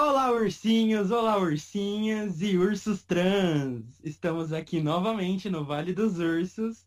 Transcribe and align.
Olá, 0.00 0.30
ursinhos, 0.30 1.10
olá, 1.10 1.36
ursinhas 1.38 2.40
e 2.40 2.56
ursos 2.56 3.02
trans! 3.02 3.82
Estamos 4.04 4.52
aqui 4.52 4.80
novamente 4.80 5.50
no 5.50 5.64
Vale 5.64 5.92
dos 5.92 6.20
Ursos, 6.20 6.86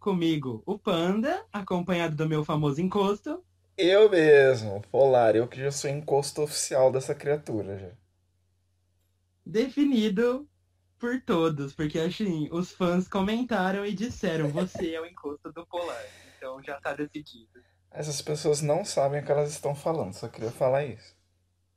comigo 0.00 0.60
o 0.66 0.76
Panda, 0.76 1.46
acompanhado 1.52 2.16
do 2.16 2.28
meu 2.28 2.44
famoso 2.44 2.80
encosto. 2.80 3.44
Eu 3.76 4.10
mesmo, 4.10 4.82
Polar, 4.90 5.36
eu 5.36 5.46
que 5.46 5.60
já 5.60 5.70
sou 5.70 5.88
encosto 5.88 6.42
oficial 6.42 6.90
dessa 6.90 7.14
criatura 7.14 7.78
já. 7.78 7.92
Definido 9.46 10.48
por 10.98 11.22
todos, 11.22 11.72
porque 11.72 12.00
assim, 12.00 12.48
os 12.50 12.72
fãs 12.72 13.06
comentaram 13.06 13.86
e 13.86 13.94
disseram, 13.94 14.48
você 14.48 14.94
é 14.94 15.00
o 15.00 15.06
encosto 15.06 15.52
do 15.52 15.64
Polar. 15.64 16.04
Então 16.36 16.60
já 16.64 16.80
tá 16.80 16.92
decidido. 16.92 17.62
Essas 17.88 18.20
pessoas 18.20 18.60
não 18.60 18.84
sabem 18.84 19.20
o 19.20 19.24
que 19.24 19.30
elas 19.30 19.52
estão 19.52 19.76
falando, 19.76 20.12
só 20.12 20.26
queria 20.26 20.50
falar 20.50 20.84
isso. 20.84 21.16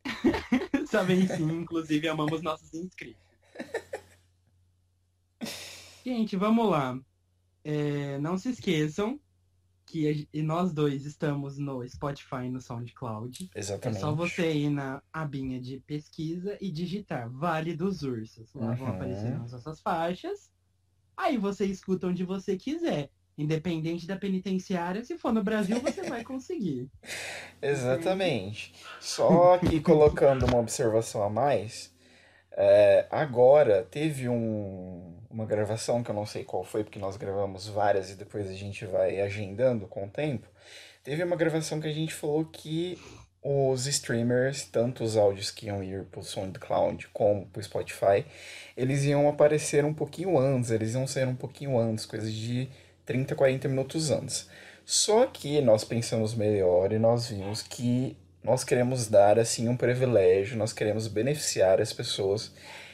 Sabem 0.91 1.25
sim, 1.25 1.61
inclusive 1.61 2.09
amamos 2.09 2.41
nossos 2.41 2.73
inscritos. 2.73 3.21
Gente, 6.03 6.35
vamos 6.35 6.69
lá. 6.69 6.99
É, 7.63 8.19
não 8.19 8.37
se 8.37 8.49
esqueçam 8.49 9.17
que 9.85 10.27
nós 10.43 10.73
dois 10.73 11.05
estamos 11.05 11.57
no 11.57 11.87
Spotify 11.87 12.45
e 12.45 12.49
no 12.49 12.59
SoundCloud. 12.59 13.49
Exatamente. 13.55 13.97
É 13.97 14.01
só 14.01 14.13
você 14.13 14.51
ir 14.53 14.69
na 14.69 15.01
abinha 15.13 15.61
de 15.61 15.79
pesquisa 15.79 16.57
e 16.59 16.69
digitar 16.69 17.29
Vale 17.29 17.73
dos 17.73 18.03
Ursos. 18.03 18.53
Lá 18.53 18.71
uhum. 18.71 18.75
vão 18.75 18.87
aparecer 18.87 19.33
as 19.33 19.53
nossas 19.53 19.79
faixas. 19.79 20.51
Aí 21.15 21.37
você 21.37 21.65
escuta 21.65 22.07
onde 22.07 22.25
você 22.25 22.57
quiser. 22.57 23.09
Independente 23.37 24.05
da 24.05 24.15
penitenciária, 24.15 25.03
se 25.03 25.17
for 25.17 25.31
no 25.31 25.43
Brasil, 25.43 25.79
você 25.79 26.03
vai 26.03 26.23
conseguir. 26.23 26.89
Exatamente. 27.61 28.73
Só 28.99 29.57
que 29.57 29.79
colocando 29.79 30.45
uma 30.45 30.59
observação 30.59 31.23
a 31.23 31.29
mais, 31.29 31.91
é, 32.51 33.07
agora 33.09 33.87
teve 33.89 34.27
um, 34.27 35.17
uma 35.29 35.45
gravação 35.45 36.03
que 36.03 36.11
eu 36.11 36.15
não 36.15 36.25
sei 36.25 36.43
qual 36.43 36.63
foi, 36.63 36.83
porque 36.83 36.99
nós 36.99 37.17
gravamos 37.17 37.67
várias 37.67 38.11
e 38.11 38.15
depois 38.15 38.49
a 38.49 38.53
gente 38.53 38.85
vai 38.85 39.21
agendando 39.21 39.87
com 39.87 40.05
o 40.05 40.09
tempo. 40.09 40.47
Teve 41.03 41.23
uma 41.23 41.35
gravação 41.35 41.79
que 41.79 41.87
a 41.87 41.93
gente 41.93 42.13
falou 42.13 42.45
que 42.45 42.99
os 43.43 43.87
streamers, 43.87 44.65
tanto 44.65 45.03
os 45.03 45.17
áudios 45.17 45.49
que 45.49 45.65
iam 45.65 45.83
ir 45.83 46.03
pro 46.05 46.21
SoundCloud 46.21 47.07
como 47.11 47.47
pro 47.47 47.63
Spotify, 47.63 48.23
eles 48.77 49.03
iam 49.03 49.27
aparecer 49.27 49.83
um 49.83 49.93
pouquinho 49.93 50.37
antes, 50.37 50.69
eles 50.69 50.93
iam 50.93 51.07
ser 51.07 51.27
um 51.27 51.35
pouquinho 51.35 51.79
antes, 51.79 52.05
coisas 52.05 52.31
de 52.31 52.69
30, 53.11 53.35
40 53.35 53.67
minutos 53.67 54.09
antes. 54.09 54.47
Só 54.85 55.25
que 55.25 55.59
nós 55.59 55.83
pensamos 55.83 56.33
melhor 56.33 56.93
e 56.93 56.97
nós 56.97 57.27
vimos 57.27 57.61
que 57.61 58.15
nós 58.41 58.63
queremos 58.63 59.07
dar 59.07 59.37
assim 59.37 59.67
um 59.67 59.75
privilégio, 59.75 60.57
nós 60.57 60.71
queremos 60.71 61.09
beneficiar 61.09 61.81
as 61.81 61.91
pessoas 61.91 62.53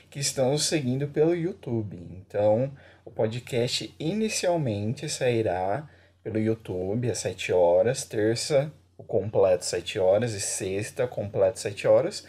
que 0.09 0.19
estão 0.19 0.53
nos 0.53 0.65
seguindo 0.65 1.07
pelo 1.07 1.35
YouTube. 1.35 1.99
Então, 2.19 2.71
o 3.05 3.11
podcast 3.11 3.93
inicialmente 3.99 5.07
sairá 5.07 5.88
pelo 6.23 6.39
YouTube 6.39 7.11
às 7.11 7.19
7 7.19 7.53
horas, 7.53 8.03
terça 8.03 8.71
o 8.97 9.03
completo 9.03 9.63
7 9.63 9.99
horas 9.99 10.33
e 10.33 10.41
sexta 10.41 11.05
completo 11.05 11.59
7 11.59 11.88
horas. 11.88 12.25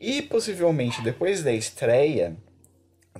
E 0.00 0.22
possivelmente 0.22 1.02
depois 1.02 1.42
da 1.42 1.52
estreia, 1.52 2.34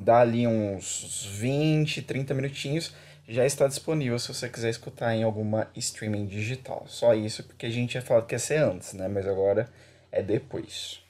dali 0.00 0.46
uns 0.46 1.28
20, 1.38 2.00
30 2.00 2.32
minutinhos, 2.32 2.94
já 3.28 3.44
está 3.44 3.66
disponível 3.66 4.18
se 4.18 4.28
você 4.28 4.48
quiser 4.48 4.70
escutar 4.70 5.14
em 5.14 5.22
alguma 5.22 5.70
streaming 5.74 6.26
digital. 6.26 6.84
Só 6.88 7.14
isso, 7.14 7.42
porque 7.44 7.66
a 7.66 7.70
gente 7.70 7.90
tinha 7.90 8.02
falado 8.02 8.26
que 8.26 8.34
ia 8.34 8.38
ser 8.38 8.58
antes, 8.58 8.92
né? 8.92 9.08
Mas 9.08 9.26
agora 9.26 9.72
é 10.12 10.22
depois. 10.22 11.02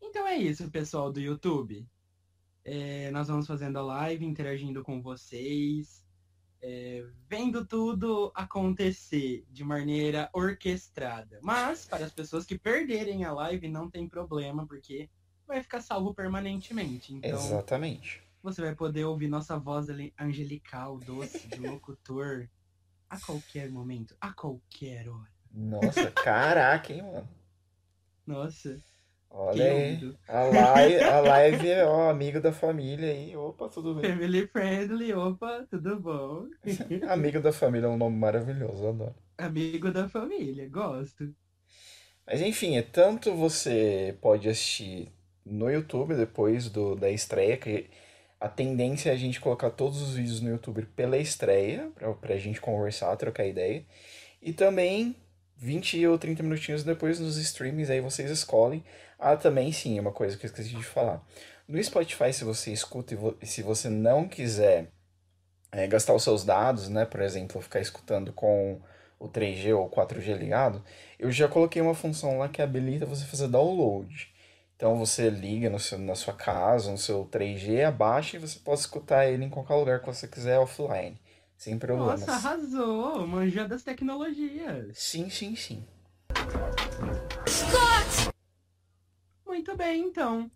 Então 0.00 0.26
é 0.26 0.36
isso, 0.36 0.70
pessoal 0.70 1.12
do 1.12 1.20
YouTube. 1.20 1.86
É, 2.64 3.10
nós 3.10 3.28
vamos 3.28 3.46
fazendo 3.46 3.78
a 3.78 3.82
live, 3.82 4.24
interagindo 4.24 4.82
com 4.82 5.00
vocês, 5.00 6.04
é, 6.60 7.04
vendo 7.28 7.66
tudo 7.66 8.30
acontecer 8.34 9.44
de 9.50 9.64
maneira 9.64 10.30
orquestrada. 10.32 11.40
Mas, 11.42 11.84
para 11.84 12.04
as 12.04 12.12
pessoas 12.12 12.44
que 12.44 12.56
perderem 12.56 13.24
a 13.24 13.32
live, 13.32 13.68
não 13.68 13.90
tem 13.90 14.08
problema, 14.08 14.66
porque 14.66 15.10
vai 15.46 15.60
ficar 15.60 15.80
salvo 15.80 16.14
permanentemente. 16.14 17.14
Então, 17.14 17.30
Exatamente. 17.30 18.22
Você 18.42 18.60
vai 18.60 18.74
poder 18.74 19.04
ouvir 19.04 19.28
nossa 19.28 19.56
voz 19.56 19.86
angelical, 20.18 20.98
doce, 20.98 21.46
de 21.46 21.60
locutor, 21.68 22.48
a 23.08 23.20
qualquer 23.20 23.70
momento, 23.70 24.16
a 24.20 24.32
qualquer 24.32 25.08
hora. 25.08 25.30
Nossa, 25.52 26.10
caraca, 26.10 26.92
hein, 26.92 27.02
mano? 27.02 27.28
Nossa. 28.26 28.82
Olha 29.30 29.64
aí, 29.64 30.14
a 30.28 30.42
live, 30.42 31.04
a 31.04 31.20
live 31.22 31.68
é 31.68 31.84
ó, 31.86 32.10
amigo 32.10 32.40
da 32.40 32.52
família 32.52 33.10
aí. 33.10 33.34
Opa, 33.36 33.68
tudo 33.68 33.94
bem? 33.94 34.10
Family 34.10 34.46
friendly, 34.46 35.14
opa, 35.14 35.66
tudo 35.70 36.00
bom? 36.00 36.48
amigo 37.08 37.40
da 37.40 37.52
família 37.52 37.86
é 37.86 37.90
um 37.90 37.96
nome 37.96 38.16
maravilhoso, 38.16 38.86
adoro. 38.86 39.14
Amigo 39.38 39.90
da 39.90 40.08
família, 40.08 40.68
gosto. 40.68 41.34
Mas 42.26 42.40
enfim, 42.42 42.76
é 42.76 42.82
tanto 42.82 43.34
você 43.34 44.16
pode 44.20 44.48
assistir 44.48 45.10
no 45.44 45.70
YouTube 45.70 46.14
depois 46.14 46.68
do, 46.68 46.94
da 46.94 47.10
estreia, 47.10 47.56
que 47.56 47.88
a 48.42 48.48
tendência 48.48 49.10
é 49.10 49.12
a 49.12 49.16
gente 49.16 49.40
colocar 49.40 49.70
todos 49.70 50.02
os 50.02 50.16
vídeos 50.16 50.40
no 50.40 50.50
YouTube 50.50 50.84
pela 50.96 51.16
estreia, 51.16 51.88
pra, 51.94 52.12
pra 52.12 52.36
gente 52.36 52.60
conversar, 52.60 53.16
trocar 53.16 53.46
ideia. 53.46 53.84
E 54.42 54.52
também 54.52 55.14
20 55.56 56.04
ou 56.08 56.18
30 56.18 56.42
minutinhos 56.42 56.82
depois 56.82 57.20
nos 57.20 57.36
streamings, 57.36 57.88
aí 57.88 58.00
vocês 58.00 58.28
escolhem. 58.32 58.82
Ah, 59.16 59.36
também 59.36 59.70
sim, 59.70 60.00
uma 60.00 60.10
coisa 60.10 60.36
que 60.36 60.44
eu 60.44 60.48
esqueci 60.48 60.70
de 60.70 60.82
falar. 60.82 61.24
No 61.68 61.80
Spotify, 61.80 62.32
se 62.32 62.42
você 62.42 62.72
escuta 62.72 63.16
e 63.40 63.46
se 63.46 63.62
você 63.62 63.88
não 63.88 64.26
quiser 64.26 64.88
é, 65.70 65.86
gastar 65.86 66.12
os 66.12 66.24
seus 66.24 66.44
dados, 66.44 66.88
né, 66.88 67.04
por 67.04 67.22
exemplo, 67.22 67.62
ficar 67.62 67.78
escutando 67.78 68.32
com 68.32 68.80
o 69.20 69.28
3G 69.28 69.72
ou 69.72 69.88
4G 69.88 70.36
ligado, 70.36 70.82
eu 71.16 71.30
já 71.30 71.46
coloquei 71.46 71.80
uma 71.80 71.94
função 71.94 72.38
lá 72.38 72.48
que 72.48 72.60
habilita 72.60 73.06
você 73.06 73.24
fazer 73.24 73.46
download. 73.46 74.31
Então 74.76 74.98
você 74.98 75.30
liga 75.30 75.70
no 75.70 75.78
seu, 75.78 75.98
na 75.98 76.14
sua 76.14 76.34
casa, 76.34 76.90
no 76.90 76.98
seu 76.98 77.24
3G, 77.26 77.84
abaixa 77.84 78.36
e 78.36 78.40
você 78.40 78.58
pode 78.58 78.80
escutar 78.80 79.26
ele 79.26 79.44
em 79.44 79.50
qualquer 79.50 79.74
lugar 79.74 80.00
que 80.00 80.06
você 80.06 80.26
quiser 80.26 80.58
offline. 80.58 81.20
Sem 81.56 81.78
problemas. 81.78 82.20
Nossa, 82.20 82.32
arrasou! 82.32 83.24
Manja 83.26 83.68
das 83.68 83.84
tecnologias. 83.84 84.98
Sim, 84.98 85.30
sim, 85.30 85.54
sim. 85.54 85.84
Scott! 87.48 88.34
Muito 89.46 89.76
bem, 89.76 90.02
então. 90.02 90.50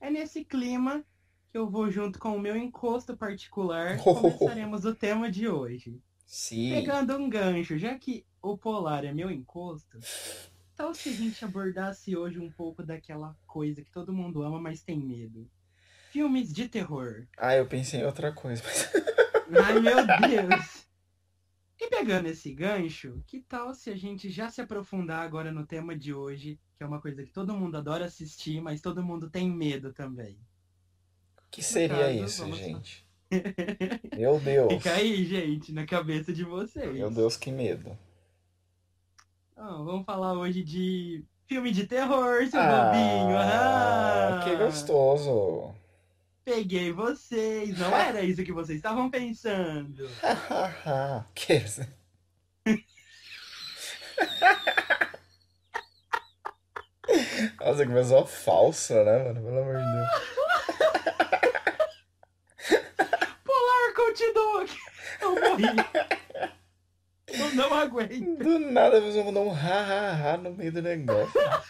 É 0.00 0.10
nesse 0.10 0.44
clima 0.44 1.04
que 1.52 1.58
eu 1.58 1.68
vou 1.68 1.90
junto 1.90 2.18
com 2.18 2.36
o 2.36 2.40
meu 2.40 2.56
encosto 2.56 3.16
particular 3.16 4.00
oh. 4.04 4.14
começaremos 4.20 4.84
o 4.84 4.94
tema 4.94 5.30
de 5.30 5.48
hoje. 5.48 6.00
Sim. 6.26 6.72
Pegando 6.72 7.16
um 7.16 7.30
gancho, 7.30 7.78
já 7.78 7.96
que 7.98 8.26
o 8.42 8.58
polar 8.58 9.04
é 9.04 9.12
meu 9.12 9.30
encosto, 9.30 9.98
tal 10.78 10.94
se 10.94 11.08
a 11.08 11.12
gente 11.12 11.44
abordasse 11.44 12.16
hoje 12.16 12.38
um 12.38 12.48
pouco 12.48 12.84
daquela 12.84 13.36
coisa 13.48 13.82
que 13.82 13.90
todo 13.90 14.12
mundo 14.12 14.44
ama, 14.44 14.60
mas 14.60 14.80
tem 14.80 14.96
medo? 14.96 15.50
Filmes 16.12 16.52
de 16.52 16.68
terror. 16.68 17.26
Ah, 17.36 17.56
eu 17.56 17.66
pensei 17.66 18.00
em 18.00 18.06
outra 18.06 18.32
coisa, 18.32 18.62
mas. 18.64 18.88
Ai, 19.66 19.80
meu 19.80 20.06
Deus! 20.06 20.86
E 21.80 21.88
pegando 21.88 22.28
esse 22.28 22.52
gancho, 22.54 23.20
que 23.26 23.40
tal 23.40 23.74
se 23.74 23.90
a 23.90 23.96
gente 23.96 24.30
já 24.30 24.50
se 24.50 24.60
aprofundar 24.60 25.24
agora 25.24 25.50
no 25.50 25.66
tema 25.66 25.96
de 25.96 26.14
hoje, 26.14 26.60
que 26.76 26.84
é 26.84 26.86
uma 26.86 27.00
coisa 27.00 27.24
que 27.24 27.32
todo 27.32 27.56
mundo 27.56 27.76
adora 27.76 28.04
assistir, 28.04 28.60
mas 28.60 28.80
todo 28.80 29.02
mundo 29.02 29.28
tem 29.28 29.50
medo 29.50 29.92
também? 29.92 30.38
O 31.38 31.50
que 31.50 31.62
seria 31.62 32.06
caso, 32.06 32.24
isso, 32.24 32.54
gente? 32.54 33.06
Meu 34.16 34.38
Deus! 34.40 34.72
Fica 34.74 34.92
aí, 34.94 35.24
gente, 35.24 35.72
na 35.72 35.84
cabeça 35.84 36.32
de 36.32 36.44
vocês. 36.44 36.94
Meu 36.94 37.10
Deus, 37.10 37.36
que 37.36 37.50
medo. 37.50 37.98
Vamos 39.58 40.04
falar 40.06 40.34
hoje 40.34 40.62
de 40.62 41.24
filme 41.48 41.72
de 41.72 41.84
terror, 41.84 42.46
seu 42.46 42.60
ah, 42.60 42.84
bobinho. 42.84 43.36
Ah, 43.36 44.40
que 44.44 44.54
gostoso. 44.54 45.74
Peguei 46.44 46.92
vocês. 46.92 47.76
Não 47.76 47.90
era 47.98 48.22
isso 48.22 48.44
que 48.44 48.52
vocês 48.52 48.76
estavam 48.76 49.10
pensando. 49.10 50.08
que 51.34 51.54
Nossa, 57.60 57.84
que 57.84 57.92
pessoa 57.92 58.24
falsa, 58.26 59.02
né, 59.02 59.24
mano? 59.24 59.42
Pelo 59.42 59.58
amor 59.58 59.76
de 59.76 59.82
Deus. 59.92 60.08
Polar, 63.42 63.92
continua. 63.96 64.64
Eu 65.20 65.34
morri. 65.34 65.64
Não 67.54 67.74
aguento. 67.74 68.38
Do 68.38 68.58
nada 68.58 68.98
a 68.98 69.02
pessoa 69.02 69.24
mandou 69.24 69.46
um 69.46 69.52
ha, 69.52 69.56
ha, 69.56 70.34
ha 70.34 70.36
no 70.36 70.52
meio 70.52 70.72
do 70.72 70.82
negócio. 70.82 71.40
ah, 71.40 71.62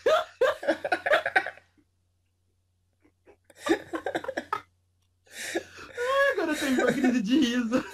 agora 6.33 6.53
eu 6.53 6.57
tenho 6.59 6.83
uma 6.83 6.93
crise 6.93 7.23
de 7.23 7.39
riso. 7.39 7.85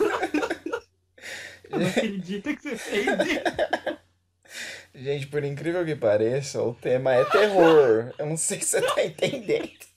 Eu 1.70 1.78
não 1.80 1.86
acredito 1.88 2.56
que 2.56 2.62
você 2.62 2.76
fez 2.76 3.06
isso. 3.06 3.98
Gente, 4.94 5.26
por 5.26 5.42
incrível 5.42 5.84
que 5.84 5.96
pareça, 5.96 6.62
o 6.62 6.72
tema 6.72 7.12
é 7.14 7.24
terror. 7.24 8.14
Eu 8.16 8.26
não 8.26 8.36
sei 8.36 8.60
se 8.60 8.80
você 8.80 8.82
tá 8.82 9.04
entendendo. 9.04 9.93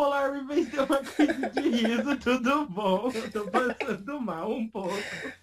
Gente, 0.00 0.04
o 0.04 0.04
Polar 0.04 0.32
me 0.32 0.42
vendeu 0.44 0.84
uma 0.84 1.02
coisa 1.04 1.50
de 1.50 1.60
riso, 1.60 2.16
tudo 2.16 2.66
bom. 2.66 3.10
Eu 3.12 3.30
tô 3.30 3.44
passando 3.50 4.20
mal 4.20 4.50
um 4.50 4.66
pouco. 4.68 4.94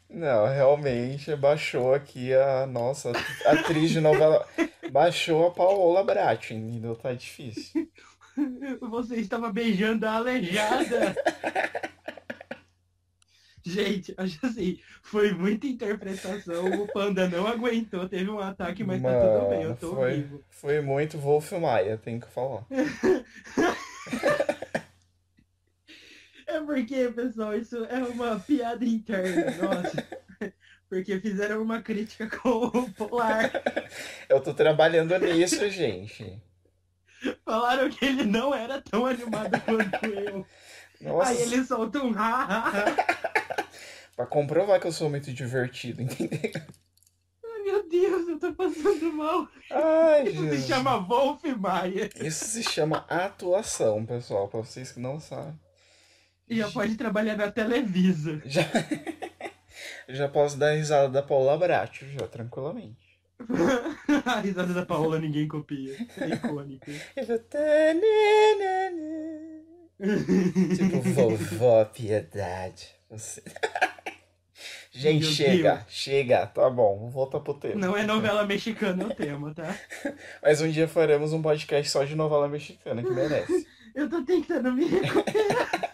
Não, 0.09 0.47
realmente 0.47 1.35
baixou 1.35 1.93
aqui 1.93 2.33
a 2.33 2.65
nossa 2.65 3.11
atriz 3.45 3.91
de 3.91 3.99
novela. 3.99 4.47
Baixou 4.91 5.47
a 5.47 5.51
Paola 5.51 6.03
Bratti, 6.03 6.53
entendeu? 6.53 6.95
Tá 6.95 7.13
difícil. 7.13 7.89
Você 8.81 9.15
estava 9.17 9.51
beijando 9.51 10.07
a 10.07 10.13
aleijada. 10.13 11.15
Gente, 13.63 14.13
acho 14.15 14.45
assim, 14.45 14.79
foi 15.01 15.33
muita 15.33 15.67
interpretação. 15.67 16.83
O 16.83 16.87
Panda 16.87 17.27
não 17.27 17.45
aguentou, 17.45 18.07
teve 18.07 18.29
um 18.29 18.39
ataque, 18.39 18.81
mas 18.81 19.01
tá 19.01 19.09
tudo 19.09 19.49
bem, 19.49 19.63
eu 19.63 19.75
tô 19.75 19.93
foi, 19.93 20.13
vivo. 20.15 20.43
Foi 20.49 20.79
muito 20.81 21.17
Wolf 21.17 21.51
Maia, 21.51 21.97
tem 21.97 22.17
que 22.17 22.27
falar. 22.27 22.65
É 26.57 26.61
porque, 26.61 27.09
pessoal, 27.09 27.55
isso 27.55 27.85
é 27.85 27.99
uma 27.99 28.39
piada 28.39 28.83
interna, 28.83 29.51
nossa. 29.61 30.07
Porque 30.89 31.19
fizeram 31.19 31.61
uma 31.61 31.81
crítica 31.81 32.29
com 32.39 32.67
o 32.67 32.91
Polar. 32.93 33.51
Eu 34.29 34.39
tô 34.39 34.53
trabalhando 34.53 35.17
nisso, 35.19 35.69
gente. 35.69 36.41
Falaram 37.43 37.89
que 37.89 38.05
ele 38.05 38.23
não 38.23 38.55
era 38.55 38.81
tão 38.81 39.05
animado 39.05 39.59
quanto 39.65 40.05
eu. 40.05 40.45
Nossa. 41.01 41.31
Aí 41.31 41.41
ele 41.41 41.63
solta 41.65 41.99
um 42.01 42.13
ha. 42.17 42.71
Pra 44.15 44.25
comprovar 44.25 44.79
que 44.79 44.87
eu 44.87 44.91
sou 44.93 45.09
muito 45.09 45.33
divertido, 45.33 46.01
entendeu? 46.01 46.39
Ai, 47.45 47.61
Meu 47.65 47.89
Deus, 47.89 48.29
eu 48.29 48.39
tô 48.39 48.53
passando 48.53 49.11
mal. 49.11 49.47
Ai, 49.69 50.23
Isso 50.29 50.35
se 50.37 50.49
Jesus. 50.49 50.67
chama 50.67 50.97
Wolf 50.99 51.43
Maia. 51.57 52.09
Isso 52.15 52.45
se 52.45 52.63
chama 52.63 53.05
atuação, 53.09 54.05
pessoal, 54.05 54.47
pra 54.47 54.61
vocês 54.61 54.91
que 54.91 55.01
não 55.01 55.19
sabem. 55.19 55.59
E 56.49 56.57
já 56.57 56.69
pode 56.71 56.95
trabalhar 56.95 57.35
na 57.35 57.51
Televisa. 57.51 58.41
Já, 58.45 58.61
já 60.09 60.27
posso 60.29 60.57
dar 60.57 60.71
risada 60.73 61.09
da 61.09 61.21
Paula 61.21 61.57
Bratti, 61.57 62.05
já, 62.17 62.25
tranquilamente. 62.27 63.19
A 64.25 64.39
risada 64.39 64.73
da 64.73 64.85
Paola 64.85 65.19
ninguém 65.19 65.47
copia. 65.47 65.95
É 66.17 66.27
icônica. 66.29 66.89
Eu 67.15 67.25
vou- 67.25 67.39
tananana. 67.39 68.97
Tipo, 70.75 71.01
vovó 71.01 71.85
Piedade. 71.85 72.87
Você... 73.09 73.41
Gente, 74.91 75.23
Meu 75.25 75.31
chega, 75.31 75.73
Deus. 75.75 75.83
chega, 75.89 76.47
tá 76.47 76.67
bom, 76.71 77.07
voltar 77.11 77.39
pro 77.41 77.53
tema. 77.53 77.75
Não 77.75 77.95
é 77.95 78.01
novela 78.03 78.43
mexicana 78.47 79.05
o 79.05 79.13
tema, 79.13 79.53
tá? 79.53 79.77
Mas 80.41 80.59
um 80.59 80.69
dia 80.71 80.87
faremos 80.87 81.33
um 81.33 81.41
podcast 81.41 81.91
só 81.91 82.03
de 82.03 82.15
novela 82.15 82.47
mexicana, 82.47 83.03
que 83.03 83.09
merece. 83.11 83.67
Eu 83.93 84.09
tô 84.09 84.23
tentando 84.23 84.71
me 84.73 84.85
recuperar. 84.87 85.93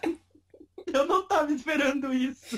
Eu 0.96 1.06
não 1.06 1.26
tava 1.26 1.52
esperando 1.52 2.14
isso. 2.14 2.56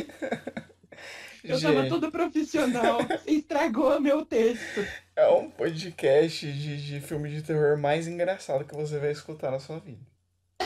Eu 1.42 1.60
tava 1.60 1.82
Gente, 1.82 1.88
todo 1.88 2.12
profissional. 2.12 2.98
Você 3.02 3.30
estragou 3.30 3.98
meu 3.98 4.26
texto. 4.26 4.84
é 5.14 5.28
um 5.28 5.48
podcast 5.48 6.52
de, 6.52 6.84
de 6.84 7.00
filme 7.00 7.30
de 7.30 7.42
terror 7.42 7.78
mais 7.78 8.06
engraçado 8.06 8.64
que 8.64 8.74
você 8.74 8.98
vai 8.98 9.12
escutar 9.12 9.50
na 9.50 9.58
sua 9.58 9.78
vida. 9.78 10.04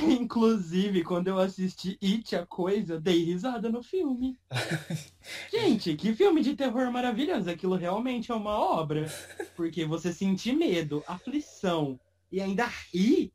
Inclusive, 0.02 1.04
quando 1.04 1.28
eu 1.28 1.38
assisti 1.38 1.98
It, 2.02 2.34
a 2.34 2.46
coisa, 2.46 2.94
eu 2.94 3.00
dei 3.00 3.22
risada 3.24 3.68
no 3.68 3.82
filme. 3.82 4.38
Gente, 5.52 5.94
que 5.94 6.14
filme 6.14 6.42
de 6.42 6.56
terror 6.56 6.90
maravilhoso. 6.90 7.50
Aquilo 7.50 7.76
realmente 7.76 8.32
é 8.32 8.34
uma 8.34 8.58
obra. 8.58 9.06
Porque 9.54 9.84
você 9.84 10.12
sentir 10.12 10.56
medo, 10.56 11.04
aflição 11.06 12.00
e 12.32 12.40
ainda 12.40 12.66
rir 12.92 13.32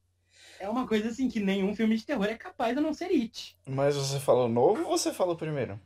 é 0.59 0.69
uma 0.69 0.87
coisa 0.87 1.09
assim 1.09 1.27
que 1.29 1.39
nenhum 1.39 1.75
filme 1.75 1.97
de 1.97 2.05
terror 2.05 2.25
é 2.25 2.35
capaz 2.37 2.77
a 2.77 2.81
não 2.81 2.93
ser 2.93 3.05
It. 3.11 3.57
Mas 3.65 3.95
você 3.95 4.19
falou 4.19 4.47
novo 4.47 4.83
ou 4.83 4.97
você 4.97 5.13
falou 5.13 5.35
primeiro? 5.35 5.79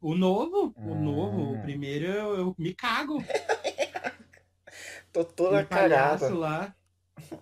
O 0.00 0.14
novo, 0.16 0.72
o 0.76 0.94
Hum. 0.94 1.02
novo, 1.04 1.52
o 1.54 1.62
primeiro 1.62 2.06
eu, 2.06 2.34
eu 2.38 2.54
me 2.58 2.74
cago. 2.74 3.18
Tô 5.12 5.24
toda 5.24 5.60
Aquele 5.60 5.68
palhaço 5.80 6.24
cagada. 6.26 6.34
lá. 6.38 6.76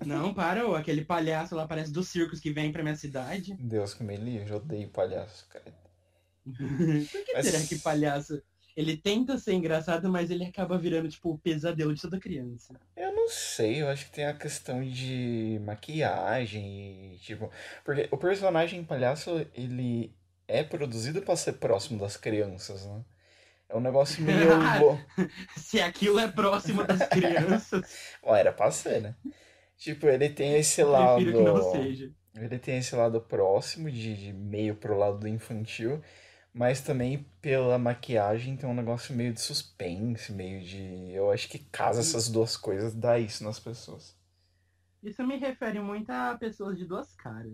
Não, 0.04 0.34
para, 0.34 0.66
ô, 0.68 0.74
aquele 0.74 1.04
palhaço 1.04 1.54
lá 1.54 1.66
parece 1.66 1.92
dos 1.92 2.08
circos 2.08 2.40
que 2.40 2.50
vem 2.52 2.72
pra 2.72 2.82
minha 2.82 2.96
cidade. 2.96 3.54
Deus 3.60 3.94
que 3.94 4.02
me 4.02 4.16
livre, 4.16 4.50
eu 4.50 4.56
odeio 4.56 4.88
palhaço, 4.88 5.46
cara. 5.48 5.72
Por 6.46 7.24
que 7.24 7.32
Mas- 7.34 7.46
será 7.46 7.64
que 7.66 7.78
palhaço? 7.78 8.42
Ele 8.78 8.96
tenta 8.96 9.36
ser 9.36 9.54
engraçado, 9.54 10.08
mas 10.08 10.30
ele 10.30 10.44
acaba 10.44 10.78
virando, 10.78 11.08
tipo, 11.08 11.30
o 11.30 11.38
pesadelo 11.38 11.92
de 11.92 12.00
toda 12.00 12.20
criança. 12.20 12.72
Eu 12.96 13.12
não 13.12 13.28
sei, 13.28 13.82
eu 13.82 13.88
acho 13.88 14.04
que 14.04 14.12
tem 14.12 14.24
a 14.24 14.32
questão 14.32 14.80
de 14.88 15.60
maquiagem 15.64 17.14
e 17.14 17.18
tipo, 17.18 17.50
porque 17.84 18.06
o 18.12 18.16
personagem 18.16 18.84
palhaço, 18.84 19.44
ele 19.52 20.14
é 20.46 20.62
produzido 20.62 21.20
pra 21.22 21.34
ser 21.34 21.54
próximo 21.54 21.98
das 21.98 22.16
crianças, 22.16 22.86
né? 22.86 23.04
É 23.68 23.76
um 23.76 23.80
negócio 23.80 24.22
meio. 24.22 24.38
Se 25.58 25.80
aquilo 25.80 26.20
é 26.20 26.28
próximo 26.28 26.84
das 26.84 27.04
crianças, 27.10 28.16
Ó, 28.22 28.36
era 28.36 28.52
pra 28.52 28.70
ser, 28.70 29.02
né? 29.02 29.16
Tipo, 29.76 30.06
ele 30.06 30.28
tem 30.28 30.54
esse 30.54 30.84
lado. 30.84 31.16
prefiro 31.16 31.36
que 31.38 31.44
não 31.44 31.72
seja. 31.72 32.12
Ele 32.36 32.58
tem 32.60 32.78
esse 32.78 32.94
lado 32.94 33.20
próximo, 33.20 33.90
de, 33.90 34.14
de 34.14 34.32
meio 34.32 34.76
pro 34.76 34.96
lado 34.96 35.18
do 35.18 35.26
infantil, 35.26 36.00
mas 36.54 36.80
também 36.82 37.24
pela 37.40 37.78
maquiagem 37.78 38.56
tem 38.56 38.68
um 38.68 38.74
negócio 38.74 39.14
meio 39.14 39.32
de 39.32 39.40
suspense, 39.40 40.32
meio 40.32 40.62
de. 40.64 41.12
Eu 41.12 41.30
acho 41.30 41.48
que 41.48 41.58
casa 41.58 42.00
essas 42.00 42.28
duas 42.28 42.56
coisas, 42.56 42.94
dá 42.94 43.18
isso 43.18 43.44
nas 43.44 43.58
pessoas. 43.60 44.16
Isso 45.02 45.26
me 45.26 45.36
refere 45.36 45.80
muito 45.80 46.10
a 46.10 46.36
pessoas 46.38 46.76
de 46.78 46.84
duas 46.84 47.14
caras. 47.14 47.52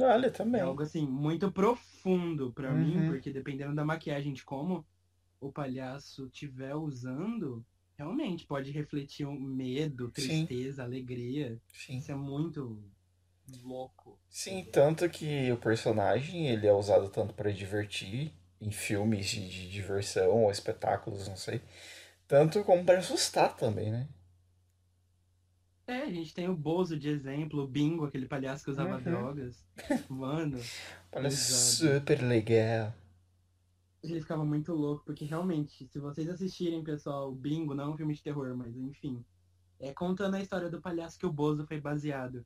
Olha, 0.00 0.28
É 0.28 0.30
também. 0.30 0.62
algo 0.62 0.82
assim, 0.82 1.06
muito 1.06 1.50
profundo 1.52 2.52
pra 2.52 2.72
Uhum. 2.72 2.78
mim, 2.78 3.04
porque 3.06 3.32
dependendo 3.32 3.74
da 3.74 3.84
maquiagem 3.84 4.32
de 4.32 4.44
como 4.44 4.86
o 5.40 5.52
palhaço 5.52 6.26
estiver 6.26 6.74
usando, 6.76 7.64
realmente 7.98 8.46
pode 8.46 8.70
refletir 8.70 9.26
um 9.26 9.38
medo, 9.38 10.10
Sim. 10.12 10.44
tristeza, 10.46 10.84
alegria. 10.84 11.60
Sim. 11.72 11.98
Isso 11.98 12.12
é 12.12 12.14
muito 12.14 12.82
louco. 13.62 14.18
Sim, 14.28 14.64
tanto 14.70 15.08
que 15.08 15.50
o 15.50 15.56
personagem 15.56 16.48
ele 16.48 16.66
é 16.66 16.72
usado 16.74 17.08
tanto 17.08 17.32
para 17.32 17.50
divertir 17.50 18.34
em 18.60 18.70
filmes 18.70 19.26
de, 19.28 19.48
de 19.48 19.70
diversão 19.70 20.44
ou 20.44 20.50
espetáculos, 20.50 21.26
não 21.28 21.36
sei, 21.36 21.62
tanto 22.28 22.64
como 22.64 22.84
para 22.84 22.98
assustar 23.00 23.56
também, 23.56 23.90
né? 23.92 24.08
É, 25.86 26.02
a 26.02 26.10
gente 26.10 26.34
tem 26.34 26.48
o 26.48 26.56
Bozo 26.56 26.98
de 26.98 27.08
exemplo, 27.08 27.62
o 27.62 27.68
Bingo, 27.68 28.04
aquele 28.04 28.26
palhaço 28.26 28.64
que 28.64 28.70
usava 28.70 28.98
Uhum. 28.98 29.00
drogas. 29.00 29.64
Mano, 30.08 30.70
Parece 31.10 31.36
Exato. 31.40 31.98
super 31.98 32.20
legal. 32.22 32.92
ele 34.04 34.20
ficava 34.20 34.44
muito 34.44 34.72
louco, 34.72 35.04
porque 35.04 35.24
realmente, 35.24 35.88
se 35.88 35.98
vocês 35.98 36.28
assistirem, 36.28 36.84
pessoal, 36.84 37.30
o 37.32 37.34
Bingo 37.34 37.74
não 37.74 37.84
é 37.84 37.88
um 37.88 37.96
filme 37.96 38.14
de 38.14 38.22
terror, 38.22 38.54
mas 38.56 38.76
enfim. 38.76 39.24
É 39.80 39.94
contando 39.94 40.34
a 40.36 40.40
história 40.42 40.70
do 40.70 40.80
palhaço 40.82 41.18
que 41.18 41.26
o 41.26 41.32
Bozo 41.32 41.66
foi 41.66 41.80
baseado. 41.80 42.44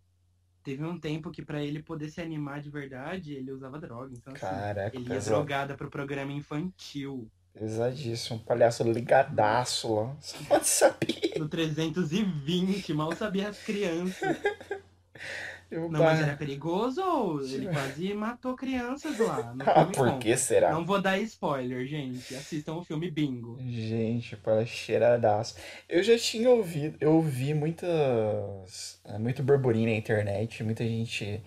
Teve 0.68 0.84
um 0.84 1.00
tempo 1.00 1.30
que 1.30 1.40
pra 1.40 1.62
ele 1.62 1.82
poder 1.82 2.10
se 2.10 2.20
animar 2.20 2.60
de 2.60 2.68
verdade, 2.68 3.32
ele 3.32 3.50
usava 3.50 3.78
droga. 3.78 4.12
Então, 4.12 4.34
assim, 4.34 4.44
Caraca, 4.44 4.94
ele 4.94 5.10
ia 5.10 5.18
drogada 5.18 5.74
pro 5.74 5.88
programa 5.88 6.30
infantil. 6.30 7.26
Pesadíssimo. 7.54 8.36
Um 8.36 8.42
palhaço 8.42 8.84
ligadaço 8.84 9.94
lá. 9.94 10.14
Só 10.20 10.36
pode 10.46 10.68
saber. 10.68 11.38
No 11.38 11.48
320, 11.48 12.92
mal 12.92 13.16
sabia 13.16 13.48
as 13.48 13.58
crianças. 13.62 14.36
Eu, 15.70 15.90
Não, 15.90 16.02
mas 16.02 16.20
era 16.20 16.34
perigoso 16.36 17.02
ou 17.02 17.42
ele 17.42 17.68
quase 17.68 18.14
matou 18.14 18.54
crianças 18.56 19.18
lá? 19.18 19.52
No 19.54 19.64
Ah, 19.66 19.84
por 19.84 20.18
que 20.18 20.36
será? 20.36 20.72
Não 20.72 20.84
vou 20.84 21.00
dar 21.00 21.18
spoiler, 21.18 21.86
gente. 21.86 22.34
Assistam 22.34 22.74
o 22.76 22.84
filme 22.84 23.10
Bingo. 23.10 23.58
Gente, 23.66 24.36
para 24.36 24.64
cheiradaço. 24.64 25.56
Eu 25.88 26.02
já 26.02 26.18
tinha 26.18 26.48
ouvido, 26.48 26.96
eu 27.00 27.14
ouvi 27.14 27.52
muitas, 27.52 29.00
é, 29.04 29.18
muito 29.18 29.42
burburinho 29.42 29.90
na 29.90 29.96
internet, 29.96 30.62
muita 30.64 30.84
gente 30.84 31.42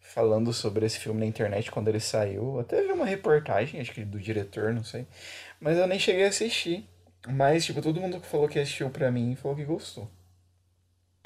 falando 0.00 0.52
sobre 0.52 0.86
esse 0.86 0.98
filme 0.98 1.20
na 1.20 1.26
internet 1.26 1.70
quando 1.70 1.88
ele 1.88 2.00
saiu. 2.00 2.58
Até 2.58 2.80
vi 2.80 2.92
uma 2.92 3.04
reportagem, 3.04 3.80
acho 3.80 3.92
que 3.92 4.04
do 4.04 4.18
diretor, 4.18 4.72
não 4.72 4.82
sei. 4.84 5.06
Mas 5.60 5.76
eu 5.76 5.86
nem 5.86 5.98
cheguei 5.98 6.24
a 6.24 6.28
assistir. 6.28 6.88
Mas, 7.28 7.64
tipo, 7.64 7.82
todo 7.82 8.00
mundo 8.00 8.20
que 8.20 8.26
falou 8.26 8.48
que 8.48 8.58
assistiu 8.58 8.88
pra 8.88 9.10
mim 9.10 9.34
falou 9.34 9.56
que 9.56 9.64
gostou. 9.64 10.08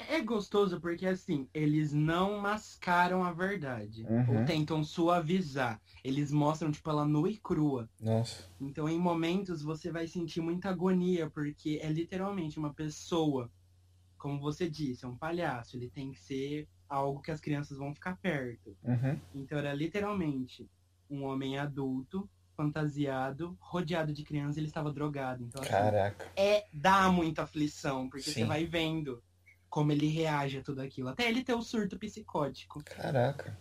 É 0.09 0.21
gostoso 0.21 0.79
porque, 0.79 1.05
assim, 1.05 1.47
eles 1.53 1.93
não 1.93 2.39
mascaram 2.39 3.23
a 3.23 3.31
verdade. 3.31 4.03
Uhum. 4.03 4.39
Ou 4.39 4.45
tentam 4.45 4.83
suavizar. 4.83 5.81
Eles 6.03 6.31
mostram, 6.31 6.71
tipo, 6.71 6.89
ela 6.89 7.05
nua 7.05 7.29
e 7.29 7.37
crua. 7.37 7.89
Nossa. 7.99 8.49
Então, 8.59 8.87
em 8.87 8.99
momentos, 8.99 9.61
você 9.61 9.91
vai 9.91 10.07
sentir 10.07 10.41
muita 10.41 10.69
agonia, 10.69 11.29
porque 11.29 11.79
é 11.81 11.89
literalmente 11.89 12.57
uma 12.57 12.73
pessoa. 12.73 13.49
Como 14.17 14.39
você 14.39 14.69
disse, 14.69 15.05
é 15.05 15.07
um 15.07 15.17
palhaço. 15.17 15.75
Ele 15.75 15.89
tem 15.89 16.11
que 16.11 16.19
ser 16.19 16.67
algo 16.87 17.21
que 17.21 17.31
as 17.31 17.39
crianças 17.39 17.77
vão 17.77 17.93
ficar 17.93 18.17
perto. 18.17 18.75
Uhum. 18.83 19.19
Então, 19.33 19.57
era 19.57 19.73
literalmente 19.73 20.69
um 21.09 21.23
homem 21.23 21.57
adulto 21.57 22.29
fantasiado, 22.55 23.57
rodeado 23.59 24.13
de 24.13 24.23
crianças, 24.23 24.57
ele 24.57 24.67
estava 24.67 24.91
drogado. 24.91 25.43
Então, 25.43 25.61
assim, 25.61 25.71
Caraca. 25.71 26.27
é 26.35 26.65
dá 26.71 27.11
muita 27.11 27.43
aflição, 27.43 28.07
porque 28.09 28.29
Sim. 28.29 28.41
você 28.41 28.45
vai 28.45 28.65
vendo 28.65 29.21
como 29.71 29.93
ele 29.93 30.07
reage 30.07 30.57
a 30.57 30.61
tudo 30.61 30.81
aquilo. 30.81 31.07
Até 31.07 31.29
ele 31.29 31.45
ter 31.45 31.53
o 31.53 31.61
surto 31.61 31.97
psicótico. 31.97 32.83
Caraca. 32.83 33.57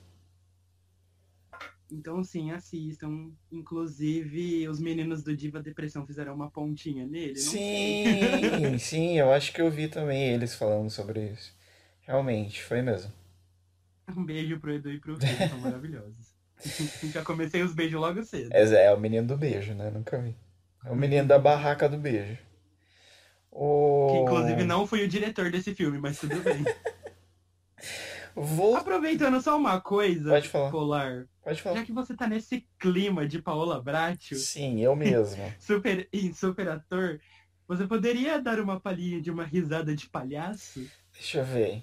Então, 1.91 2.23
sim, 2.25 2.51
assistam. 2.51 3.31
Inclusive, 3.51 4.69
os 4.69 4.81
meninos 4.81 5.23
do 5.23 5.37
Diva 5.37 5.63
Depressão 5.63 6.05
fizeram 6.05 6.35
uma 6.35 6.51
pontinha 6.51 7.07
nele. 7.07 7.37
Sim, 7.37 8.77
sim, 8.79 9.19
eu 9.19 9.33
acho 9.33 9.53
que 9.53 9.63
eu 9.63 9.71
vi 9.71 9.87
também 9.87 10.33
eles 10.33 10.55
falando 10.55 10.91
sobre 10.91 11.31
isso. 11.31 11.55
Realmente, 12.03 12.61
foi 12.61 12.83
mesmo. 12.83 13.13
Um 14.09 14.25
beijo 14.25 14.59
pro 14.59 14.75
Edu 14.75 14.91
e 14.91 14.99
pro 14.99 15.17
Fê, 15.17 15.49
são 15.49 15.59
maravilhosos. 15.63 16.35
Já 17.13 17.25
comecei 17.25 17.63
os 17.63 17.73
beijos 17.73 18.01
logo 18.01 18.23
cedo. 18.25 18.51
É, 18.53 18.87
é 18.87 18.93
o 18.93 18.99
menino 18.99 19.29
do 19.29 19.37
beijo, 19.37 19.75
né? 19.75 19.91
Nunca 19.91 20.21
vi. 20.21 20.35
É 20.85 20.91
o 20.91 20.97
menino 20.97 21.29
da 21.29 21.39
barraca 21.39 21.89
do 21.89 21.97
beijo. 21.97 22.50
O... 23.51 24.09
Que 24.11 24.19
inclusive 24.19 24.65
não 24.65 24.87
fui 24.87 25.03
o 25.03 25.09
diretor 25.09 25.51
desse 25.51 25.75
filme, 25.75 25.99
mas 25.99 26.19
tudo 26.19 26.41
bem. 26.41 26.65
Vou... 28.35 28.77
Aproveitando 28.77 29.41
só 29.41 29.57
uma 29.57 29.81
coisa, 29.81 30.31
Pode 30.31 30.49
falar. 30.49 30.71
Polar. 30.71 31.27
Pode 31.43 31.61
falar. 31.61 31.77
Já 31.77 31.85
que 31.85 31.93
você 31.93 32.15
tá 32.15 32.27
nesse 32.29 32.67
clima 32.79 33.27
de 33.27 33.43
Paola 33.43 33.83
Bracho, 33.83 34.37
Sim, 34.37 34.81
eu 34.81 34.95
mesmo. 34.95 35.43
super, 35.59 36.09
super 36.35 36.69
ator, 36.69 37.21
você 37.67 37.87
poderia 37.87 38.41
dar 38.41 38.61
uma 38.61 38.81
palhinha 38.81 39.21
de 39.21 39.31
uma 39.31 39.45
risada 39.45 39.95
de 39.95 40.09
palhaço? 40.09 40.87
Deixa 41.13 41.39
eu 41.39 41.45
ver. 41.45 41.83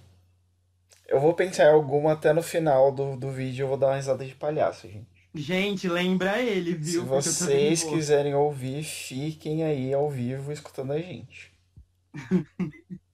Eu 1.07 1.19
vou 1.19 1.33
pensar 1.33 1.65
em 1.65 1.74
alguma 1.74 2.13
até 2.13 2.33
no 2.33 2.41
final 2.41 2.91
do, 2.91 3.15
do 3.15 3.31
vídeo 3.31 3.63
eu 3.63 3.67
vou 3.67 3.77
dar 3.77 3.88
uma 3.88 3.95
risada 3.95 4.25
de 4.25 4.36
palhaço, 4.36 4.88
gente. 4.88 5.07
Gente, 5.33 5.88
lembra 5.88 6.41
ele, 6.41 6.71
Se 6.71 6.91
viu? 6.91 7.01
Tô 7.03 7.21
vocês 7.21 7.83
quiserem 7.83 8.33
ouvir, 8.33 8.83
fiquem 8.83 9.63
aí 9.63 9.93
ao 9.93 10.09
vivo 10.09 10.51
escutando 10.51 10.93
a 10.93 11.00
gente. 11.00 11.57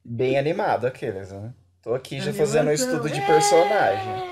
Bem 0.06 0.38
animado 0.38 0.86
aqueles, 0.88 1.32
né? 1.32 1.54
Tô 1.82 1.94
aqui 1.94 2.20
já 2.20 2.34
fazendo 2.34 2.70
um 2.70 2.74
estudo 2.74 3.10
de 3.10 3.22
personagem. 3.22 4.24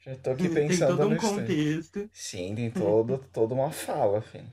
Já 0.00 0.14
tô 0.16 0.30
aqui 0.30 0.48
Tem 0.48 0.58
pensando 0.68 0.86
todo 0.86 1.08
um 1.08 1.10
no 1.10 1.16
estudo. 1.16 1.40
contexto, 1.40 2.10
Sim, 2.12 2.54
tem 2.54 2.70
todo, 2.70 3.18
toda 3.32 3.54
uma 3.54 3.70
fala, 3.72 4.22
filho. 4.22 4.46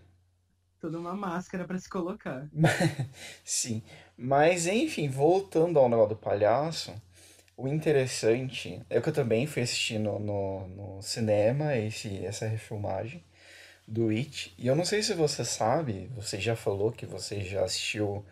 toda 0.81 0.99
uma 0.99 1.13
máscara 1.15 1.65
pra 1.65 1.79
se 1.79 1.87
colocar. 1.89 2.51
Sim, 3.43 3.81
mas 4.17 4.67
enfim, 4.67 5.07
voltando 5.09 5.79
ao 5.79 5.89
negócio 5.89 6.09
do 6.09 6.15
palhaço, 6.15 6.93
o 7.57 7.67
interessante 7.67 8.81
é 8.89 9.01
que 9.01 9.09
eu 9.09 9.13
também 9.13 9.47
fui 9.47 9.61
assistir 9.63 9.99
no, 9.99 10.19
no, 10.19 10.67
no 10.67 11.01
cinema 11.01 11.75
esse, 11.77 12.25
essa 12.25 12.47
refilmagem 12.47 13.23
do 13.87 14.09
It, 14.09 14.53
e 14.57 14.67
eu 14.67 14.75
não 14.75 14.85
sei 14.85 15.03
se 15.03 15.13
você 15.13 15.45
sabe, 15.45 16.09
você 16.15 16.39
já 16.39 16.55
falou 16.55 16.91
que 16.91 17.05
você 17.05 17.41
já 17.43 17.63
assistiu 17.65 18.25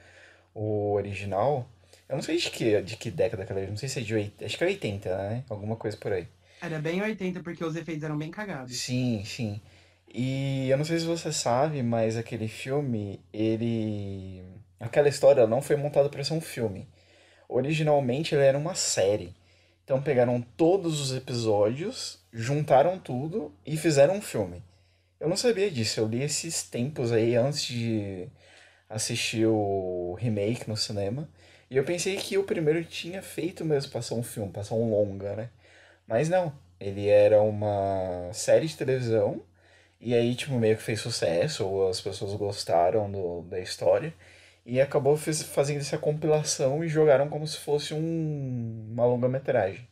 o 0.59 0.91
original, 0.93 1.65
eu 2.09 2.17
não 2.17 2.21
sei 2.21 2.35
de 2.35 2.49
que, 2.49 2.81
de 2.81 2.97
que 2.97 3.09
década 3.09 3.45
que 3.45 3.53
ele 3.53 3.61
é, 3.61 3.67
não 3.67 3.77
sei 3.77 3.87
se 3.87 3.99
é 3.99 4.01
de 4.01 4.13
80, 4.13 4.45
acho 4.45 4.57
que 4.57 4.63
é 4.65 4.67
80, 4.67 5.17
né? 5.17 5.43
Alguma 5.49 5.77
coisa 5.77 5.95
por 5.95 6.11
aí. 6.11 6.27
Era 6.61 6.79
bem 6.79 7.01
80 7.01 7.41
porque 7.41 7.63
os 7.63 7.77
efeitos 7.77 8.03
eram 8.03 8.17
bem 8.17 8.29
cagados. 8.29 8.77
Sim, 8.77 9.23
sim. 9.25 9.61
E 10.13 10.69
eu 10.69 10.77
não 10.77 10.83
sei 10.83 10.99
se 10.99 11.05
você 11.05 11.31
sabe, 11.31 11.81
mas 11.81 12.17
aquele 12.17 12.49
filme, 12.49 13.21
ele. 13.31 14.43
Aquela 14.79 15.07
história 15.07 15.47
não 15.47 15.61
foi 15.61 15.77
montada 15.77 16.09
para 16.09 16.23
ser 16.23 16.33
um 16.33 16.41
filme. 16.41 16.87
Originalmente 17.47 18.35
ele 18.35 18.43
era 18.43 18.57
uma 18.57 18.75
série. 18.75 19.33
Então 19.85 20.01
pegaram 20.01 20.41
todos 20.57 20.99
os 20.99 21.15
episódios, 21.15 22.19
juntaram 22.33 22.99
tudo 22.99 23.53
e 23.65 23.77
fizeram 23.77 24.15
um 24.15 24.21
filme. 24.21 24.61
Eu 25.19 25.29
não 25.29 25.37
sabia 25.37 25.71
disso, 25.71 25.99
eu 25.99 26.07
li 26.07 26.21
esses 26.21 26.63
tempos 26.63 27.11
aí 27.11 27.35
antes 27.35 27.65
de 27.65 28.27
assistir 28.89 29.45
o 29.47 30.15
remake 30.19 30.69
no 30.69 30.77
cinema. 30.77 31.29
E 31.69 31.77
eu 31.77 31.83
pensei 31.85 32.17
que 32.17 32.37
o 32.37 32.43
primeiro 32.45 32.83
tinha 32.85 33.21
feito 33.21 33.65
mesmo 33.65 33.91
pra 33.91 34.01
ser 34.01 34.15
um 34.15 34.23
filme, 34.23 34.51
pra 34.51 34.63
ser 34.63 34.73
um 34.75 34.89
longa, 34.89 35.35
né? 35.35 35.49
Mas 36.07 36.29
não, 36.29 36.53
ele 36.79 37.07
era 37.07 37.41
uma 37.41 38.31
série 38.33 38.67
de 38.67 38.77
televisão, 38.77 39.41
e 40.01 40.13
aí, 40.15 40.35
tipo, 40.35 40.53
meio 40.55 40.77
que 40.77 40.83
fez 40.83 41.01
sucesso, 41.01 41.65
ou 41.67 41.89
as 41.89 42.01
pessoas 42.01 42.33
gostaram 42.35 43.11
do, 43.11 43.41
da 43.43 43.59
história, 43.59 44.13
e 44.65 44.79
acabou 44.81 45.17
fiz- 45.17 45.43
fazendo 45.43 45.79
essa 45.81 45.97
compilação 45.97 46.83
e 46.83 46.89
jogaram 46.89 47.29
como 47.29 47.47
se 47.47 47.57
fosse 47.57 47.93
um, 47.93 48.89
uma 48.93 49.05
longa-metragem. 49.05 49.87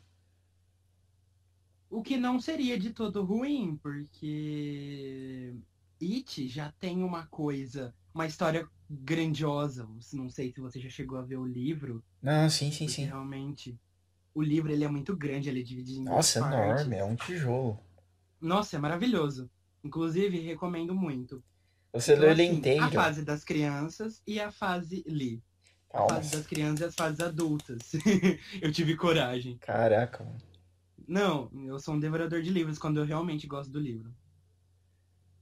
O 1.89 2.01
que 2.04 2.18
não 2.18 2.39
seria 2.39 2.77
de 2.80 2.94
todo 2.94 3.24
ruim, 3.24 3.77
porque 3.77 5.56
It 6.01 6.48
já 6.50 6.72
tem 6.74 7.04
uma 7.04 7.27
coisa, 7.27 7.94
uma 8.13 8.25
história 8.25 8.68
grandiosa. 8.89 9.88
Não 10.13 10.29
sei 10.29 10.51
se 10.53 10.60
você 10.62 10.79
já 10.79 10.89
chegou 10.89 11.17
a 11.17 11.22
ver 11.24 11.38
o 11.38 11.46
livro, 11.46 12.03
Ah, 12.24 12.48
sim, 12.50 12.72
sim, 12.72 12.88
sim. 12.88 13.10
realmente 13.10 13.79
o 14.36 14.41
livro 14.44 14.72
ele 14.72 14.84
é 14.86 14.89
muito 14.89 15.15
grande, 15.17 15.50
ele 15.50 15.62
é 15.62 15.63
dividido 15.63 16.00
em 16.01 16.06
Nossa, 16.06 16.39
partes. 16.39 16.88
enorme, 16.88 16.96
é 16.96 17.03
um 17.03 17.15
tijolo. 17.15 17.79
Nossa, 18.41 18.75
é 18.75 18.79
maravilhoso. 18.79 19.50
Inclusive, 19.84 20.39
recomendo 20.39 20.94
muito. 20.96 21.44
Você 21.91 22.15
Então, 22.15 22.15
leu 22.15 22.32
ele 22.32 22.44
assim, 22.44 22.60
A 22.77 22.89
inteiro? 22.89 22.91
fase 22.91 23.24
das 23.25 23.44
crianças 23.44 24.22
e 24.27 24.39
a 24.39 24.51
fase 24.51 25.03
li. 25.08 25.44
A 25.94 26.01
fase 26.03 26.29
das 26.29 26.48
crianças 26.48 26.82
e 26.82 26.86
as 26.86 26.96
fases 26.96 27.20
adultas. 27.22 27.94
eu 28.62 28.72
tive 28.72 28.96
coragem. 28.98 29.60
Caraca, 29.60 30.24
mano. 30.24 30.41
Não, 31.08 31.50
eu 31.65 31.79
sou 31.79 31.96
um 31.96 32.00
devorador 32.00 32.44
de 32.44 32.51
livros 32.51 32.77
quando 32.77 33.00
eu 33.00 33.03
realmente 33.06 33.48
gosto 33.48 33.72
do 33.72 33.79
livro. 33.79 34.13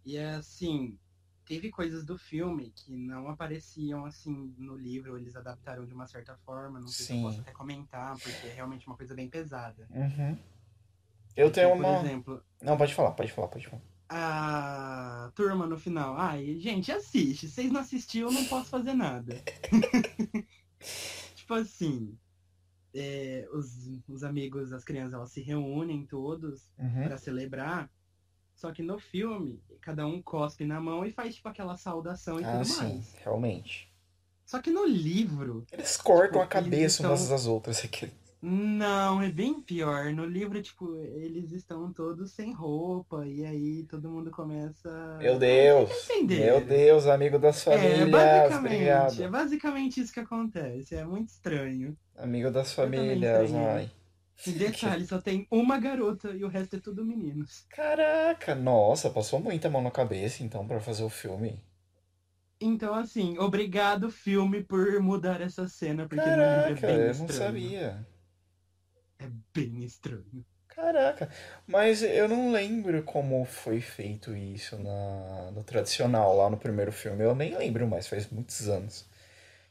E 0.06 0.16
é 0.16 0.36
assim, 0.36 0.98
teve 1.46 1.70
coisas 1.72 2.04
do 2.04 2.18
filme 2.18 2.72
que 2.76 2.96
não 2.96 3.30
apareciam 3.30 4.06
assim 4.06 4.54
no 4.58 4.76
livro, 4.76 5.18
eles 5.18 5.36
adaptaram 5.36 5.86
de 5.86 5.94
uma 5.94 6.08
certa 6.08 6.36
forma, 6.38 6.80
não 6.80 6.88
sei 6.88 7.06
se 7.06 7.12
eu 7.14 7.18
Sim. 7.18 7.24
posso 7.24 7.42
até 7.42 7.52
comentar, 7.52 8.18
porque 8.20 8.48
é 8.48 8.54
realmente 8.54 8.88
uma 8.88 8.98
coisa 8.98 9.14
bem 9.16 9.30
pesada. 9.30 9.88
Uhum. 9.92 10.38
Eu 11.36 11.52
tenho 11.52 11.76
Então, 11.76 11.80
uma. 11.80 12.00
Por 12.00 12.06
exemplo, 12.06 12.44
Não, 12.62 12.78
pode 12.78 12.94
falar, 12.94 13.12
pode 13.12 13.32
falar, 13.32 13.48
pode 13.50 13.68
falar. 13.68 13.82
a 14.10 15.32
turma 15.36 15.68
no 15.68 15.78
final. 15.78 16.16
Ai, 16.18 16.58
gente, 16.60 16.92
assiste. 16.92 17.48
Vocês 17.50 17.72
não 17.72 17.82
assistiram, 17.82 18.30
eu 18.30 18.34
não 18.34 18.46
posso 18.46 18.70
fazer 18.70 18.94
nada. 18.94 19.36
tipo 21.36 21.54
assim, 21.54 22.18
é, 22.94 23.48
os, 23.54 23.90
os 24.08 24.24
amigos, 24.24 24.72
as 24.72 24.84
crianças, 24.84 25.14
elas 25.14 25.32
se 25.32 25.42
reúnem 25.42 26.06
todos 26.06 26.70
Uhum. 26.80 27.04
pra 27.04 27.18
celebrar. 27.18 27.90
Só 28.56 28.72
que 28.72 28.82
no 28.82 28.98
filme, 28.98 29.60
cada 29.82 30.08
um 30.08 30.22
cospe 30.22 30.66
na 30.66 30.80
mão 30.80 31.06
e 31.06 31.12
faz 31.12 31.36
tipo 31.36 31.48
aquela 31.50 31.76
saudação 31.78 32.40
e 32.40 32.44
Ah, 32.44 32.52
tudo 32.52 32.66
sim, 32.66 32.84
mais. 32.84 33.16
realmente. 33.24 33.92
Só 34.46 34.62
que 34.62 34.72
no 34.72 34.86
livro, 34.86 35.66
Eles 35.72 35.98
cortam 35.98 36.42
a 36.42 36.46
Tipo, 36.46 36.58
eles 36.60 36.70
cabeça 36.70 37.04
umas 37.04 37.20
estão- 37.22 37.36
das 37.38 37.46
outras 37.48 37.84
aqui. 37.84 38.12
não, 38.42 39.22
é 39.22 39.30
bem 39.32 39.60
pior. 39.62 40.14
No 40.14 40.24
livro, 40.26 40.62
tipo, 40.62 40.96
eles 40.98 41.52
estão 41.52 41.92
todos 41.92 42.32
sem 42.32 42.54
roupa 42.54 43.26
e 43.28 43.44
aí 43.44 43.84
todo 43.86 44.10
mundo 44.10 44.30
começa. 44.32 44.90
Meu 45.20 45.40
Deus! 45.40 45.90
Meu 46.30 46.62
Deus, 46.66 47.08
amigo 47.08 47.40
das 47.40 47.66
É, 47.68 48.06
famílias, 48.06 48.10
basicamente, 48.12 48.60
obrigado. 48.60 49.24
é 49.24 49.28
basicamente 49.30 50.00
isso 50.02 50.14
que 50.14 50.20
acontece. 50.20 50.96
É 50.96 51.04
muito 51.04 51.30
estranho. 51.30 51.98
Amigo 52.18 52.52
das 52.52 52.72
famílias, 52.74 53.52
ai. 53.54 53.92
E 54.44 54.52
detalhe, 54.54 55.06
só 55.06 55.22
tem 55.22 55.48
uma 55.52 55.78
garota 55.80 56.32
e 56.36 56.44
o 56.44 56.48
resto 56.48 56.78
é 56.78 56.80
tudo 56.80 57.06
meninos. 57.06 57.68
Caraca, 57.70 58.56
nossa, 58.56 59.08
passou 59.12 59.40
muita 59.40 59.70
mão 59.70 59.80
na 59.80 59.92
cabeça 59.92 60.42
então 60.42 60.68
pra 60.68 60.80
fazer 60.80 61.04
o 61.04 61.10
filme. 61.10 61.62
Então, 62.60 62.94
assim, 62.94 63.38
obrigado, 63.38 64.10
filme, 64.12 64.64
por 64.64 65.00
mudar 65.02 65.42
essa 65.42 65.68
cena, 65.70 66.08
porque 66.08 66.32
no 66.32 66.46
Caraca, 66.46 66.62
livro 66.62 66.90
é 66.92 66.98
bem 66.98 67.10
eu 67.10 67.16
não 67.16 67.30
sabia. 67.30 68.06
É 69.20 69.28
bem 69.54 69.84
estranho. 69.84 70.46
Caraca, 70.68 71.30
mas 71.66 72.04
eu 72.04 72.28
não 72.28 72.52
lembro 72.52 73.02
como 73.04 73.46
foi 73.46 73.80
feito 73.80 74.36
isso 74.36 74.78
na, 74.78 75.52
no 75.52 75.64
tradicional, 75.64 76.36
lá 76.36 76.50
no 76.50 76.58
primeiro 76.58 76.92
filme. 76.92 77.24
Eu 77.24 77.34
nem 77.34 77.58
lembro 77.58 77.88
mais, 77.88 78.08
faz 78.08 78.30
muitos 78.30 78.68
anos 78.68 79.06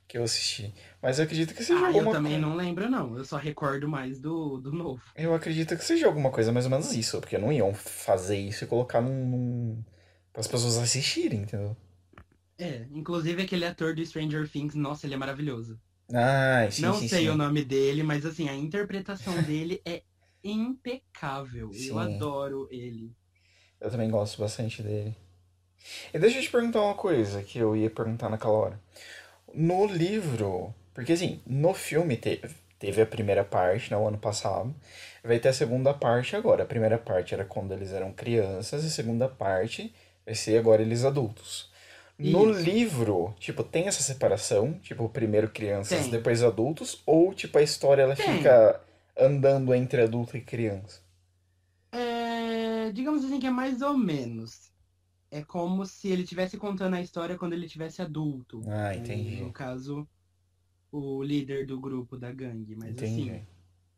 que 0.09 0.19
eu 0.19 0.25
assisti. 0.25 0.75
Mas 1.03 1.19
eu 1.19 1.25
acredito 1.25 1.55
que 1.55 1.65
seja 1.65 1.85
Ah, 1.85 1.93
eu 1.93 2.09
alguma 2.09 2.09
também 2.09 2.39
coisa. 2.39 2.41
não 2.41 2.57
lembro, 2.57 2.89
não. 2.91 3.17
Eu 3.19 3.25
só 3.25 3.37
recordo 3.37 3.87
mais 3.89 4.19
do, 4.19 4.57
do 4.59 4.73
novo. 4.73 5.03
Eu 5.17 5.35
acredito 5.35 5.77
que 5.77 5.85
seja 5.85 6.07
alguma 6.07 6.31
coisa 6.31 6.53
mais 6.53 6.65
ou 6.67 6.71
menos 6.71 6.93
isso, 6.93 7.21
porque 7.21 7.39
não 7.39 7.53
iam 7.53 7.73
fazer 7.75 8.37
isso 8.39 8.65
e 8.65 8.67
colocar 8.67 9.01
num, 9.01 9.27
num... 9.29 9.85
para 10.33 10.41
as 10.41 10.47
pessoas 10.49 10.77
assistirem, 10.79 11.41
entendeu? 11.43 11.77
É, 12.59 12.87
inclusive 12.91 13.43
aquele 13.43 13.65
ator 13.65 13.95
do 13.95 14.05
Stranger 14.05 14.49
Things, 14.51 14.75
nossa, 14.75 15.07
ele 15.07 15.15
é 15.15 15.17
maravilhoso. 15.17 15.81
Ah, 16.13 16.69
sim, 16.71 16.93
não 16.93 16.95
sim, 16.95 17.09
sei 17.09 17.29
sim. 17.29 17.31
o 17.31 17.37
nome 17.37 17.65
dele, 17.65 18.03
mas 18.03 18.25
assim, 18.27 18.49
a 18.49 18.55
interpretação 18.57 19.41
dele 19.43 19.81
é 19.87 20.05
impecável. 20.45 21.71
Sim. 21.73 21.85
Eu 21.85 21.99
adoro 21.99 22.69
ele. 22.71 23.15
Eu 23.81 23.91
também 23.91 24.11
gosto 24.11 24.41
bastante 24.41 24.83
dele. 24.83 25.15
E 26.15 26.19
deixa 26.19 26.39
eu 26.39 26.43
te 26.43 26.51
perguntar 26.51 26.83
uma 26.83 26.95
coisa 26.95 27.43
que 27.43 27.59
eu 27.59 27.77
ia 27.77 27.91
perguntar 27.91 28.29
naquela 28.31 28.55
hora. 28.55 28.81
No 29.55 29.87
livro, 29.87 30.75
porque 30.93 31.13
assim, 31.13 31.41
no 31.47 31.73
filme 31.75 32.17
teve, 32.17 32.49
teve 32.79 33.01
a 33.03 33.07
primeira 33.07 33.45
parte, 33.45 33.91
no 33.91 34.07
ano 34.07 34.19
passado, 34.19 34.75
vai 35.23 35.39
ter 35.39 35.49
a 35.49 35.53
segunda 35.53 35.95
parte 35.95 36.35
agora. 36.37 36.65
A 36.65 36.67
primeira 36.67 36.99
parte 36.99 37.35
era 37.35 37.45
quando 37.45 37.73
eles 37.73 37.93
eram 37.93 38.13
crianças, 38.13 38.85
e 38.85 38.87
a 38.89 38.91
segunda 38.91 39.29
parte 39.29 39.95
Vai 40.27 40.35
ser 40.35 40.59
agora 40.59 40.81
eles 40.81 41.05
adultos. 41.05 41.71
No 42.19 42.51
Isso. 42.51 42.61
livro, 42.61 43.35
tipo, 43.39 43.63
tem 43.63 43.87
essa 43.89 44.03
separação, 44.03 44.73
tipo, 44.83 45.07
primeiro 45.09 45.51
crianças, 45.51 46.01
Tem. 46.01 46.11
depois 46.11 46.43
adultos, 46.43 47.03
ou 47.05 47.35
tipo 47.35 47.59
a 47.59 47.63
história 47.63 48.03
ela 48.03 48.17
Tem. 48.17 48.39
fica 48.39 48.81
andando 49.19 49.75
entre 49.75 50.01
adulto 50.03 50.37
e 50.37 50.41
criança? 50.41 51.01
É, 51.93 52.91
digamos 52.93 53.25
assim 53.25 53.41
que 53.41 53.47
é 53.47 53.51
mais 53.51 53.81
ou 53.83 53.97
menos. 53.97 54.64
É 55.35 55.43
como 55.43 55.85
se 55.85 56.09
ele 56.09 56.23
estivesse 56.23 56.57
contando 56.57 56.95
a 56.95 57.01
história 57.01 57.37
quando 57.37 57.55
ele 57.55 57.69
tivesse 57.69 58.01
adulto. 58.01 58.61
Ah, 58.69 58.95
entendi. 58.95 59.43
No 59.43 59.53
caso, 59.53 60.09
o 60.93 61.23
líder 61.25 61.67
do 61.67 61.81
grupo 61.81 62.17
da 62.17 62.33
gangue. 62.33 62.77
Mas 62.77 62.91
Entendi. 62.91 63.31
assim, 63.31 63.47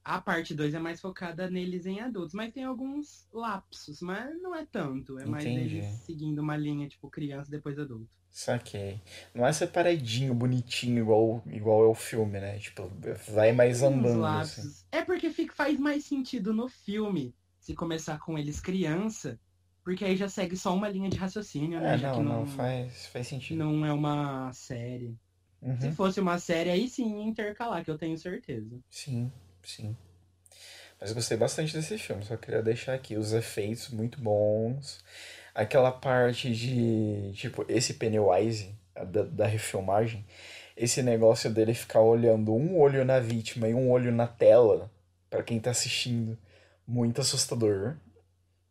a 0.02 0.18
parte 0.18 0.54
2 0.54 0.72
é 0.72 0.78
mais 0.78 0.98
focada 0.98 1.50
neles 1.50 1.84
em 1.84 2.00
adultos. 2.00 2.32
Mas 2.32 2.54
tem 2.54 2.64
alguns 2.64 3.28
lapsos, 3.32 4.00
mas 4.00 4.40
não 4.40 4.54
é 4.54 4.64
tanto. 4.64 5.18
É 5.18 5.26
mais 5.26 5.44
Entendi. 5.44 5.76
eles 5.76 5.84
seguindo 6.06 6.38
uma 6.40 6.56
linha, 6.56 6.88
tipo, 6.88 7.10
criança 7.10 7.50
depois 7.50 7.78
adulto. 7.78 8.08
Saquei. 8.30 9.00
Não 9.34 9.46
é 9.46 9.52
separadinho, 9.52 10.34
bonitinho, 10.34 10.98
igual, 11.00 11.42
igual 11.46 11.84
é 11.84 11.86
o 11.88 11.94
filme, 11.94 12.38
né? 12.38 12.58
Tipo, 12.58 12.90
vai 13.28 13.52
mais 13.52 13.82
Uns 13.82 13.82
andando, 13.82 14.20
lapsos. 14.20 14.58
assim. 14.66 14.84
É 14.92 15.02
porque 15.04 15.30
fica, 15.30 15.54
faz 15.54 15.78
mais 15.78 16.04
sentido 16.04 16.52
no 16.52 16.68
filme 16.68 17.34
se 17.58 17.74
começar 17.74 18.18
com 18.20 18.38
eles 18.38 18.60
criança, 18.60 19.40
porque 19.86 20.04
aí 20.04 20.16
já 20.16 20.28
segue 20.28 20.56
só 20.56 20.74
uma 20.74 20.88
linha 20.88 21.08
de 21.08 21.16
raciocínio, 21.16 21.80
né? 21.80 21.94
É, 21.94 21.96
Já 21.96 22.08
não, 22.08 22.16
que 22.16 22.22
não, 22.24 22.40
não, 22.40 22.46
faz, 22.46 23.06
faz 23.06 23.28
sentido. 23.28 23.56
não 23.56 23.86
é 23.86 23.92
uma 23.92 24.52
série. 24.52 25.14
Se 25.78 25.86
Uhum. 25.86 25.92
fosse 25.92 26.18
uma 26.18 26.40
série, 26.40 26.70
aí 26.70 26.88
sim 26.88 27.22
intercalar, 27.22 27.84
que 27.84 27.90
eu 27.92 27.96
tenho 27.96 28.18
certeza. 28.18 28.80
Sim, 28.90 29.30
sim. 29.62 29.96
Mas 31.00 31.12
gostei 31.12 31.36
bastante 31.36 31.72
desse 31.72 31.96
filme, 31.98 32.24
só 32.24 32.36
queria 32.36 32.64
deixar 32.64 32.94
aqui 32.94 33.16
os 33.16 33.32
efeitos 33.32 33.88
muito 33.90 34.20
bons. 34.20 34.98
Aquela 35.54 35.92
parte 35.92 36.52
de, 36.52 37.30
tipo, 37.34 37.64
esse 37.68 37.94
Pennywise, 37.94 38.74
da, 38.92 39.22
da 39.22 39.46
refilmagem, 39.46 40.26
esse 40.76 41.00
negócio 41.00 41.48
dele 41.48 41.74
ficar 41.74 42.00
olhando 42.00 42.52
um 42.52 42.76
olho 42.76 43.04
na 43.04 43.20
vítima 43.20 43.68
e 43.68 43.74
um 43.74 43.88
olho 43.88 44.10
na 44.10 44.26
tela, 44.26 44.90
pra 45.30 45.44
quem 45.44 45.60
tá 45.60 45.70
assistindo, 45.70 46.36
muito 46.84 47.20
assustador. 47.20 47.96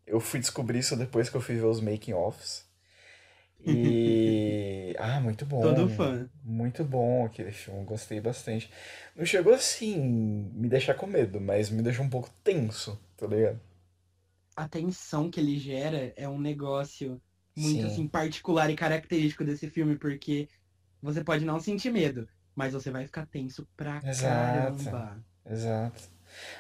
Eu 0.08 0.20
fui 0.20 0.40
descobrir 0.40 0.80
isso 0.80 0.96
depois 0.98 1.30
que 1.30 1.38
eu 1.38 1.42
fui 1.42 1.56
ver 1.56 1.66
os 1.66 1.82
making-offs. 1.82 2.66
E. 3.66 4.96
Ah, 5.00 5.20
muito 5.20 5.46
bom. 5.46 5.62
Todo 5.62 5.90
fã. 5.90 6.30
Muito 6.44 6.84
bom 6.84 7.26
aquele 7.26 7.52
filme, 7.52 7.84
gostei 7.86 8.22
bastante. 8.22 8.70
Não 9.16 9.26
chegou 9.26 9.54
assim 9.54 9.98
me 10.54 10.70
deixar 10.70 10.94
com 10.94 11.08
medo, 11.08 11.42
mas 11.42 11.70
me 11.72 11.82
deixou 11.82 12.06
um 12.06 12.10
pouco 12.10 12.30
tenso, 12.44 13.00
tá 13.18 13.28
ligado? 13.28 13.60
A 14.56 14.68
tensão 14.68 15.30
que 15.32 15.40
ele 15.40 15.58
gera 15.58 16.14
é 16.18 16.28
um 16.28 16.40
negócio 16.40 17.22
muito 17.56 17.86
Sim. 17.86 17.88
assim 17.88 18.08
particular 18.08 18.70
e 18.70 18.76
característico 18.76 19.46
desse 19.46 19.70
filme, 19.70 19.98
porque 19.98 20.50
você 21.02 21.24
pode 21.24 21.46
não 21.46 21.60
sentir 21.60 21.92
medo, 21.92 22.28
mas 22.56 22.74
você 22.74 22.92
vai 22.92 23.06
ficar 23.06 23.26
tenso 23.28 23.68
pra 23.78 24.04
Exato. 24.04 24.84
caramba. 24.84 25.24
Exato. 25.46 26.10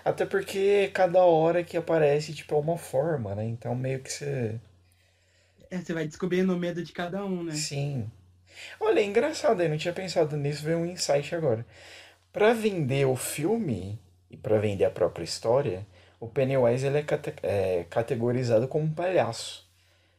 Até 0.03 0.25
porque 0.25 0.89
cada 0.93 1.23
hora 1.23 1.63
que 1.63 1.77
aparece, 1.77 2.33
tipo, 2.33 2.55
é 2.55 2.59
uma 2.59 2.77
forma, 2.77 3.35
né? 3.35 3.45
Então 3.45 3.75
meio 3.75 4.01
que 4.01 4.11
você. 4.11 4.59
É, 5.69 5.77
você 5.77 5.93
vai 5.93 6.05
descobrindo 6.05 6.53
o 6.53 6.57
medo 6.59 6.83
de 6.83 6.91
cada 6.91 7.25
um, 7.25 7.43
né? 7.43 7.53
Sim. 7.53 8.09
Olha, 8.79 8.99
é 8.99 9.03
engraçado, 9.05 9.61
eu 9.61 9.69
não 9.69 9.77
tinha 9.77 9.93
pensado 9.93 10.37
nisso, 10.37 10.63
veio 10.63 10.79
um 10.79 10.85
insight 10.85 11.35
agora. 11.35 11.65
Pra 12.33 12.53
vender 12.53 13.05
o 13.05 13.15
filme 13.15 13.99
e 14.29 14.37
pra 14.37 14.59
vender 14.59 14.85
a 14.85 14.91
própria 14.91 15.23
história, 15.23 15.85
o 16.19 16.27
Pennywise 16.27 16.85
ele 16.87 16.99
é, 16.99 17.03
cate- 17.03 17.35
é 17.43 17.85
categorizado 17.89 18.67
como 18.67 18.85
um 18.85 18.93
palhaço. 18.93 19.67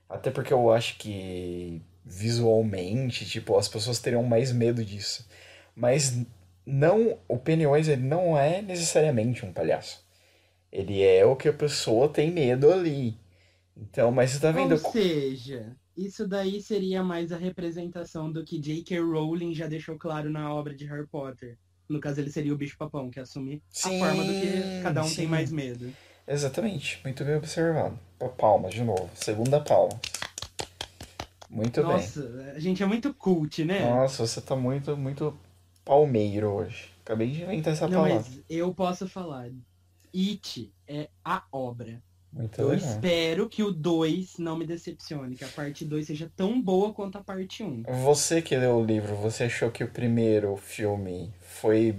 Até 0.08 0.30
porque 0.30 0.52
eu 0.52 0.72
acho 0.72 0.98
que 0.98 1.82
visualmente, 2.04 3.26
tipo, 3.26 3.58
as 3.58 3.68
pessoas 3.68 4.00
teriam 4.00 4.22
mais 4.22 4.52
medo 4.52 4.84
disso. 4.84 5.28
Mas 5.76 6.18
não, 6.66 7.18
o 7.28 7.38
Pennywise 7.38 7.92
ele 7.92 8.02
não 8.02 8.38
é 8.38 8.62
necessariamente 8.62 9.44
um 9.46 9.52
palhaço. 9.52 10.04
Ele 10.73 11.02
é 11.02 11.25
o 11.26 11.37
que 11.37 11.49
a 11.49 11.52
pessoa 11.52 12.08
tem 12.08 12.30
medo 12.32 12.73
ali. 12.73 13.18
Então, 13.76 14.12
mas 14.12 14.33
você 14.33 14.40
tá 14.40 14.52
vendo? 14.52 14.74
Ou 14.74 14.76
seja, 14.76 15.76
isso 15.96 16.26
daí 16.26 16.61
seria 16.62 17.02
mais 17.05 17.31
a 17.33 17.37
representação 17.37 18.33
do 18.33 18.44
que 18.44 18.59
J.K. 18.59 18.98
Rowling 19.00 19.55
já 19.55 19.66
deixou 19.68 19.98
claro 19.98 20.31
na 20.31 20.52
obra 20.52 20.74
de 20.74 20.85
Harry 20.87 21.07
Potter. 21.07 21.59
No 21.88 22.00
caso, 22.00 22.20
ele 22.20 22.31
seria 22.33 22.52
o 22.55 22.57
bicho-papão, 22.59 23.11
que 23.11 23.20
assume 23.20 23.62
Sim, 23.70 23.83
a 23.83 23.92
forma 23.94 24.24
do 24.24 24.35
que 24.35 24.68
cada 24.81 25.05
um 25.05 25.14
sim. 25.14 25.14
tem 25.14 25.26
mais 25.29 25.52
medo. 25.52 25.96
Exatamente, 26.29 27.00
muito 27.05 27.24
bem 27.24 27.37
observado. 27.37 27.98
Pa- 28.18 28.29
Palmas 28.31 28.74
de 28.74 28.83
novo, 28.85 29.11
segunda 29.14 29.61
palma. 29.61 29.98
Muito 31.50 31.83
bem. 31.85 32.12
Nossa, 32.12 32.52
a 32.57 32.59
gente 32.59 32.83
é 32.83 32.87
muito 32.87 33.14
cult, 33.14 33.64
né? 33.64 34.02
Nossa, 34.02 34.26
você 34.26 34.40
tá 34.40 34.57
muito, 34.57 34.96
muito 34.96 35.37
palmeiro 35.87 36.51
hoje. 36.51 36.90
Acabei 37.03 37.31
de 37.31 37.42
inventar 37.42 37.72
essa 37.72 37.88
Não, 37.88 38.03
palavra. 38.03 38.16
mas 38.16 38.44
eu 38.51 38.75
posso 38.75 39.09
falar. 39.09 39.51
It 40.14 40.75
é 40.87 41.09
a 41.25 41.44
obra. 41.53 42.03
Muito 42.33 42.61
Eu 42.61 42.68
legal. 42.70 42.77
espero 42.79 43.49
que 43.49 43.62
o 43.62 43.72
2 43.72 44.37
não 44.38 44.57
me 44.59 44.66
decepcione, 44.66 45.37
que 45.37 45.44
a 45.44 45.49
parte 45.49 45.85
2 45.85 46.07
seja 46.07 46.31
tão 46.37 46.61
boa 46.61 46.92
quanto 46.92 47.16
a 47.18 47.25
parte 47.25 47.62
1. 47.62 47.83
Você 48.05 48.42
que 48.42 48.57
leu 48.57 48.77
o 48.79 48.85
livro, 48.85 49.16
você 49.16 49.44
achou 49.44 49.70
que 49.70 49.83
o 49.85 49.90
primeiro 49.90 50.57
filme 50.57 51.33
foi, 51.40 51.96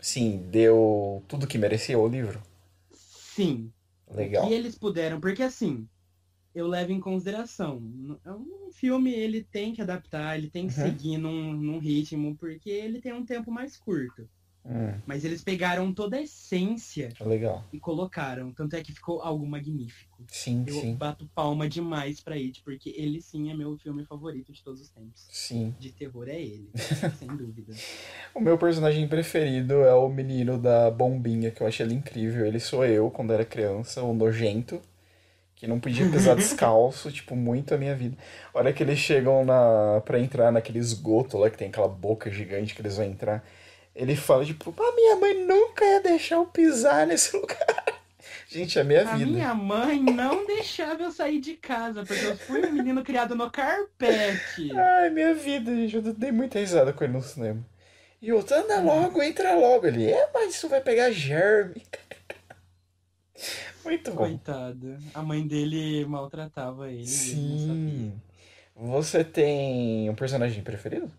sim, 0.00 0.38
deu 0.50 1.24
tudo 1.28 1.46
que 1.46 1.58
merecia 1.58 1.98
o 1.98 2.06
livro? 2.08 2.40
Sim, 2.92 3.72
Legal. 4.10 4.46
que 4.46 4.52
eles 4.54 4.76
puderam, 4.78 5.20
porque 5.20 5.42
assim, 5.42 5.88
eu 6.54 6.66
levo 6.66 6.92
em 6.92 7.00
consideração, 7.00 7.80
é 8.24 8.32
um 8.32 8.70
filme 8.72 9.12
ele 9.12 9.42
tem 9.44 9.72
que 9.72 9.82
adaptar, 9.82 10.36
ele 10.38 10.50
tem 10.50 10.66
que 10.66 10.74
Uhum. 10.74 10.82
seguir 10.82 11.18
num, 11.18 11.52
num 11.54 11.78
ritmo, 11.78 12.36
porque 12.36 12.70
ele 12.70 13.00
tem 13.00 13.12
um 13.12 13.24
tempo 13.24 13.50
mais 13.50 13.76
curto. 13.76 14.28
Hum, 14.64 15.00
Mas 15.06 15.24
eles 15.24 15.42
pegaram 15.42 15.92
toda 15.92 16.16
a 16.16 16.22
essência 16.22 17.08
legal. 17.20 17.64
e 17.72 17.80
colocaram, 17.80 18.52
tanto 18.52 18.76
é 18.76 18.82
que 18.82 18.92
ficou 18.92 19.20
algo 19.22 19.46
magnífico. 19.46 20.24
Sim, 20.28 20.64
Eu 20.66 20.80
sim, 20.80 20.94
bato 20.94 21.28
palma 21.34 21.68
demais 21.68 22.20
pra 22.20 22.36
It, 22.36 22.62
porque 22.64 22.90
ele 22.96 23.20
sim 23.20 23.50
é 23.50 23.54
meu 23.54 23.76
filme 23.78 24.04
favorito 24.04 24.52
de 24.52 24.62
todos 24.62 24.80
os 24.80 24.90
tempos. 24.90 25.26
sim. 25.30 25.74
De 25.80 25.90
terror 25.92 26.28
é 26.28 26.40
ele, 26.40 26.70
sem 27.18 27.28
dúvida. 27.28 27.72
O 28.34 28.40
meu 28.40 28.56
personagem 28.56 29.06
preferido 29.08 29.74
é 29.82 29.94
o 29.94 30.08
menino 30.08 30.58
da 30.58 30.90
bombinha, 30.90 31.50
que 31.50 31.62
eu 31.62 31.66
achei 31.66 31.84
ele 31.84 31.94
incrível. 31.94 32.46
Ele 32.46 32.60
sou 32.60 32.84
eu 32.84 33.10
quando 33.10 33.32
era 33.32 33.44
criança, 33.44 34.02
o 34.02 34.14
nojento, 34.14 34.80
que 35.62 35.68
não 35.68 35.78
podia 35.78 36.04
pisar 36.10 36.34
descalço, 36.34 37.08
tipo, 37.14 37.36
muito 37.36 37.72
a 37.72 37.78
minha 37.78 37.94
vida. 37.94 38.16
A 38.52 38.58
hora 38.58 38.72
que 38.72 38.82
eles 38.82 38.98
chegam 38.98 39.44
na 39.44 40.02
pra 40.04 40.18
entrar 40.18 40.50
naquele 40.50 40.80
esgoto 40.80 41.38
lá, 41.38 41.48
que 41.48 41.56
tem 41.56 41.68
aquela 41.68 41.86
boca 41.86 42.28
gigante 42.32 42.74
que 42.74 42.82
eles 42.82 42.96
vão 42.96 43.06
entrar, 43.06 43.44
ele 43.94 44.16
fala, 44.16 44.44
tipo, 44.44 44.74
a 44.76 44.92
minha 44.96 45.14
mãe 45.14 45.46
nunca 45.46 45.84
ia 45.84 46.00
deixar 46.00 46.34
eu 46.34 46.46
pisar 46.46 47.06
nesse 47.06 47.36
lugar. 47.38 47.84
Gente, 48.48 48.76
é 48.76 48.82
a 48.82 48.84
minha 48.84 49.02
A 49.08 49.14
vida. 49.14 49.30
minha 49.30 49.54
mãe 49.54 50.00
não 50.00 50.44
deixava 50.46 51.00
eu 51.04 51.12
sair 51.12 51.38
de 51.38 51.54
casa, 51.54 52.04
porque 52.04 52.26
eu 52.26 52.36
fui 52.36 52.66
um 52.66 52.72
menino 52.72 53.04
criado 53.04 53.36
no 53.36 53.48
carpete. 53.48 54.72
Ai, 54.76 55.10
minha 55.10 55.32
vida, 55.32 55.70
gente, 55.72 55.94
eu 55.94 56.02
dei 56.02 56.32
muita 56.32 56.58
risada 56.58 56.92
com 56.92 57.04
ele 57.04 57.12
no 57.12 57.22
cinema. 57.22 57.64
E 58.20 58.32
outro, 58.32 58.56
anda 58.56 58.80
logo, 58.80 59.22
entra 59.22 59.54
logo. 59.54 59.86
Ele, 59.86 60.10
é, 60.10 60.28
mas 60.34 60.54
isso 60.56 60.68
vai 60.68 60.80
pegar 60.80 61.10
germe. 61.12 61.82
Muito 63.84 64.10
bom. 64.12 64.16
Coitado. 64.16 64.98
A 65.14 65.22
mãe 65.22 65.46
dele 65.46 66.04
maltratava 66.04 66.90
ele. 66.90 67.06
e 67.06 67.30
ele 67.30 67.48
não 67.48 67.58
sabia. 67.58 68.06
Sim. 68.08 68.22
Você 68.74 69.24
tem 69.24 70.08
um 70.08 70.14
personagem 70.14 70.62
preferido? 70.62 71.10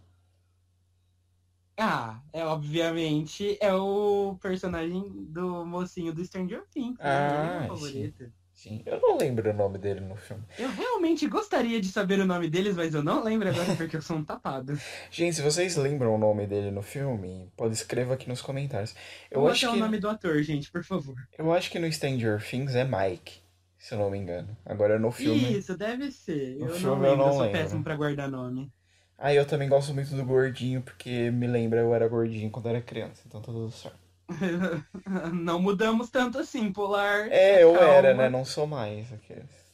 Ah, 1.78 2.22
é 2.32 2.46
obviamente 2.46 3.58
é 3.60 3.74
o 3.74 4.38
personagem 4.42 5.26
do 5.26 5.66
mocinho 5.66 6.14
do 6.14 6.24
Stranger 6.24 6.64
Things. 6.72 6.98
né? 7.00 7.06
Ah, 7.06 7.10
é 7.46 7.50
meu 7.60 7.62
sim. 7.62 7.68
favorito. 7.68 8.32
Sim. 8.64 8.82
Eu 8.86 9.00
não 9.02 9.18
lembro 9.18 9.50
o 9.50 9.54
nome 9.54 9.78
dele 9.78 10.00
no 10.00 10.16
filme. 10.16 10.42
Eu 10.58 10.70
realmente 10.72 11.28
gostaria 11.28 11.82
de 11.82 11.90
saber 11.90 12.20
o 12.22 12.26
nome 12.26 12.50
deles, 12.50 12.78
mas 12.78 12.94
eu 12.94 13.04
não 13.04 13.22
lembro 13.22 13.50
agora 13.50 13.76
porque 13.76 13.98
eu 13.98 14.02
sou 14.02 14.16
um 14.16 14.24
tapado. 14.24 14.78
Gente, 15.12 15.36
se 15.36 15.42
vocês 15.42 15.76
lembram 15.76 16.16
o 16.16 16.18
nome 16.18 16.48
dele 16.48 16.72
no 16.72 16.82
filme, 16.82 17.52
pode 17.58 17.74
escrever 17.74 18.14
aqui 18.14 18.30
nos 18.30 18.42
comentários. 18.42 18.96
Eu 19.30 19.42
Qual 19.42 19.52
acho 19.52 19.66
é 19.66 19.70
o 19.70 19.74
que 19.74 19.80
nome 19.80 20.00
do 20.00 20.08
ator, 20.08 20.42
gente, 20.44 20.72
por 20.72 20.84
favor? 20.84 21.16
eu 21.38 21.52
acho 21.52 21.70
que 21.70 21.78
no 21.78 21.92
Stranger 21.92 22.42
Things 22.42 22.74
é 22.74 22.86
Mike, 22.86 23.42
se 23.78 23.94
eu 23.94 24.00
não 24.00 24.10
me 24.10 24.18
engano. 24.18 24.56
Agora 24.66 24.98
no 24.98 25.12
filme. 25.12 25.58
Isso, 25.58 25.78
deve 25.78 26.10
ser. 26.12 26.56
No 26.58 26.68
Eu 26.68 26.74
filme 26.76 26.96
não 27.02 27.06
eu 27.06 27.12
lembro, 27.12 27.18
não 27.18 27.28
eu 27.28 27.34
sou 27.34 27.42
lembro. 27.44 27.60
péssimo 27.60 27.84
pra 27.84 27.96
guardar 27.98 28.30
nome. 28.30 28.72
Ah, 29.18 29.34
eu 29.34 29.46
também 29.46 29.70
gosto 29.70 29.94
muito 29.94 30.14
do 30.16 30.26
gordinho 30.26 30.82
porque 30.82 31.32
me 31.32 31.48
lembra 31.48 31.80
eu 31.82 31.94
era 31.94 32.08
gordinho 32.08 32.50
quando 32.52 32.68
era 32.70 32.82
criança, 32.82 33.24
então 33.26 33.42
tá 33.42 33.52
tudo 33.52 33.72
certo. 33.72 34.03
Não 35.34 35.62
mudamos 35.62 36.10
tanto 36.10 36.40
assim, 36.40 36.72
Polar. 36.72 37.28
É, 37.32 37.64
eu 37.64 37.74
Calma. 37.74 37.88
era, 37.88 38.14
né? 38.14 38.30
Não 38.30 38.46
sou 38.46 38.66
mais. 38.66 39.08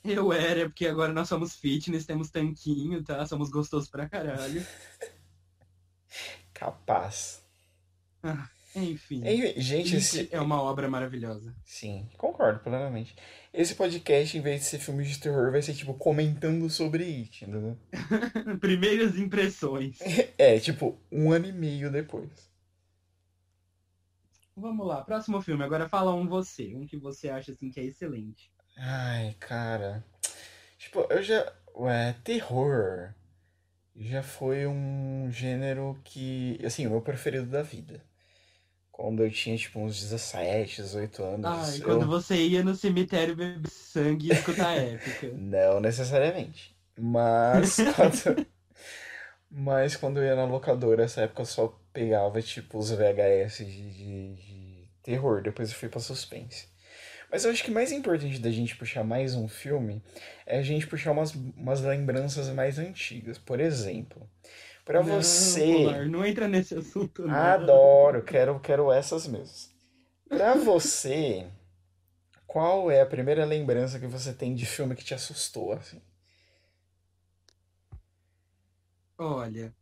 Eu 0.04 0.34
era, 0.34 0.70
porque 0.70 0.88
agora 0.88 1.14
nós 1.14 1.28
somos 1.28 1.56
fitness, 1.56 2.06
temos 2.06 2.30
tanquinho, 2.30 3.04
tá? 3.04 3.26
Somos 3.26 3.50
gostosos 3.50 3.90
pra 3.90 4.10
caralho. 4.10 4.66
Capaz. 6.54 7.44
Enfim. 8.76 9.22
Ei, 9.26 9.60
gente, 9.60 9.96
esse... 9.96 10.30
é 10.32 10.40
uma 10.40 10.62
obra 10.62 10.90
maravilhosa. 10.90 11.56
Sim, 11.66 12.08
concordo. 12.18 12.60
concordo 12.60 12.60
plenamente. 12.60 13.16
Esse 13.54 13.76
podcast, 13.76 14.38
em 14.38 14.42
vez 14.42 14.62
de 14.62 14.68
ser 14.68 14.80
filme 14.80 15.04
de 15.04 15.20
terror, 15.20 15.52
vai 15.52 15.62
ser 15.62 15.74
tipo 15.74 15.94
comentando 15.94 16.70
sobre 16.70 17.04
It, 17.04 17.46
entendeu? 17.46 17.78
Primeiras 18.60 19.18
impressões. 19.18 20.00
É, 20.38 20.60
tipo, 20.60 21.00
um 21.12 21.32
ano 21.32 21.48
e 21.48 21.52
meio 21.52 21.92
depois. 21.92 22.49
Vamos 24.60 24.86
lá, 24.86 25.02
próximo 25.02 25.42
filme. 25.42 25.64
Agora 25.64 25.88
fala 25.88 26.14
um 26.14 26.28
você, 26.28 26.76
um 26.76 26.86
que 26.86 26.98
você 26.98 27.30
acha 27.30 27.52
assim 27.52 27.70
que 27.70 27.80
é 27.80 27.84
excelente. 27.84 28.52
Ai, 28.78 29.36
cara. 29.40 30.04
Tipo, 30.78 31.06
eu 31.10 31.22
já. 31.22 31.52
Ué, 31.76 32.16
terror. 32.24 33.14
Já 33.96 34.24
foi 34.24 34.66
um 34.68 35.30
gênero 35.32 36.00
que. 36.04 36.60
Assim, 36.64 36.88
o 36.88 36.92
meu 36.92 37.02
preferido 37.02 37.46
da 37.46 37.62
vida. 37.62 38.02
Quando 38.92 39.24
eu 39.24 39.32
tinha, 39.32 39.58
tipo, 39.58 39.80
uns 39.80 40.00
17, 40.00 40.82
18 40.82 41.24
anos. 41.24 41.80
Eu... 41.80 41.86
quando 41.86 42.06
você 42.06 42.36
ia 42.36 42.64
no 42.64 42.76
cemitério 42.76 43.36
beber 43.36 43.70
sangue 43.70 44.28
e 44.28 44.34
escutar 44.34 44.76
épica. 44.76 45.32
Não 45.36 45.80
necessariamente. 45.80 46.76
Mas 46.98 47.78
quando. 47.96 48.46
Mas 49.52 49.96
quando 49.96 50.18
eu 50.20 50.26
ia 50.26 50.36
na 50.36 50.46
locadora, 50.46 51.04
essa 51.04 51.22
época 51.22 51.42
eu 51.42 51.46
só 51.46 51.80
pegava, 51.92 52.42
tipo, 52.42 52.78
os 52.78 52.92
VHS 52.92 53.58
de, 53.66 53.92
de, 53.92 54.36
de 54.36 54.90
terror. 55.02 55.42
Depois 55.42 55.70
eu 55.70 55.76
fui 55.76 55.90
pra 55.90 56.00
suspense. 56.00 56.68
Mas 57.32 57.46
eu 57.46 57.52
acho 57.52 57.64
que 57.64 57.72
mais 57.72 57.92
importante 57.92 58.40
da 58.40 58.50
gente 58.52 58.76
puxar 58.76 59.04
mais 59.04 59.36
um 59.36 59.48
filme 59.48 60.02
é 60.46 60.58
a 60.58 60.64
gente 60.64 60.88
puxar 60.88 61.12
umas, 61.12 61.34
umas 61.34 61.82
lembranças 61.82 62.50
mais 62.50 62.80
antigas. 62.80 63.38
Por 63.38 63.60
exemplo, 63.60 64.28
pra 64.84 65.04
Não, 65.04 65.16
você. 65.16 65.74
Polar, 65.74 66.08
não 66.08 66.26
entra 66.26 66.48
nesse 66.48 66.76
assunto, 66.76 67.28
não. 67.28 67.36
Adoro, 67.36 68.24
quero, 68.24 68.60
quero 68.60 68.92
essas 68.92 69.28
mesmo. 69.28 69.70
Pra 70.28 70.56
você, 70.56 71.48
qual 72.48 72.90
é 72.90 73.02
a 73.02 73.06
primeira 73.06 73.46
lembrança 73.46 74.00
que 74.00 74.08
você 74.08 74.34
tem 74.34 74.56
de 74.56 74.66
filme 74.66 74.96
que 74.96 75.04
te 75.04 75.14
assustou, 75.14 75.74
assim? 75.74 76.02
Olha. 79.20 79.76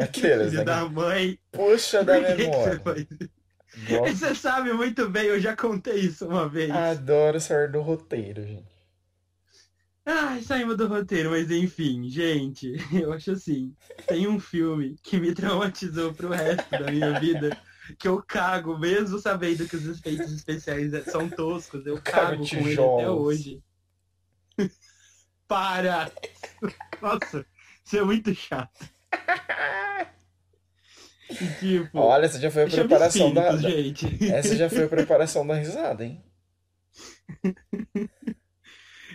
Aqueles, 0.00 0.50
Filho 0.50 0.58
né? 0.58 0.64
da 0.64 0.88
mãe. 0.88 1.38
Puxa 1.52 2.04
da 2.04 2.20
você 2.20 2.34
memória. 2.34 3.08
Você 4.08 4.34
sabe 4.34 4.72
muito 4.72 5.08
bem, 5.08 5.26
eu 5.26 5.40
já 5.40 5.54
contei 5.54 6.00
isso 6.00 6.26
uma 6.26 6.48
vez. 6.48 6.70
Adoro 6.70 7.40
sair 7.40 7.70
do 7.70 7.80
roteiro, 7.80 8.42
gente. 8.42 8.78
Ai, 10.04 10.40
saímos 10.42 10.76
do 10.76 10.88
roteiro, 10.88 11.30
mas 11.30 11.50
enfim, 11.50 12.08
gente, 12.08 12.72
eu 12.98 13.12
acho 13.12 13.32
assim, 13.32 13.76
tem 14.06 14.26
um 14.26 14.40
filme 14.40 14.96
que 15.02 15.20
me 15.20 15.34
traumatizou 15.34 16.14
pro 16.14 16.30
resto 16.30 16.70
da 16.70 16.90
minha 16.90 17.20
vida, 17.20 17.54
que 17.98 18.08
eu 18.08 18.22
cago, 18.26 18.78
mesmo 18.78 19.18
sabendo 19.18 19.68
que 19.68 19.76
os 19.76 19.86
efeitos 19.86 20.32
especiais 20.32 20.92
são 21.04 21.28
toscos, 21.28 21.84
eu 21.84 22.00
Caga 22.00 22.38
cago 22.38 22.48
com 22.48 22.56
ele 22.56 22.72
até 22.72 23.10
hoje. 23.10 23.62
Para! 25.46 26.10
Nossa, 27.02 27.44
isso 27.88 27.96
é 27.96 28.04
muito 28.04 28.34
chato. 28.34 28.78
E, 31.30 31.34
tipo, 31.60 31.98
Olha, 31.98 32.24
essa 32.24 32.40
já 32.40 32.50
foi 32.50 32.62
a 32.64 32.68
preparação 32.70 33.34
da, 33.34 33.52
da- 33.52 33.58
gente. 33.58 34.06
Essa 34.32 34.56
já 34.56 34.70
foi 34.70 34.84
a 34.84 34.88
preparação 34.88 35.46
da 35.46 35.54
risada, 35.56 36.02
hein? 36.04 36.22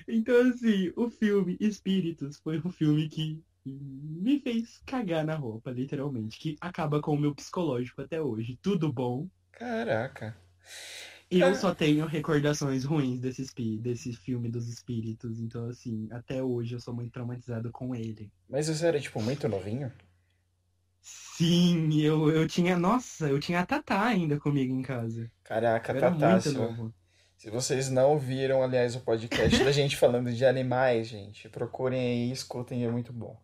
Então, 0.08 0.36
assim, 0.50 0.92
o 0.96 1.10
filme 1.10 1.58
Espíritos 1.60 2.38
foi 2.38 2.60
um 2.64 2.70
filme 2.72 3.08
que 3.08 3.42
me 3.66 4.40
fez 4.42 4.82
cagar 4.86 5.26
na 5.26 5.36
roupa, 5.36 5.72
literalmente. 5.72 6.38
Que 6.38 6.56
acaba 6.60 7.02
com 7.02 7.14
o 7.16 7.20
meu 7.20 7.34
psicológico 7.34 8.02
até 8.02 8.22
hoje. 8.22 8.60
Tudo 8.62 8.92
bom. 8.92 9.28
Caraca. 9.52 10.36
Eu 11.40 11.56
só 11.56 11.74
tenho 11.74 12.06
recordações 12.06 12.84
ruins 12.84 13.20
desse, 13.20 13.46
desse 13.80 14.14
filme 14.14 14.50
dos 14.50 14.68
espíritos. 14.68 15.40
Então, 15.40 15.68
assim, 15.70 16.08
até 16.12 16.44
hoje 16.44 16.76
eu 16.76 16.80
sou 16.80 16.94
muito 16.94 17.12
traumatizado 17.12 17.72
com 17.72 17.96
ele. 17.96 18.32
Mas 18.50 18.68
você 18.68 18.86
era, 18.86 19.00
tipo, 19.00 19.22
muito 19.22 19.48
novinho? 19.48 19.92
Sim, 21.02 22.00
eu, 22.00 22.30
eu 22.32 22.48
tinha. 22.48 22.78
Nossa, 22.78 23.28
eu 23.28 23.40
tinha 23.40 23.60
a 23.60 23.66
Tatá 23.66 24.06
ainda 24.06 24.40
comigo 24.40 24.74
em 24.74 24.82
casa. 24.82 25.30
Caraca, 25.44 25.92
Eu 25.92 25.98
era 25.98 26.12
Tatá, 26.12 26.40
se, 26.40 26.54
novo. 26.54 26.94
se 27.38 27.50
vocês 27.50 27.90
não 27.90 28.18
viram, 28.18 28.64
aliás, 28.64 28.96
o 28.96 29.02
podcast 29.02 29.64
da 29.64 29.72
gente 29.72 29.98
falando 29.98 30.32
de 30.32 30.46
animais, 30.46 31.08
gente, 31.08 31.50
procurem 31.50 32.00
aí, 32.00 32.32
escutem, 32.32 32.86
é 32.86 32.90
muito 32.90 33.12
bom. 33.12 33.38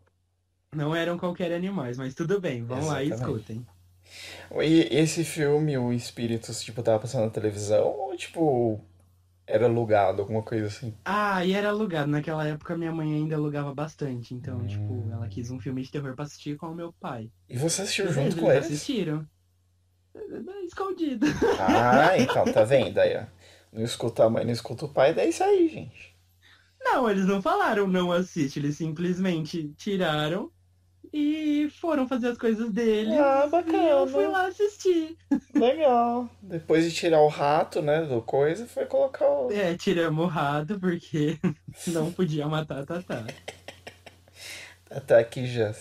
Não 0.74 0.96
eram 0.96 1.18
qualquer 1.18 1.52
animais, 1.52 1.98
mas 1.98 2.14
tudo 2.14 2.40
bem, 2.40 2.64
vão 2.64 2.86
lá 2.86 3.04
e 3.04 3.08
Exatamente. 3.08 3.42
escutem. 3.42 3.68
E 4.62 4.88
esse 4.92 5.24
filme, 5.24 5.78
o 5.78 5.94
Espíritos, 5.94 6.62
tipo, 6.62 6.82
tava 6.84 7.00
passando 7.00 7.26
na 7.26 7.30
televisão 7.30 7.88
ou, 7.88 8.16
tipo, 8.18 8.80
era 9.46 9.66
alugado, 9.66 10.22
alguma 10.22 10.44
coisa 10.44 10.68
assim? 10.68 10.94
Ah, 11.06 11.44
e 11.46 11.54
era 11.54 11.70
alugado. 11.70 12.10
Naquela 12.10 12.48
época 12.48 12.78
minha 12.78 12.92
mãe 12.92 13.14
ainda 13.14 13.36
alugava 13.36 13.74
bastante. 13.74 14.34
Então, 14.34 14.60
Hum. 14.60 14.68
tipo, 14.68 15.10
ela 15.12 15.28
quis 15.28 15.50
um 15.52 15.60
filme 15.60 15.82
de 15.82 15.92
terror 15.92 16.16
pra 16.16 16.26
assistir 16.26 16.58
com 16.58 16.68
o 16.68 16.76
meu 16.76 16.94
pai. 16.94 17.32
E 17.50 17.58
você 17.58 17.82
assistiu 17.82 18.06
Beleza, 18.06 18.30
junto 18.30 18.42
com 18.42 18.52
eles 18.52 18.66
assistiram. 18.66 19.28
É, 20.16 20.66
Escondido. 20.66 21.26
Ah, 21.60 22.18
então, 22.20 22.46
tá 22.52 22.64
vendo 22.64 22.98
aí, 23.00 23.18
ó. 23.18 23.24
Não 23.72 23.84
escuta 23.84 24.26
a 24.26 24.30
mãe, 24.30 24.46
não 24.46 24.52
escuta 24.52 24.86
o 24.86 24.90
pai, 24.90 25.14
daí 25.14 25.28
é 25.28 25.30
isso 25.30 25.44
aí, 25.44 25.68
gente. 25.70 26.16
Não, 26.82 27.10
eles 27.10 27.26
não 27.26 27.42
falaram 27.42 27.88
não 27.88 28.12
assiste. 28.12 28.58
Eles 28.60 28.78
simplesmente 28.78 29.70
tiraram 29.78 30.52
e 31.14 31.70
foram 31.80 32.08
fazer 32.08 32.28
as 32.28 32.38
coisas 32.38 32.72
deles. 32.72 33.14
Ah, 33.20 33.44
E 33.48 33.50
bacana. 33.50 33.78
eu 33.90 34.08
fui 34.08 34.28
lá 34.28 34.48
assistir. 34.48 35.18
Legal. 35.54 36.30
Depois 36.42 36.84
de 36.86 36.92
tirar 36.96 37.22
o 37.22 37.28
rato, 37.28 37.82
né, 37.82 38.04
do 38.04 38.22
coisa, 38.22 38.66
foi 38.68 38.86
colocar 38.86 39.26
o... 39.28 39.52
É, 39.52 39.76
tiramos 39.76 40.26
o 40.26 40.28
rato 40.28 40.80
porque 40.80 41.38
não 41.88 42.12
podia 42.12 42.48
matar 42.48 42.80
a 42.82 42.86
Tatá. 42.86 43.26
Até 44.90 45.20
aqui 45.20 45.46
já. 45.46 45.74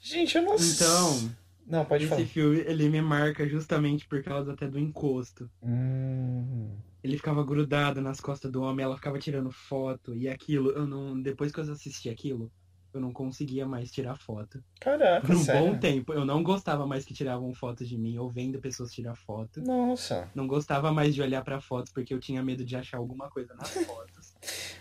Gente, 0.00 0.36
eu 0.36 0.42
não 0.42 0.54
Então, 0.56 1.30
Não, 1.66 1.84
pode 1.84 2.04
esse 2.04 2.10
falar. 2.14 2.26
filme, 2.26 2.58
ele 2.60 2.88
me 2.88 3.02
marca 3.02 3.46
justamente 3.46 4.06
por 4.06 4.22
causa 4.22 4.52
até 4.52 4.66
do 4.66 4.78
encosto. 4.78 5.50
Hum, 5.62 6.70
Ele 7.04 7.16
ficava 7.16 7.44
grudado 7.44 8.00
nas 8.00 8.20
costas 8.20 8.50
do 8.50 8.62
homem, 8.62 8.84
ela 8.84 8.96
ficava 8.96 9.18
tirando 9.18 9.50
foto 9.50 10.14
e 10.16 10.28
aquilo, 10.28 10.70
eu 10.70 10.86
não, 10.86 11.20
depois 11.20 11.52
que 11.52 11.60
eu 11.60 11.70
assisti 11.70 12.08
aquilo, 12.08 12.50
eu 12.98 13.00
não 13.02 13.12
conseguia 13.12 13.66
mais 13.66 13.90
tirar 13.90 14.16
foto. 14.16 14.62
caraca, 14.80 15.26
Por 15.26 15.36
um 15.36 15.42
sério? 15.44 15.72
bom 15.72 15.78
tempo, 15.78 16.12
eu 16.12 16.24
não 16.24 16.42
gostava 16.42 16.86
mais 16.86 17.04
que 17.04 17.14
tiravam 17.14 17.54
fotos 17.54 17.88
de 17.88 17.96
mim, 17.96 18.18
ou 18.18 18.28
vendo 18.28 18.60
pessoas 18.60 18.92
tirar 18.92 19.14
foto. 19.14 19.60
Nossa, 19.62 20.28
Não 20.34 20.46
gostava 20.46 20.92
mais 20.92 21.14
de 21.14 21.22
olhar 21.22 21.42
pra 21.42 21.60
fotos 21.60 21.92
porque 21.92 22.12
eu 22.12 22.20
tinha 22.20 22.42
medo 22.42 22.64
de 22.64 22.76
achar 22.76 22.98
alguma 22.98 23.30
coisa 23.30 23.54
nas 23.54 23.70
fotos. 23.86 24.34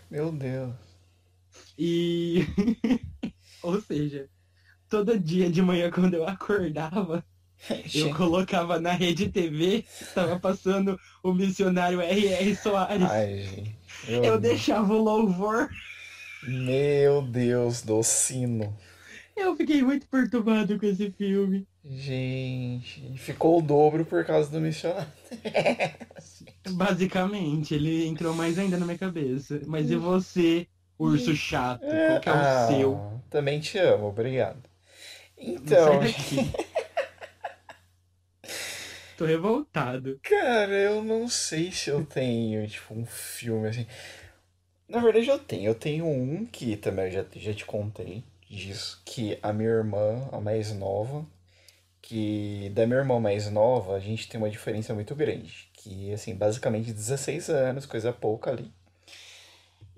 meu 0.09 0.31
Deus. 0.31 0.73
E 1.77 2.41
ou 3.63 3.79
seja, 3.81 4.27
todo 4.89 5.19
dia 5.19 5.49
de 5.49 5.61
manhã 5.61 5.91
quando 5.91 6.15
eu 6.15 6.27
acordava, 6.27 7.23
eu 7.93 8.13
colocava 8.15 8.79
na 8.79 8.91
rede 8.91 9.29
TV, 9.29 9.85
tava 10.13 10.39
passando 10.39 10.99
o 11.23 11.33
missionário 11.33 12.01
R.R. 12.01 12.55
Soares. 12.55 13.09
Ai. 13.11 13.75
Meu, 14.07 14.23
Eu 14.25 14.39
deixava 14.39 14.93
o 14.93 15.01
louvor. 15.03 15.69
Meu 16.43 17.21
Deus 17.21 17.81
do 17.81 18.01
sino. 18.03 18.75
Eu 19.35 19.55
fiquei 19.55 19.83
muito 19.83 20.07
perturbado 20.07 20.79
com 20.79 20.85
esse 20.85 21.11
filme. 21.11 21.67
Gente, 21.85 23.17
ficou 23.17 23.59
o 23.59 23.61
dobro 23.61 24.03
por 24.03 24.25
causa 24.25 24.49
do 24.49 24.59
missionário. 24.59 25.07
Basicamente, 26.71 27.75
ele 27.75 28.07
entrou 28.07 28.33
mais 28.33 28.57
ainda 28.59 28.77
na 28.77 28.85
minha 28.85 28.97
cabeça. 28.97 29.61
Mas 29.67 29.91
e 29.91 29.95
você, 29.95 30.67
urso 30.97 31.35
chato? 31.35 31.81
Qual 31.81 32.19
que 32.19 32.29
é 32.29 32.31
o 32.31 32.35
ah, 32.35 32.67
seu? 32.67 33.21
Também 33.29 33.59
te 33.59 33.77
amo, 33.77 34.07
obrigado. 34.07 34.63
Então. 35.37 36.01
Tô 39.15 39.25
revoltado. 39.25 40.19
cara, 40.21 40.73
eu 40.73 41.03
não 41.03 41.27
sei 41.27 41.71
se 41.71 41.89
eu 41.89 42.05
tenho, 42.05 42.67
tipo, 42.67 42.93
um 42.93 43.05
filme 43.05 43.69
assim. 43.69 43.87
Na 44.87 44.99
verdade, 44.99 45.27
eu 45.29 45.39
tenho. 45.39 45.65
Eu 45.65 45.75
tenho 45.75 46.05
um 46.07 46.45
que 46.45 46.77
também 46.77 47.11
já, 47.11 47.25
já 47.35 47.53
te 47.53 47.65
contei 47.65 48.23
disso, 48.49 49.01
que 49.05 49.37
a 49.41 49.51
minha 49.53 49.69
irmã, 49.69 50.29
a 50.31 50.39
mais 50.39 50.73
nova, 50.73 51.25
que 52.01 52.71
da 52.75 52.85
minha 52.87 52.99
irmã 52.99 53.19
mais 53.19 53.49
nova, 53.51 53.95
a 53.95 53.99
gente 53.99 54.29
tem 54.29 54.39
uma 54.39 54.49
diferença 54.49 54.93
muito 54.93 55.15
grande. 55.15 55.69
Que, 55.73 56.13
assim, 56.13 56.35
basicamente 56.35 56.93
16 56.93 57.49
anos, 57.49 57.85
coisa 57.85 58.13
pouca 58.13 58.51
ali. 58.51 58.71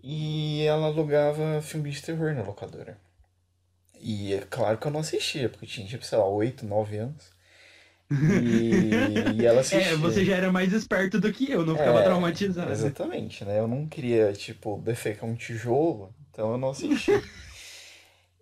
E 0.04 0.64
ela 0.66 0.88
alugava 0.88 1.62
filme 1.62 1.92
de 1.92 2.02
terror 2.02 2.34
na 2.34 2.44
locadora. 2.44 2.98
E 4.02 4.34
é 4.34 4.42
claro 4.42 4.78
que 4.78 4.88
eu 4.88 4.92
não 4.92 5.02
assistia, 5.02 5.50
porque 5.50 5.66
tinha, 5.68 5.88
tipo, 5.88 6.06
sei 6.06 6.18
lá, 6.18 6.26
8, 6.28 6.66
9 6.66 6.98
anos. 6.98 7.32
E, 8.12 9.42
e 9.42 9.46
ela 9.46 9.62
assistia. 9.62 9.80
É, 9.94 9.96
você 9.96 10.26
já 10.26 10.36
era 10.36 10.52
mais 10.52 10.74
esperto 10.74 11.20
do 11.20 11.32
que 11.32 11.52
eu, 11.52 11.66
não 11.66 11.76
ficava 11.76 12.00
É, 12.00 12.04
traumatizado. 12.04 12.72
Exatamente, 12.72 13.46
né? 13.46 13.60
Eu 13.60 13.68
não 13.68 13.88
queria, 13.88 14.34
tipo, 14.34 14.82
defecar 14.84 15.30
um 15.30 15.36
tijolo, 15.36 16.14
então 16.32 16.52
eu 16.52 16.58
não 16.58 16.70
assisti. 16.70 17.12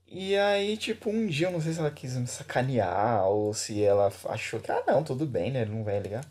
E 0.10 0.38
aí, 0.38 0.77
tipo, 0.77 1.10
um 1.10 1.27
dia, 1.27 1.47
eu 1.47 1.51
não 1.51 1.60
sei 1.60 1.73
se 1.73 1.80
ela 1.80 1.91
quis 1.91 2.15
me 2.15 2.25
sacanear 2.27 3.25
ou 3.27 3.53
se 3.53 3.84
ela 3.84 4.10
achou 4.30 4.58
que, 4.60 4.71
ah, 4.71 4.82
não, 4.88 5.03
tudo 5.03 5.25
bem, 5.25 5.51
né? 5.51 5.63
Ele 5.63 5.71
não 5.71 5.84
vai 5.84 5.99
ligar. 5.99 6.23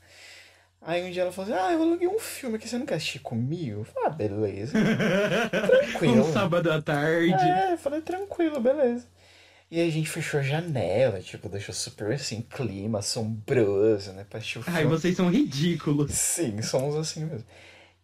Aí 0.81 1.05
um 1.05 1.11
dia 1.11 1.22
ela 1.22 1.33
falou 1.33 1.53
assim, 1.53 1.61
ah, 1.61 1.72
eu 1.72 1.83
aluguei 1.83 2.09
um 2.09 2.18
filme 2.18 2.57
aqui, 2.57 2.68
você 2.68 2.79
não 2.79 2.87
quer 2.87 2.94
assistir 2.94 3.18
comigo? 3.18 3.81
Eu 3.81 3.85
falei, 3.85 4.07
ah, 4.07 4.11
beleza. 4.11 4.79
tranquilo. 5.66 6.20
Um 6.27 6.33
sábado 6.33 6.70
à 6.72 6.81
tarde. 6.81 7.35
É, 7.35 7.72
eu 7.75 7.79
falei, 7.79 8.01
tranquilo, 8.01 8.61
beleza. 8.61 9.05
E 9.69 9.81
aí 9.81 9.89
a 9.89 9.93
gente 9.93 10.09
fechou 10.09 10.39
a 10.39 10.43
janela, 10.43 11.21
tipo, 11.21 11.49
deixou 11.49 11.75
super 11.75 12.13
assim, 12.13 12.41
clima 12.43 13.01
assombroso, 13.01 14.13
né? 14.13 14.25
Pra 14.29 14.39
assistir 14.39 14.59
o 14.61 14.63
filme. 14.63 14.79
Ai, 14.79 14.85
vocês 14.85 15.17
são 15.17 15.29
ridículos. 15.29 16.13
Sim, 16.13 16.63
somos 16.63 16.95
assim 16.95 17.25
mesmo. 17.25 17.47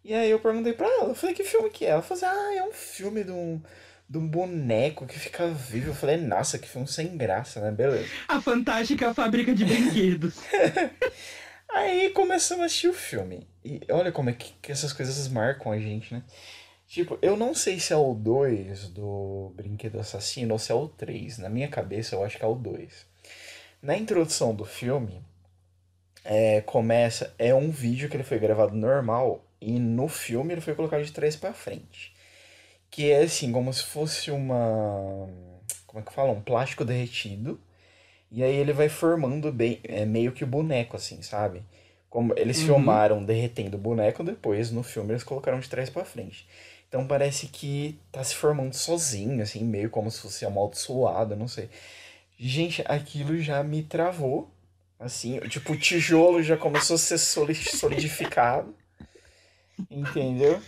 E 0.03 0.13
aí 0.13 0.29
eu 0.29 0.39
perguntei 0.39 0.73
pra 0.73 0.87
ela, 0.87 1.09
eu 1.09 1.15
falei, 1.15 1.33
que 1.33 1.45
filme 1.45 1.69
que 1.69 1.85
é? 1.85 1.91
Ela 1.91 2.01
falou 2.01 2.21
assim, 2.21 2.37
ah, 2.37 2.55
é 2.57 2.63
um 2.63 2.73
filme 2.73 3.23
de 3.23 3.31
um, 3.31 3.61
de 4.09 4.17
um 4.17 4.27
boneco 4.27 5.05
que 5.05 5.17
fica 5.17 5.47
vivo. 5.47 5.91
Eu 5.91 5.95
falei, 5.95 6.17
nossa, 6.17 6.59
que 6.59 6.67
filme 6.67 6.87
sem 6.87 7.15
graça, 7.15 7.61
né? 7.61 7.71
Beleza. 7.71 8.09
A 8.27 8.41
fantástica 8.41 9.13
fábrica 9.13 9.55
de 9.55 9.63
brinquedos. 9.63 10.35
Aí 11.73 12.09
começamos 12.09 12.63
a 12.63 12.65
assistir 12.65 12.89
o 12.89 12.93
filme. 12.93 13.47
E 13.63 13.79
olha 13.89 14.11
como 14.11 14.29
é 14.29 14.33
que, 14.33 14.53
que 14.61 14.71
essas 14.71 14.91
coisas 14.91 15.27
marcam 15.29 15.71
a 15.71 15.79
gente, 15.79 16.13
né? 16.13 16.21
Tipo, 16.93 17.17
eu 17.23 17.35
não 17.35 17.55
sei 17.55 17.79
se 17.79 17.91
é 17.91 17.95
o 17.95 18.13
2 18.13 18.87
do 18.89 19.51
Brinquedo 19.55 19.99
Assassino 19.99 20.53
ou 20.53 20.59
se 20.59 20.71
é 20.71 20.75
o 20.75 20.87
3. 20.87 21.39
Na 21.39 21.49
minha 21.49 21.67
cabeça, 21.67 22.13
eu 22.15 22.23
acho 22.23 22.37
que 22.37 22.45
é 22.45 22.47
o 22.47 22.53
2. 22.53 23.07
Na 23.81 23.97
introdução 23.97 24.53
do 24.53 24.63
filme, 24.63 25.19
é, 26.23 26.61
começa. 26.61 27.33
É 27.39 27.51
um 27.51 27.71
vídeo 27.71 28.07
que 28.07 28.15
ele 28.15 28.23
foi 28.23 28.37
gravado 28.37 28.75
normal 28.75 29.43
e 29.59 29.79
no 29.79 30.07
filme 30.07 30.53
ele 30.53 30.61
foi 30.61 30.75
colocado 30.75 31.03
de 31.03 31.11
trás 31.11 31.35
para 31.35 31.51
frente. 31.51 32.13
Que 32.91 33.09
é 33.11 33.23
assim, 33.23 33.51
como 33.51 33.73
se 33.73 33.83
fosse 33.83 34.29
uma. 34.29 35.27
Como 35.87 35.99
é 35.99 36.03
que 36.05 36.13
fala? 36.13 36.31
Um 36.31 36.41
plástico 36.41 36.85
derretido. 36.85 37.59
E 38.31 38.43
aí 38.43 38.55
ele 38.55 38.73
vai 38.73 38.89
formando 38.89 39.51
bem, 39.51 39.79
é, 39.83 40.05
meio 40.05 40.31
que 40.31 40.43
o 40.43 40.47
boneco, 40.47 40.95
assim, 40.95 41.23
sabe? 41.23 41.63
Como 42.09 42.33
eles 42.37 42.59
Uhum. 42.59 42.65
filmaram 42.65 43.23
derretendo 43.25 43.77
o 43.77 43.79
boneco, 43.79 44.23
depois 44.23 44.71
no 44.71 44.83
filme 44.83 45.11
eles 45.13 45.23
colocaram 45.23 45.59
de 45.59 45.69
trás 45.69 45.89
para 45.89 46.05
frente. 46.05 46.47
Então 46.93 47.07
parece 47.07 47.47
que 47.47 47.97
tá 48.11 48.23
se 48.23 48.35
formando 48.35 48.75
sozinho, 48.75 49.41
assim, 49.41 49.63
meio 49.63 49.89
como 49.89 50.11
se 50.11 50.19
fosse 50.19 50.45
amaldiçoado, 50.45 51.35
não 51.35 51.47
sei. 51.47 51.67
Gente, 52.37 52.83
aquilo 52.85 53.39
já 53.39 53.63
me 53.63 53.81
travou. 53.81 54.51
Assim, 54.99 55.39
tipo, 55.49 55.73
o 55.73 55.75
tijolo 55.75 56.43
já 56.43 56.55
começou 56.55 56.93
a 56.93 56.99
ser 56.99 57.17
soli- 57.17 57.55
solidificado. 57.55 58.75
Entendeu? 59.89 60.61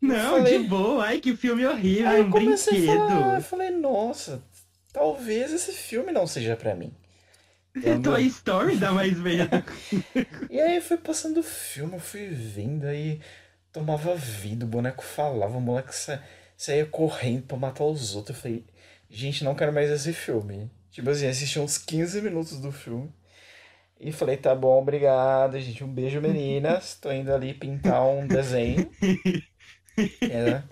Não, 0.00 0.38
falei- 0.38 0.62
de 0.62 0.68
boa. 0.68 1.04
Ai, 1.04 1.20
que 1.20 1.36
filme 1.36 1.66
horrível. 1.66 2.08
Aí 2.08 2.20
eu 2.20 2.24
um 2.28 2.30
comecei 2.30 2.88
a 2.88 2.96
falar, 2.96 3.10
eu 3.10 3.20
brinquedo. 3.24 3.42
falei, 3.42 3.70
nossa, 3.72 4.42
talvez 4.90 5.52
esse 5.52 5.72
filme 5.72 6.12
não 6.12 6.26
seja 6.26 6.56
pra 6.56 6.74
mim. 6.74 6.94
Entendeu? 7.76 8.12
Toy 8.14 8.24
Story 8.24 8.76
dá 8.76 8.90
mais 8.90 9.18
medo. 9.18 9.50
E 10.48 10.58
aí 10.58 10.80
foi 10.80 10.96
passando 10.96 11.40
o 11.40 11.42
filme, 11.42 11.94
eu 11.94 12.00
fui 12.00 12.26
vendo, 12.28 12.86
aí 12.86 13.20
tomava 13.72 14.14
vida, 14.14 14.64
o 14.64 14.68
boneco 14.68 15.02
falava, 15.02 15.56
o 15.56 15.60
moleque 15.60 15.94
sa 15.94 16.22
saía 16.56 16.86
correndo 16.86 17.42
pra 17.44 17.56
matar 17.56 17.84
os 17.84 18.14
outros. 18.14 18.36
Eu 18.36 18.42
falei, 18.42 18.64
gente, 19.10 19.42
não 19.42 19.54
quero 19.54 19.72
mais 19.72 19.90
esse 19.90 20.12
filme. 20.12 20.70
Tipo 20.90 21.10
assim, 21.10 21.26
assisti 21.26 21.58
uns 21.58 21.78
15 21.78 22.20
minutos 22.22 22.60
do 22.60 22.70
filme. 22.70 23.12
E 23.98 24.12
falei, 24.12 24.36
tá 24.36 24.54
bom, 24.54 24.80
obrigado, 24.80 25.58
gente. 25.60 25.82
Um 25.82 25.92
beijo, 25.92 26.20
meninas. 26.20 26.94
Tô 27.00 27.10
indo 27.10 27.32
ali 27.32 27.54
pintar 27.54 28.04
um 28.06 28.26
desenho. 28.26 28.90
É, 30.22 30.50
né? 30.50 30.64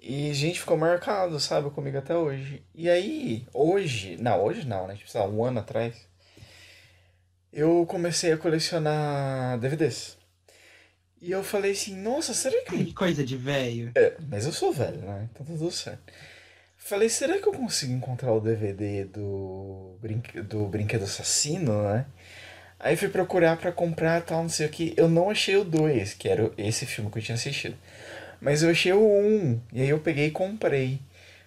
E, 0.00 0.32
gente, 0.34 0.60
ficou 0.60 0.76
marcado, 0.76 1.40
sabe, 1.40 1.70
comigo 1.70 1.98
até 1.98 2.14
hoje. 2.14 2.62
E 2.74 2.88
aí, 2.90 3.46
hoje, 3.52 4.16
não, 4.20 4.44
hoje 4.44 4.66
não, 4.66 4.86
né? 4.86 4.94
Tipo, 4.96 5.10
sei 5.10 5.20
lá, 5.20 5.26
um 5.26 5.42
ano 5.44 5.60
atrás, 5.60 6.06
eu 7.52 7.86
comecei 7.86 8.32
a 8.32 8.36
colecionar 8.36 9.58
DVDs. 9.58 10.18
E 11.24 11.30
eu 11.30 11.42
falei 11.42 11.72
assim, 11.72 11.96
nossa, 11.96 12.34
será 12.34 12.54
que. 12.64 12.84
que 12.84 12.92
coisa 12.92 13.24
de 13.24 13.34
velho. 13.34 13.90
É, 13.94 14.12
mas 14.28 14.44
eu 14.44 14.52
sou 14.52 14.70
velho, 14.70 14.98
né? 14.98 15.26
Então 15.32 15.46
tá 15.46 15.54
tudo 15.54 15.70
certo. 15.70 16.12
Falei, 16.76 17.08
será 17.08 17.38
que 17.38 17.48
eu 17.48 17.52
consigo 17.54 17.94
encontrar 17.94 18.30
o 18.30 18.40
DVD 18.40 19.06
do, 19.06 19.96
brinque... 20.02 20.42
do 20.42 20.66
Brinquedo 20.66 21.04
Assassino, 21.04 21.82
né? 21.84 22.04
Aí 22.78 22.94
fui 22.94 23.08
procurar 23.08 23.56
pra 23.56 23.72
comprar 23.72 24.20
tal, 24.20 24.42
não 24.42 24.50
sei 24.50 24.66
o 24.66 24.68
que. 24.68 24.92
Eu 24.98 25.08
não 25.08 25.30
achei 25.30 25.56
o 25.56 25.64
2, 25.64 26.12
que 26.12 26.28
era 26.28 26.52
esse 26.58 26.84
filme 26.84 27.10
que 27.10 27.16
eu 27.16 27.22
tinha 27.22 27.36
assistido. 27.36 27.74
Mas 28.38 28.62
eu 28.62 28.68
achei 28.70 28.92
o 28.92 29.00
1. 29.02 29.60
E 29.72 29.80
aí 29.80 29.88
eu 29.88 30.00
peguei 30.00 30.26
e 30.26 30.30
comprei. 30.30 31.00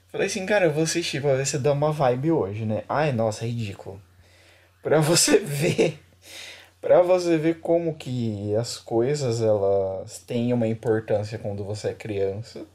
Falei 0.07 0.25
assim, 0.25 0.43
cara, 0.47 0.65
eu 0.65 0.73
vou 0.73 0.85
assistir 0.85 1.21
pra 1.21 1.35
ver 1.35 1.45
se 1.45 1.59
dá 1.59 1.71
uma 1.71 1.91
vibe 1.91 2.31
hoje, 2.31 2.65
né? 2.65 2.83
Ai, 2.89 3.11
nossa, 3.11 3.45
é 3.45 3.47
ridículo. 3.47 4.01
Pra 4.81 4.99
você 4.99 5.37
ver. 5.45 5.99
Pra 6.81 7.01
você 7.01 7.37
ver 7.37 7.59
como 7.59 7.95
que 7.95 8.55
as 8.55 8.77
coisas 8.77 9.41
elas 9.41 10.19
têm 10.19 10.53
uma 10.53 10.67
importância 10.67 11.37
quando 11.39 11.63
você 11.63 11.89
é 11.89 11.93
criança 11.93 12.65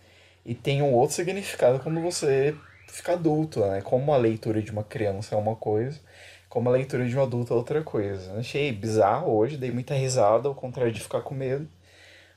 e 0.44 0.54
tem 0.54 0.82
um 0.82 0.92
outro 0.92 1.14
significado 1.14 1.78
quando 1.80 2.00
você 2.00 2.54
fica 2.88 3.12
adulto, 3.12 3.60
né? 3.60 3.80
Como 3.82 4.12
a 4.12 4.16
leitura 4.16 4.60
de 4.60 4.70
uma 4.72 4.84
criança 4.84 5.34
é 5.34 5.38
uma 5.38 5.56
coisa, 5.56 6.00
como 6.48 6.68
a 6.68 6.72
leitura 6.72 7.06
de 7.08 7.16
um 7.16 7.22
adulto 7.22 7.54
é 7.54 7.56
outra 7.56 7.82
coisa. 7.82 8.38
Achei 8.38 8.72
bizarro 8.72 9.32
hoje, 9.32 9.56
dei 9.56 9.70
muita 9.70 9.94
risada, 9.94 10.48
ao 10.48 10.54
contrário 10.54 10.92
de 10.92 11.00
ficar 11.00 11.22
com 11.22 11.34
medo. 11.34 11.68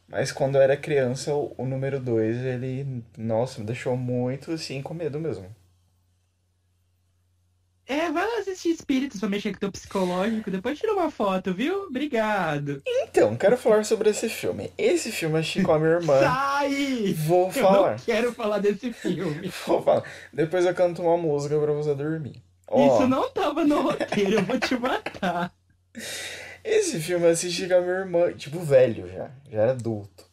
Mas 0.08 0.32
quando 0.32 0.56
eu 0.56 0.62
era 0.62 0.78
criança, 0.78 1.34
o, 1.34 1.54
o 1.58 1.66
número 1.66 2.00
2, 2.00 2.38
ele, 2.38 3.04
nossa, 3.18 3.60
me 3.60 3.66
deixou 3.66 3.98
muito 3.98 4.52
assim 4.52 4.82
com 4.82 4.94
medo 4.94 5.20
mesmo. 5.20 5.48
É, 7.88 8.12
vai 8.12 8.26
lá 8.26 8.40
assistir 8.40 8.70
Espíritos 8.70 9.20
pra 9.20 9.30
mexer 9.30 9.54
com 9.54 9.60
teu 9.60 9.72
psicológico. 9.72 10.50
Depois 10.50 10.80
tira 10.80 10.94
uma 10.94 11.12
foto, 11.12 11.54
viu? 11.54 11.84
Obrigado. 11.84 12.82
Então, 12.86 13.36
quero 13.36 13.56
falar 13.58 13.86
sobre 13.86 14.10
esse 14.10 14.28
filme. 14.28 14.72
Esse 14.76 15.12
filme 15.12 15.36
eu 15.36 15.40
assisti 15.40 15.62
com 15.62 15.72
a 15.72 15.78
minha 15.80 15.92
irmã. 15.92 16.20
Sai! 16.20 17.14
Vou 17.14 17.46
Eu 17.48 17.52
falar. 17.52 17.92
não 17.92 18.00
quero 18.00 18.34
falar 18.34 18.58
desse 18.58 18.92
filme. 18.92 19.52
Vou 19.68 19.84
falar. 19.84 20.04
Depois 20.34 20.66
eu 20.66 20.74
canto 20.74 21.04
uma 21.04 21.16
música 21.18 21.60
pra 21.60 21.74
você 21.74 21.94
dormir. 21.94 22.42
Ó, 22.68 22.88
Isso 22.98 23.08
não 23.08 23.30
tava 23.30 23.64
no 23.64 23.82
roteiro, 23.84 24.34
eu 24.40 24.44
vou 24.44 24.60
te 24.60 24.76
matar. 24.76 25.54
esse 26.64 27.00
filme 27.00 27.26
eu 27.26 27.30
assisti 27.30 27.68
com 27.68 27.76
a 27.76 27.82
minha 27.82 27.94
irmã, 27.94 28.34
tipo, 28.34 28.60
velho 28.60 29.08
já, 29.08 29.30
já 29.52 29.62
era 29.62 29.72
adulto. 29.74 30.26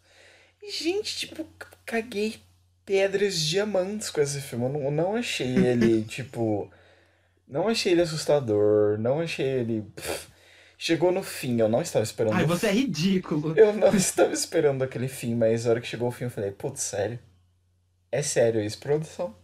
E, 0.62 0.70
gente, 0.70 1.14
tipo, 1.14 1.46
caguei 1.84 2.36
pedras 2.86 3.38
diamantes 3.38 4.08
com 4.08 4.22
esse 4.22 4.40
filme. 4.40 4.64
Eu 4.64 4.70
não, 4.70 4.80
eu 4.84 4.90
não 4.90 5.16
achei 5.16 5.54
ele, 5.54 6.02
tipo. 6.08 6.70
Não 7.52 7.68
achei 7.68 7.92
ele 7.92 8.00
assustador, 8.00 8.98
não 8.98 9.20
achei 9.20 9.46
ele. 9.46 9.82
pff. 9.94 10.32
Chegou 10.78 11.12
no 11.12 11.22
fim, 11.22 11.60
eu 11.60 11.68
não 11.68 11.82
estava 11.82 12.02
esperando 12.02 12.34
Ai, 12.34 12.46
você 12.46 12.68
é 12.68 12.72
ridículo. 12.72 13.56
Eu 13.56 13.74
não 13.74 13.88
estava 13.94 14.32
esperando 14.32 14.82
aquele 14.82 15.06
fim, 15.06 15.34
mas 15.34 15.64
na 15.64 15.72
hora 15.72 15.80
que 15.80 15.86
chegou 15.86 16.08
o 16.08 16.10
fim 16.10 16.24
eu 16.24 16.30
falei, 16.30 16.50
putz, 16.50 16.80
sério? 16.80 17.18
É 18.10 18.22
sério 18.22 18.58
isso, 18.60 18.78
produção? 18.78 19.36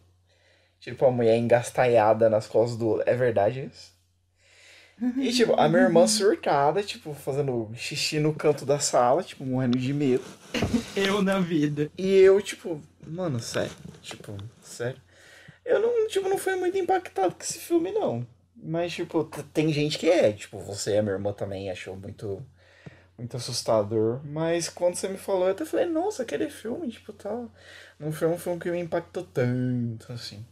Tipo, 0.80 1.04
a 1.04 1.10
mulher 1.10 1.36
engastalhada 1.36 2.30
nas 2.30 2.46
costas 2.46 2.78
do. 2.78 3.02
É 3.04 3.14
verdade 3.14 3.70
isso? 3.70 3.92
E, 5.18 5.30
tipo, 5.30 5.54
a 5.60 5.68
minha 5.68 5.82
irmã 5.82 6.06
surtada, 6.06 6.82
tipo, 6.82 7.12
fazendo 7.12 7.70
xixi 7.76 8.18
no 8.18 8.34
canto 8.34 8.64
da 8.64 8.80
sala, 8.80 9.22
tipo, 9.22 9.44
morrendo 9.44 9.78
de 9.78 9.92
medo. 9.92 10.24
Eu 10.96 11.20
na 11.22 11.38
vida. 11.38 11.90
E 11.96 12.08
eu, 12.16 12.40
tipo, 12.42 12.80
mano, 13.06 13.38
sério. 13.38 13.70
Tipo, 14.02 14.34
sério. 14.60 15.00
Eu 15.68 15.80
não, 15.80 16.08
tipo, 16.08 16.28
não 16.28 16.38
fui 16.38 16.56
muito 16.56 16.78
impactado 16.78 17.34
com 17.34 17.42
esse 17.42 17.58
filme, 17.58 17.92
não. 17.92 18.26
Mas, 18.56 18.92
tipo, 18.92 19.24
tem 19.52 19.70
gente 19.72 19.98
que 19.98 20.08
é. 20.08 20.32
Tipo, 20.32 20.58
você 20.58 20.94
e 20.94 20.98
a 20.98 21.02
minha 21.02 21.14
irmã 21.14 21.32
também 21.32 21.70
achou 21.70 21.94
muito, 21.94 22.42
muito 23.18 23.36
assustador. 23.36 24.20
Mas 24.24 24.68
quando 24.70 24.94
você 24.96 25.08
me 25.08 25.18
falou, 25.18 25.44
eu 25.44 25.52
até 25.52 25.66
falei, 25.66 25.84
nossa, 25.86 26.22
aquele 26.22 26.48
filme, 26.48 26.88
tipo, 26.88 27.12
tá. 27.12 27.46
Não 27.98 28.10
foi 28.10 28.28
um 28.28 28.38
filme 28.38 28.58
que 28.58 28.70
me 28.70 28.80
impactou 28.80 29.24
tanto, 29.24 30.10
assim. 30.12 30.44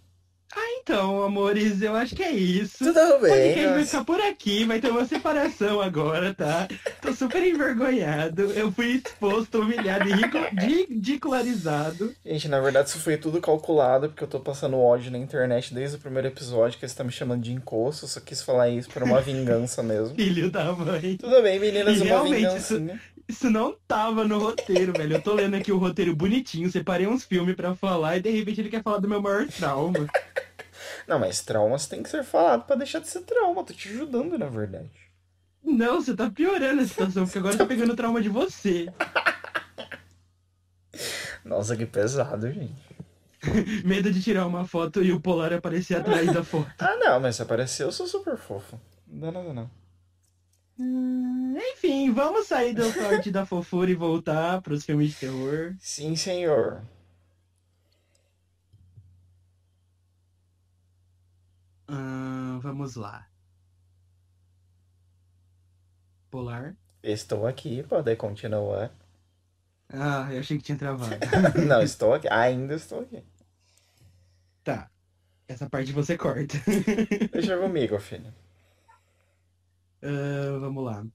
Então, 0.88 1.24
amores, 1.24 1.82
eu 1.82 1.96
acho 1.96 2.14
que 2.14 2.22
é 2.22 2.30
isso. 2.30 2.78
Tudo 2.78 3.00
O 3.16 3.20
bem, 3.20 3.32
podcast 3.32 3.74
vai 3.74 3.84
ficar 3.84 4.04
por 4.04 4.20
aqui, 4.20 4.64
vai 4.64 4.80
ter 4.80 4.88
uma 4.88 5.04
separação 5.04 5.80
agora, 5.80 6.32
tá? 6.32 6.68
Tô 7.02 7.12
super 7.12 7.42
envergonhado. 7.42 8.52
Eu 8.52 8.70
fui 8.70 9.02
exposto, 9.04 9.62
humilhado 9.62 10.04
e 10.08 10.84
ridicularizado. 10.84 12.14
Gente, 12.24 12.46
na 12.46 12.60
verdade 12.60 12.88
isso 12.88 13.00
foi 13.00 13.16
tudo 13.16 13.40
calculado, 13.40 14.10
porque 14.10 14.22
eu 14.22 14.28
tô 14.28 14.38
passando 14.38 14.78
ódio 14.78 15.10
na 15.10 15.18
internet 15.18 15.74
desde 15.74 15.96
o 15.96 15.98
primeiro 15.98 16.28
episódio, 16.28 16.78
que 16.78 16.86
você 16.86 16.94
tá 16.94 17.02
me 17.02 17.10
chamando 17.10 17.42
de 17.42 17.52
encosto, 17.52 18.04
eu 18.04 18.08
só 18.08 18.20
quis 18.20 18.40
falar 18.40 18.68
isso 18.68 18.88
por 18.88 19.02
uma 19.02 19.20
vingança 19.20 19.82
mesmo. 19.82 20.14
Filho 20.16 20.52
da 20.52 20.72
mãe. 20.72 21.16
Tudo 21.16 21.42
bem, 21.42 21.58
meninas, 21.58 21.96
E 21.96 22.02
uma 22.02 22.06
realmente, 22.06 22.36
vingancinha. 22.36 23.00
Isso 23.28 23.50
não 23.50 23.74
tava 23.88 24.22
no 24.22 24.38
roteiro, 24.38 24.92
velho. 24.92 25.14
Eu 25.14 25.20
tô 25.20 25.34
lendo 25.34 25.56
aqui 25.56 25.72
o 25.72 25.78
roteiro 25.78 26.14
bonitinho, 26.14 26.70
separei 26.70 27.08
uns 27.08 27.24
filmes 27.24 27.56
pra 27.56 27.74
falar 27.74 28.18
e 28.18 28.20
de 28.20 28.30
repente 28.30 28.60
ele 28.60 28.68
quer 28.68 28.84
falar 28.84 28.98
do 28.98 29.08
meu 29.08 29.20
maior 29.20 29.48
trauma. 29.48 30.06
Não, 31.06 31.18
mas 31.18 31.42
traumas 31.42 31.86
tem 31.86 32.02
que 32.02 32.08
ser 32.08 32.24
falado 32.24 32.64
pra 32.64 32.76
deixar 32.76 33.00
de 33.00 33.08
ser 33.08 33.22
trauma. 33.22 33.64
Tô 33.64 33.72
te 33.72 33.88
ajudando, 33.88 34.38
na 34.38 34.48
verdade. 34.48 34.90
Não, 35.62 36.00
você 36.00 36.14
tá 36.14 36.30
piorando 36.30 36.82
a 36.82 36.86
situação, 36.86 37.24
porque 37.24 37.38
agora 37.38 37.54
eu 37.54 37.58
tô 37.58 37.66
pegando 37.66 37.96
trauma 37.96 38.22
de 38.22 38.28
você. 38.28 38.86
Nossa, 41.44 41.76
que 41.76 41.86
pesado, 41.86 42.50
gente. 42.50 42.74
Medo 43.84 44.12
de 44.12 44.22
tirar 44.22 44.46
uma 44.46 44.66
foto 44.66 45.02
e 45.02 45.12
o 45.12 45.20
polar 45.20 45.52
aparecer 45.52 45.96
atrás 45.96 46.32
da 46.32 46.42
foto. 46.42 46.70
Ah, 46.78 46.96
não, 46.96 47.20
mas 47.20 47.36
se 47.36 47.42
aparecer, 47.42 47.84
eu 47.84 47.92
sou 47.92 48.06
super 48.06 48.36
fofo. 48.36 48.80
Não 49.06 49.20
dá 49.20 49.32
nada, 49.32 49.52
não. 49.52 49.70
Hum, 50.78 51.56
enfim, 51.56 52.12
vamos 52.12 52.48
sair 52.48 52.74
do 52.74 52.92
corte 52.92 53.30
da 53.30 53.46
fofura 53.46 53.90
e 53.90 53.94
voltar 53.94 54.60
para 54.60 54.74
os 54.74 54.84
filmes 54.84 55.10
de 55.10 55.16
terror. 55.16 55.74
Sim, 55.80 56.14
senhor. 56.16 56.82
Hum, 61.88 62.58
vamos 62.60 62.96
lá. 62.96 63.28
Polar. 66.30 66.76
Estou 67.02 67.46
aqui, 67.46 67.82
pode 67.84 68.14
continuar. 68.16 68.92
Ah, 69.88 70.28
eu 70.32 70.40
achei 70.40 70.58
que 70.58 70.64
tinha 70.64 70.78
travado. 70.78 71.14
Não, 71.66 71.80
estou 71.80 72.14
aqui. 72.14 72.28
Ainda 72.28 72.74
estou 72.74 73.00
aqui. 73.00 73.22
Tá. 74.64 74.90
Essa 75.46 75.70
parte 75.70 75.92
você 75.92 76.18
corta. 76.18 76.56
Deixa 77.32 77.56
comigo, 77.60 77.98
filho. 78.00 78.34
Uh, 80.02 80.58
vamos 80.58 80.84
lá. 80.84 81.06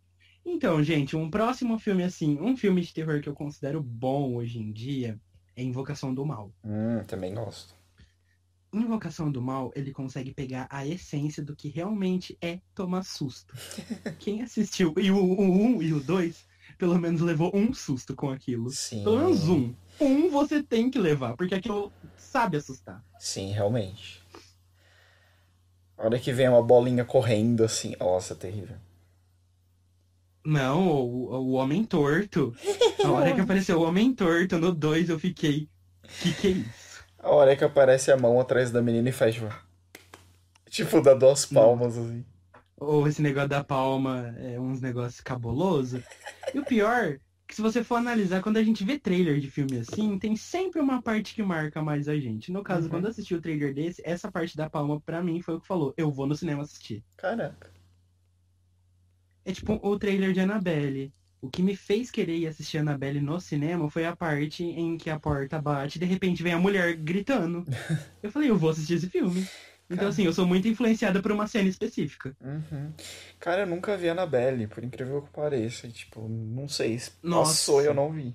Então, 0.46 0.82
gente, 0.82 1.16
um 1.16 1.30
próximo 1.30 1.78
filme 1.78 2.04
assim, 2.04 2.40
um 2.40 2.56
filme 2.56 2.82
de 2.82 2.94
terror 2.94 3.22
que 3.22 3.30
eu 3.30 3.34
considero 3.34 3.84
bom 3.84 4.36
hoje 4.36 4.60
em 4.60 4.72
dia 4.72 5.20
é 5.56 5.62
Invocação 5.62 6.14
do 6.14 6.26
Mal. 6.26 6.52
Hum, 6.64 7.04
também 7.06 7.34
gosto. 7.34 7.76
Invocação 8.74 9.32
do 9.32 9.42
Mal, 9.42 9.72
ele 9.76 9.92
consegue 9.92 10.34
pegar 10.34 10.68
a 10.70 10.88
essência 10.88 11.44
do 11.44 11.56
que 11.56 11.68
realmente 11.68 12.38
é 12.42 12.60
tomar 12.74 13.04
susto. 13.04 13.54
Quem 14.20 14.42
assistiu 14.42 14.94
e 14.98 15.12
o 15.12 15.18
1 15.18 15.66
um, 15.66 15.82
e 15.82 15.94
o 15.94 16.00
2, 16.00 16.46
pelo 16.78 16.98
menos 16.98 17.20
levou 17.22 17.52
um 17.54 17.74
susto 17.74 18.16
com 18.16 18.30
aquilo. 18.30 18.70
Sim. 18.70 19.04
Pelo 19.04 19.18
menos 19.18 19.50
um. 19.50 19.74
Um 20.00 20.30
você 20.30 20.64
tem 20.64 20.90
que 20.90 20.98
levar, 20.98 21.36
porque 21.36 21.56
aquilo 21.56 21.92
sabe 22.18 22.58
assustar. 22.58 23.04
Sim, 23.20 23.52
realmente. 23.52 24.22
A 25.98 26.06
hora 26.06 26.20
que 26.20 26.32
vem 26.32 26.48
uma 26.48 26.64
bolinha 26.64 27.04
correndo 27.04 27.64
assim, 27.64 27.94
nossa, 28.00 28.34
terrível. 28.34 28.78
Não, 30.44 30.88
o, 30.88 31.30
o 31.30 31.52
Homem 31.52 31.84
Torto. 31.84 32.56
A 33.04 33.12
hora 33.12 33.34
que 33.34 33.42
apareceu 33.42 33.80
o 33.80 33.84
Homem 33.84 34.14
Torto 34.14 34.58
no 34.58 34.74
2, 34.74 35.10
eu 35.10 35.20
fiquei. 35.20 35.70
Que 36.22 36.34
que 36.34 36.48
é 36.48 36.52
isso? 36.52 36.81
A 37.24 37.30
hora 37.30 37.56
que 37.56 37.64
aparece 37.64 38.12
a 38.12 38.18
mão 38.18 38.40
atrás 38.40 38.72
da 38.72 38.82
menina 38.82 39.10
e 39.10 39.12
faz. 39.12 39.36
Tipo, 39.36 39.54
tipo 40.70 41.02
dá 41.02 41.14
duas 41.14 41.46
palmas 41.46 41.98
assim. 41.98 42.26
Ou 42.78 43.08
esse 43.08 43.22
negócio 43.22 43.50
da 43.50 43.64
palma 43.64 44.34
é 44.40 44.60
uns 44.60 44.82
negócios 44.82 45.22
cabuloso. 45.22 46.04
E 46.54 46.60
o 46.60 46.66
pior, 46.66 47.20
que 47.48 47.56
se 47.56 47.62
você 47.62 47.84
for 47.84 47.96
analisar, 47.98 48.42
quando 48.42 48.58
a 48.58 48.64
gente 48.64 48.84
vê 48.84 48.98
trailer 49.00 49.40
de 49.40 49.50
filme 49.52 49.78
assim, 49.78 50.18
tem 50.18 50.36
sempre 50.36 50.82
uma 50.82 51.02
parte 51.02 51.36
que 51.36 51.44
marca 51.44 51.82
mais 51.84 52.08
a 52.08 52.18
gente. 52.20 52.52
No 52.52 52.64
caso, 52.64 52.86
Uhum. 52.86 52.90
quando 52.90 53.06
eu 53.06 53.12
assisti 53.12 53.36
o 53.36 53.42
trailer 53.42 53.74
desse, 53.74 54.02
essa 54.04 54.32
parte 54.32 54.58
da 54.58 54.70
palma, 54.70 55.00
pra 55.02 55.22
mim, 55.24 55.42
foi 55.42 55.56
o 55.56 55.62
que 55.62 55.68
falou. 55.68 55.94
Eu 55.96 56.12
vou 56.12 56.26
no 56.26 56.36
cinema 56.36 56.64
assistir. 56.64 57.04
Caraca. 57.18 57.70
É 59.46 59.52
tipo 59.54 59.80
o 59.84 59.98
trailer 60.00 60.34
de 60.34 60.40
Annabelle. 60.40 61.14
O 61.42 61.50
que 61.50 61.64
me 61.64 61.76
fez 61.76 62.12
querer 62.12 62.38
ir 62.38 62.48
assistir 62.48 62.78
Annabelle 62.78 63.20
no 63.20 63.40
cinema 63.42 63.90
foi 63.90 64.06
a 64.06 64.16
parte 64.16 64.64
em 64.64 64.96
que 64.96 65.10
a 65.10 65.20
porta 65.20 65.60
bate 65.60 65.98
e 65.98 66.00
de 66.00 66.06
repente 66.06 66.44
vem 66.44 66.54
a 66.54 66.60
mulher 66.60 66.96
gritando. 66.96 67.66
Eu 68.22 68.32
falei, 68.32 68.52
eu 68.52 68.58
vou 68.58 68.70
assistir 68.70 68.94
esse 68.94 69.10
filme. 69.10 69.42
Então, 69.86 69.98
Cara. 69.98 70.10
assim, 70.10 70.24
eu 70.24 70.32
sou 70.32 70.46
muito 70.46 70.68
influenciada 70.68 71.22
por 71.22 71.32
uma 71.34 71.48
cena 71.48 71.68
específica. 71.68 72.34
Uhum. 72.40 72.94
Cara, 73.40 73.64
eu 73.64 73.68
nunca 73.68 73.98
vi 73.98 74.08
a 74.08 74.12
Annabelle, 74.14 74.68
por 74.68 74.84
incrível 74.84 75.22
que 75.24 75.30
pareça. 75.32 75.90
Tipo, 75.90 76.30
não 76.30 76.68
sei 76.70 76.98
se 76.98 77.12
Nossa. 77.22 77.52
passou 77.52 77.82
e 77.82 77.88
eu 77.88 77.94
não 77.94 78.10
vi. 78.12 78.34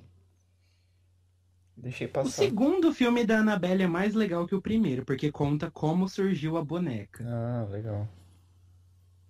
Deixei 1.77 2.07
O 2.09 2.11
passar. 2.11 2.43
segundo 2.43 2.93
filme 2.93 3.25
da 3.25 3.39
Annabelle 3.39 3.85
é 3.85 3.87
mais 3.87 4.13
legal 4.15 4.47
que 4.47 4.55
o 4.55 4.61
primeiro, 4.61 5.05
porque 5.05 5.31
conta 5.31 5.71
como 5.71 6.09
surgiu 6.09 6.57
a 6.57 6.65
boneca. 6.65 7.25
Ah, 7.27 7.67
legal. 7.71 8.09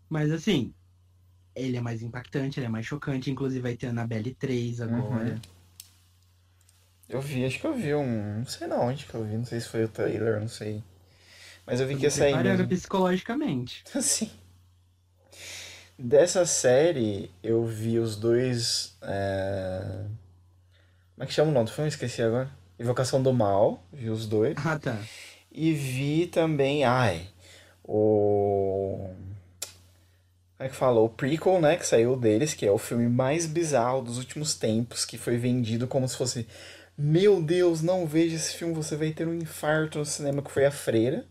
Mas, 0.08 0.32
assim, 0.32 0.72
ele 1.56 1.76
é 1.76 1.80
mais 1.80 2.02
impactante, 2.02 2.60
ele 2.60 2.66
é 2.66 2.70
mais 2.70 2.86
chocante. 2.86 3.30
Inclusive, 3.30 3.62
vai 3.62 3.76
ter 3.76 3.88
Annabelle 3.88 4.34
3 4.34 4.80
agora. 4.80 5.34
Uhum. 5.34 5.40
Eu 7.08 7.20
vi, 7.20 7.44
acho 7.44 7.60
que 7.60 7.66
eu 7.66 7.74
vi 7.74 7.94
um. 7.94 8.38
Não 8.38 8.46
sei 8.46 8.66
não 8.66 8.80
onde 8.88 9.06
que 9.06 9.14
eu 9.14 9.24
vi, 9.24 9.36
não 9.36 9.44
sei 9.44 9.60
se 9.60 9.68
foi 9.68 9.84
o 9.84 9.88
trailer, 9.88 10.40
não 10.40 10.48
sei. 10.48 10.82
Mas 11.66 11.80
eu 11.80 11.86
vi 11.86 11.94
Tô 11.94 12.00
que 12.00 12.06
ia 12.06 12.10
sair 12.10 12.38
mesmo. 12.42 12.68
psicologicamente. 12.68 13.84
Assim. 13.94 14.30
Dessa 15.98 16.44
série, 16.44 17.30
eu 17.42 17.64
vi 17.64 17.98
os 17.98 18.16
dois. 18.16 18.96
é, 19.02 20.04
Como 21.14 21.24
é 21.24 21.26
que 21.26 21.32
chama 21.32 21.50
o 21.50 21.54
nome 21.54 21.66
do 21.66 21.72
filme? 21.72 21.88
Esqueci 21.88 22.22
agora. 22.22 22.50
Invocação 22.78 23.22
do 23.22 23.32
Mal, 23.32 23.82
vi 23.92 24.10
os 24.10 24.26
dois. 24.26 24.54
Ah, 24.64 24.78
tá. 24.78 25.08
E 25.50 25.72
vi 25.72 26.26
também, 26.26 26.84
ai, 26.84 27.28
o. 27.82 29.08
Como 30.56 30.66
é 30.66 30.70
que 30.70 30.76
fala? 30.76 31.00
O 31.00 31.08
prequel, 31.08 31.60
né? 31.60 31.76
Que 31.76 31.86
saiu 31.86 32.16
deles, 32.16 32.54
que 32.54 32.64
é 32.64 32.70
o 32.70 32.78
filme 32.78 33.08
mais 33.08 33.46
bizarro 33.46 34.00
dos 34.00 34.16
últimos 34.16 34.54
tempos, 34.54 35.04
que 35.04 35.18
foi 35.18 35.36
vendido 35.36 35.86
como 35.86 36.08
se 36.08 36.16
fosse. 36.16 36.46
Meu 36.96 37.42
Deus, 37.42 37.82
não 37.82 38.06
veja 38.06 38.36
esse 38.36 38.54
filme, 38.54 38.72
você 38.72 38.96
vai 38.96 39.10
ter 39.10 39.28
um 39.28 39.34
infarto 39.34 39.98
no 39.98 40.04
cinema, 40.06 40.40
que 40.40 40.50
foi 40.50 40.64
A 40.64 40.70
Freira. 40.70 41.26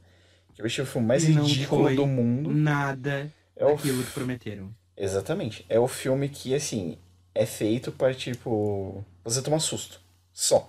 Que 0.53 0.61
eu 0.61 0.65
achei 0.67 0.83
o 0.83 0.87
filme 0.87 1.07
mais 1.07 1.27
não 1.27 1.43
ridículo 1.43 1.95
do 1.95 2.05
mundo. 2.05 2.51
Nada 2.51 3.31
É 3.55 3.65
o 3.65 3.69
daquilo 3.69 4.03
que 4.03 4.11
prometeram. 4.11 4.69
Exatamente. 4.95 5.65
É 5.67 5.79
o 5.79 5.87
filme 5.87 6.29
que, 6.29 6.53
assim, 6.53 6.97
é 7.33 7.47
feito 7.47 7.91
para, 7.91 8.13
tipo, 8.13 9.03
você 9.23 9.41
tomar 9.41 9.59
susto. 9.59 9.99
Só. 10.31 10.67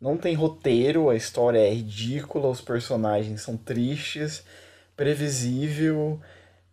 Não 0.00 0.16
tem 0.16 0.34
roteiro, 0.34 1.10
a 1.10 1.16
história 1.16 1.58
é 1.58 1.74
ridícula, 1.74 2.48
os 2.48 2.60
personagens 2.60 3.42
são 3.42 3.56
tristes, 3.56 4.42
previsível. 4.96 6.20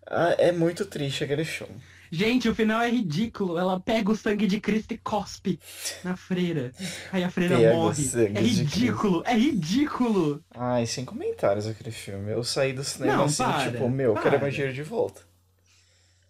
Ah, 0.09 0.35
é 0.37 0.51
muito 0.51 0.85
triste 0.85 1.23
aquele 1.23 1.43
filme. 1.43 1.81
Gente, 2.09 2.47
o 2.47 2.55
final 2.55 2.81
é 2.81 2.89
ridículo. 2.89 3.57
Ela 3.57 3.79
pega 3.79 4.11
o 4.11 4.15
sangue 4.15 4.47
de 4.47 4.59
Cristo 4.59 4.93
e 4.93 4.97
cospe 4.97 5.59
na 6.03 6.15
freira. 6.15 6.71
Aí 7.11 7.23
a 7.23 7.29
freira 7.29 7.57
Pega 7.57 7.73
morre. 7.73 8.03
É 8.33 8.39
ridículo, 8.39 9.23
é 9.25 9.33
ridículo. 9.33 10.43
Ai, 10.55 10.85
sem 10.85 11.03
comentários 11.03 11.67
aquele 11.67 11.91
filme. 11.91 12.31
Eu 12.31 12.43
saí 12.43 12.71
do 12.71 12.83
cinema 12.83 13.17
Não, 13.17 13.23
assim, 13.25 13.43
para, 13.43 13.71
tipo, 13.71 13.89
meu, 13.89 14.13
quero 14.13 14.29
para. 14.29 14.39
meu 14.39 14.49
dinheiro 14.51 14.73
de 14.73 14.83
volta. 14.83 15.21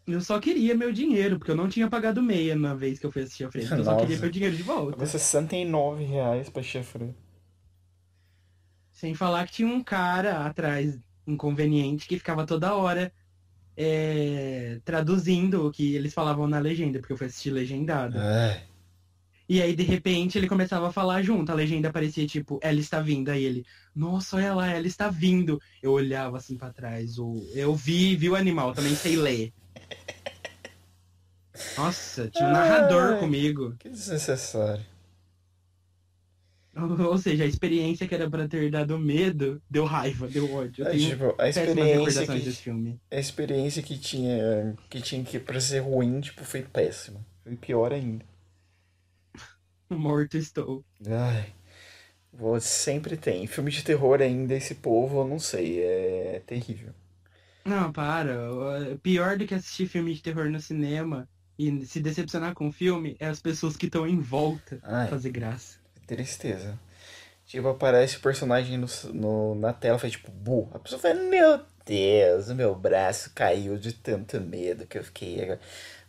Eu 0.08 0.22
só 0.22 0.40
queria 0.40 0.74
meu 0.74 0.92
dinheiro, 0.92 1.38
porque 1.38 1.52
eu 1.52 1.56
não 1.56 1.68
tinha 1.68 1.90
pagado 1.90 2.24
meia 2.24 2.56
na 2.56 2.74
vez 2.74 2.98
que 2.98 3.06
eu 3.06 3.12
fui 3.12 3.24
assistir 3.24 3.44
a 3.44 3.52
freira. 3.52 3.76
Eu 3.76 3.84
só 3.84 3.92
Nossa. 3.92 4.06
queria 4.06 4.20
meu 4.20 4.32
dinheiro 4.32 4.56
de 4.56 4.64
volta. 4.64 4.92
Paguei 4.94 5.06
69 5.08 6.04
reais 6.06 6.50
pra 6.50 6.64
chefre. 6.64 7.14
Sem 8.92 9.14
falar 9.14 9.46
que 9.46 9.54
tinha 9.54 9.68
um 9.68 9.84
cara 9.84 10.46
atrás, 10.46 10.98
inconveniente, 11.28 12.08
que 12.08 12.18
ficava 12.18 12.46
toda 12.48 12.74
hora 12.74 13.14
é, 13.78 14.80
traduzindo 14.84 15.68
o 15.68 15.72
que 15.72 15.94
eles 15.96 16.14
falavam 16.14 16.48
na 16.48 16.58
legenda, 16.60 17.00
porque 17.00 17.14
eu 17.14 17.18
fui 17.18 17.28
assistir 17.28 17.52
legendado. 17.52 18.18
Ai, 18.20 18.64
E 19.48 19.62
aí, 19.62 19.76
de 19.76 19.84
repente, 19.84 20.38
ele 20.38 20.48
começava 20.50 20.88
a 20.90 20.92
falar 20.92 21.22
junto. 21.22 21.52
A 21.52 21.56
legenda 21.56 21.88
aparecia 21.90 22.26
tipo, 22.28 22.60
ela 22.62 22.80
está 22.80 23.00
vindo. 23.00 23.30
Aí 23.30 23.44
ele, 23.46 23.64
nossa, 23.96 24.36
olha 24.36 24.54
lá, 24.54 24.68
ela 24.68 24.88
está 24.88 25.10
vindo. 25.10 25.58
Eu 25.82 25.92
olhava 25.94 26.36
assim 26.38 26.58
pra 26.58 26.74
trás. 26.74 27.18
o- 27.18 27.48
Eu 27.54 27.74
vi, 27.76 28.16
vi 28.18 28.30
o 28.30 28.36
animal, 28.36 28.74
também 28.74 28.94
sei 28.96 29.16
ler. 29.16 29.54
Nossa, 31.78 32.28
tinha 32.30 32.50
um 32.50 32.52
narrador 32.52 33.14
Ai. 33.14 33.20
comigo. 33.20 33.76
que 33.80 33.88
desnecessário. 33.90 34.84
Ou 37.10 37.18
seja, 37.18 37.44
a 37.44 37.48
experiência 37.48 38.08
que 38.08 38.14
era 38.16 38.30
pra 38.30 38.48
ter 38.48 38.70
dado 38.72 38.98
medo, 39.00 39.62
deu 39.70 39.86
raiva, 39.86 40.28
deu 40.28 40.52
ódio. 40.54 40.86
Eu 40.86 40.92
É, 40.92 40.98
tipo, 40.98 41.36
a 41.38 41.50
experiência 41.50 42.28
que, 42.28 42.40
desse 42.40 42.62
filme. 42.62 43.00
a 43.12 43.20
experiência 43.20 43.82
que 43.84 43.98
tinha 43.98 44.76
que 44.90 45.02
tinha 45.02 45.24
que 45.24 45.40
pra 45.40 45.60
ser 45.60 45.80
ruim, 45.80 46.22
tipo, 46.22 46.44
foi 46.44 46.62
péssima. 46.64 47.26
Foi 47.44 47.56
pior 47.56 47.92
ainda. 47.94 48.26
Morto 49.90 50.38
estou. 50.38 50.84
Ai. 51.08 51.54
Sempre 52.62 53.18
tem. 53.18 53.48
Filme 53.48 53.72
de 53.72 53.84
terror 53.84 54.22
ainda, 54.22 54.54
esse 54.54 54.76
povo, 54.76 55.22
eu 55.22 55.28
não 55.28 55.40
sei, 55.40 55.82
é 55.82 56.42
terrível. 56.46 56.94
Não, 57.66 57.92
para. 57.92 58.98
Pior 59.04 59.38
do 59.38 59.46
que 59.46 59.54
assistir 59.54 59.88
filme 59.88 60.14
de 60.14 60.22
terror 60.22 60.50
no 60.50 60.60
cinema 60.60 61.28
e 61.58 61.86
se 61.86 62.00
decepcionar 62.00 62.54
com 62.54 62.68
o 62.68 62.72
filme 62.72 63.16
é 63.20 63.28
as 63.28 63.42
pessoas 63.42 63.76
que 63.76 63.88
estão 63.88 64.08
em 64.08 64.20
volta 64.20 64.80
Ai. 64.84 65.08
fazer 65.08 65.32
graça. 65.32 65.80
Tristeza. 66.08 66.80
Tipo, 67.48 67.70
aparece 67.70 68.18
o 68.18 68.22
personagem 68.22 68.78
no, 68.78 68.88
no- 69.14 69.56
na 69.56 69.74
tela, 69.74 70.00
faz 70.00 70.14
tipo, 70.14 70.32
bu. 70.32 70.70
A 70.74 70.80
pessoa 70.80 71.02
fala, 71.02 71.16
meu 71.16 71.62
Deus, 71.86 72.50
o 72.50 72.56
meu 72.56 72.76
braço 72.76 73.32
caiu 73.36 73.78
de 73.78 73.94
tanto 73.94 74.40
medo 74.42 74.88
que 74.88 74.98
eu 74.98 75.04
fiquei. 75.04 75.44
agora." 75.44 75.60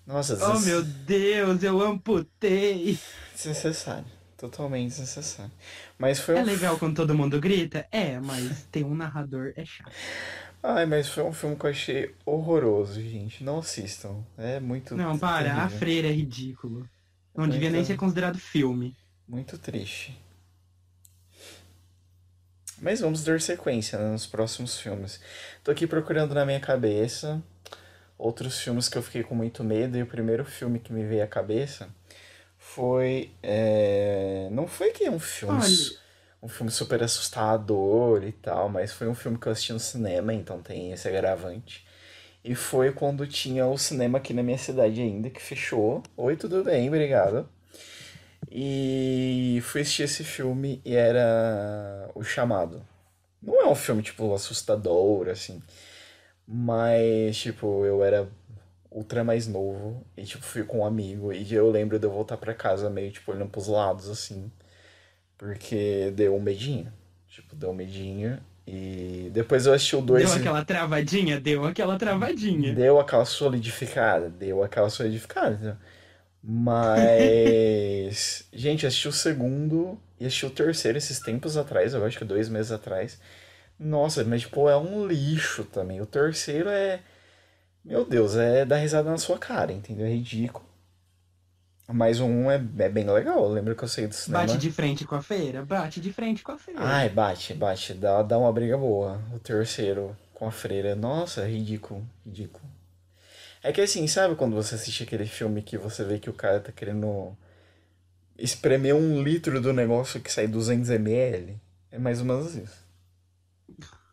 Nossa, 0.07 0.37
Oh 0.39 0.59
des- 0.59 0.61
meu 0.61 0.83
Deus, 0.85 1.63
eu 1.63 1.81
amputei. 1.83 2.99
desnecessário. 3.35 4.07
Totalmente 4.37 4.91
desnecessário. 4.91 5.51
Mas 5.99 6.21
foi 6.21 6.37
É 6.37 6.43
um 6.43 6.45
legal 6.45 6.79
quando 6.79 6.97
todo 6.97 7.15
mundo 7.15 7.41
grita? 7.41 7.87
É, 7.91 8.19
mas 8.21 8.67
ter 8.71 8.85
um 8.85 8.95
narrador 8.95 9.53
é 9.57 9.65
chato. 9.65 9.93
Ai, 10.63 10.87
mas 10.87 11.09
foi 11.09 11.23
um 11.25 11.33
filme 11.33 11.57
que 11.57 11.67
eu 11.67 11.71
achei 11.71 12.15
horroroso, 12.25 13.01
gente. 13.01 13.43
Não 13.45 13.59
assistam. 13.61 14.25
É 14.37 14.61
muito 14.61 14.95
Não, 14.95 15.19
para, 15.19 15.65
a 15.65 15.69
terrível. 15.71 15.71
freira 15.71 16.09
é 16.09 16.13
ridículo. 16.13 16.91
Não 17.37 17.47
Eu 17.47 17.49
devia 17.49 17.71
nem 17.71 17.83
entendo. 17.83 17.85
ser 17.85 17.97
considerado 17.97 18.39
filme. 18.39 18.95
Muito 19.29 19.59
triste. 19.59 20.19
Mas 22.81 23.01
vamos 23.01 23.23
dar 23.25 23.41
sequência 23.41 23.99
né, 23.99 24.11
nos 24.11 24.27
próximos 24.27 24.81
filmes. 24.81 25.21
Tô 25.63 25.71
aqui 25.71 25.87
procurando 25.87 26.35
na 26.35 26.47
minha 26.47 26.61
cabeça 26.61 27.43
outros 28.17 28.59
filmes 28.61 28.89
que 28.89 28.97
eu 28.97 29.03
fiquei 29.03 29.23
com 29.23 29.35
muito 29.35 29.63
medo, 29.63 29.97
e 29.97 30.03
o 30.03 30.07
primeiro 30.07 30.45
filme 30.45 30.79
que 30.79 30.93
me 30.93 31.05
veio 31.05 31.23
à 31.23 31.27
cabeça 31.27 31.89
foi. 32.57 33.31
É... 33.43 34.49
Não 34.51 34.67
foi 34.67 34.93
que 34.93 35.05
é 35.05 35.11
um 35.11 35.21
filme. 35.21 35.61
Olha. 35.61 36.09
Um 36.41 36.49
filme 36.49 36.71
super 36.71 37.03
assustador 37.03 38.23
e 38.23 38.31
tal, 38.31 38.69
mas 38.69 38.93
foi 38.93 39.09
um 39.09 39.15
filme 39.15 39.37
que 39.37 39.49
eu 39.49 39.53
assisti 39.53 39.73
no 39.73 39.81
cinema, 39.81 40.33
então 40.33 40.63
tem 40.63 40.93
esse 40.93 41.09
agravante. 41.09 41.85
E 42.45 42.55
foi 42.55 42.93
quando 42.93 43.27
tinha 43.27 43.67
o 43.67 43.77
cinema 43.77 44.19
aqui 44.19 44.33
na 44.33 44.43
minha 44.43 44.57
cidade 44.57 45.01
ainda, 45.01 45.31
que 45.31 45.43
fechou. 45.43 46.01
Oi, 46.17 46.37
tudo 46.37 46.63
bem, 46.63 46.87
obrigado. 46.87 47.49
E 48.51 49.61
fui 49.63 49.83
assistir 49.83 50.05
esse 50.05 50.25
filme 50.25 50.81
e 50.85 50.95
era 50.95 52.11
O 52.15 52.23
Chamado. 52.23 52.83
Não 53.43 53.61
é 53.61 53.67
um 53.69 53.75
filme, 53.75 54.03
tipo, 54.03 54.35
assustador, 54.35 55.29
assim. 55.29 55.63
Mas, 56.47 57.37
tipo, 57.37 57.85
eu 57.85 58.03
era 58.03 58.29
ultra 58.91 59.23
mais 59.23 59.47
novo 59.47 60.05
e, 60.17 60.25
tipo, 60.25 60.43
fui 60.45 60.65
com 60.65 60.81
um 60.81 60.85
amigo. 60.87 61.33
E 61.33 61.53
eu 61.53 61.71
lembro 61.71 61.99
de 61.99 62.07
eu 62.07 62.11
voltar 62.11 62.37
pra 62.37 62.55
casa 62.55 62.91
meio, 62.91 63.13
tipo, 63.13 63.31
olhando 63.31 63.51
pros 63.51 63.69
lados, 63.69 64.09
assim. 64.09 64.51
Porque 65.37 66.11
deu 66.17 66.35
um 66.35 66.41
medinho. 66.41 66.93
Tipo, 67.29 67.55
deu 67.55 67.71
um 67.71 67.75
medinho. 67.75 68.41
E 68.67 69.31
depois 69.33 69.67
eu 69.67 69.73
assisti 69.73 69.95
o 69.97 70.01
2. 70.03 70.25
Deu 70.25 70.41
aquela 70.41 70.65
travadinha? 70.65 71.41
Deu 71.41 71.65
aquela 71.65 71.97
travadinha. 71.99 72.75
Deu 72.75 72.99
aquela 72.99 73.25
solidificada. 73.25 74.29
Deu 74.29 74.63
aquela 74.63 74.91
solidificada. 74.91 75.79
Mas. 76.43 78.45
gente, 78.53 78.87
assisti 78.87 79.09
o 79.09 79.13
segundo 79.13 79.99
e 80.19 80.27
assisti 80.27 80.47
o 80.47 80.51
terceiro 80.51 80.99
esses 80.99 81.21
tempos 81.21 81.57
atrás, 81.57 81.95
eu 81.95 82.05
acho 82.05 82.19
que 82.19 82.25
dois 82.25 82.49
meses 82.49 82.73
atrás. 82.73 83.21
Nossa, 83.79 84.25
mas 84.25 84.43
tipo, 84.43 84.69
é 84.69 84.77
um 84.77 85.07
lixo 85.07 85.65
também. 85.65 86.01
O 86.01 86.07
terceiro 86.07 86.69
é. 86.69 87.01
Meu 87.85 88.05
Deus, 88.05 88.37
é 88.37 88.65
dar 88.65 88.77
risada 88.77 89.11
na 89.11 89.19
sua 89.19 89.39
cara, 89.39 89.73
entendeu? 89.73 90.07
É 90.07 90.11
ridículo. 90.11 90.67
Mas 91.91 92.21
o 92.21 92.27
um 92.27 92.51
é, 92.51 92.57
é 92.57 92.89
bem 92.89 93.09
legal. 93.09 93.45
Eu 93.45 93.49
lembro 93.49 93.75
que 93.75 93.83
eu 93.83 93.89
saí 93.89 94.07
do 94.07 94.15
cinema. 94.15 94.45
Bate 94.45 94.59
de 94.59 94.71
frente 94.71 95.07
com 95.07 95.15
a 95.15 95.23
feira? 95.23 95.65
Bate 95.65 96.01
de 96.01 96.13
frente 96.13 96.43
com 96.43 96.53
a 96.53 96.59
feira. 96.59 96.81
Ai, 96.83 97.09
bate, 97.09 97.55
bate. 97.55 97.95
Dá, 97.95 98.23
dá 98.23 98.37
uma 98.37 98.53
briga 98.53 98.77
boa. 98.77 99.23
O 99.35 99.39
terceiro 99.39 100.15
com 100.35 100.47
a 100.47 100.51
freira. 100.51 100.95
Nossa, 100.95 101.43
é 101.43 101.49
ridículo, 101.49 102.07
ridículo. 102.27 102.68
É 103.63 103.73
que 103.73 103.81
assim, 103.81 104.07
sabe 104.07 104.35
quando 104.37 104.55
você 104.55 104.75
assiste 104.75 105.03
aquele 105.03 105.27
filme 105.27 105.63
que 105.63 105.77
você 105.79 106.05
vê 106.05 106.19
que 106.19 106.31
o 106.31 106.35
cara 106.35 106.61
tá 106.61 106.73
querendo 106.73 107.37
espremer 108.39 108.95
um 108.95 109.23
litro 109.23 109.61
do 109.61 109.73
negócio 109.73 110.21
que 110.21 110.33
sai 110.33 110.47
200ml? 110.49 111.57
É 111.91 111.99
mais 111.99 112.21
ou 112.21 112.27
menos 112.27 112.55
isso. 112.55 112.87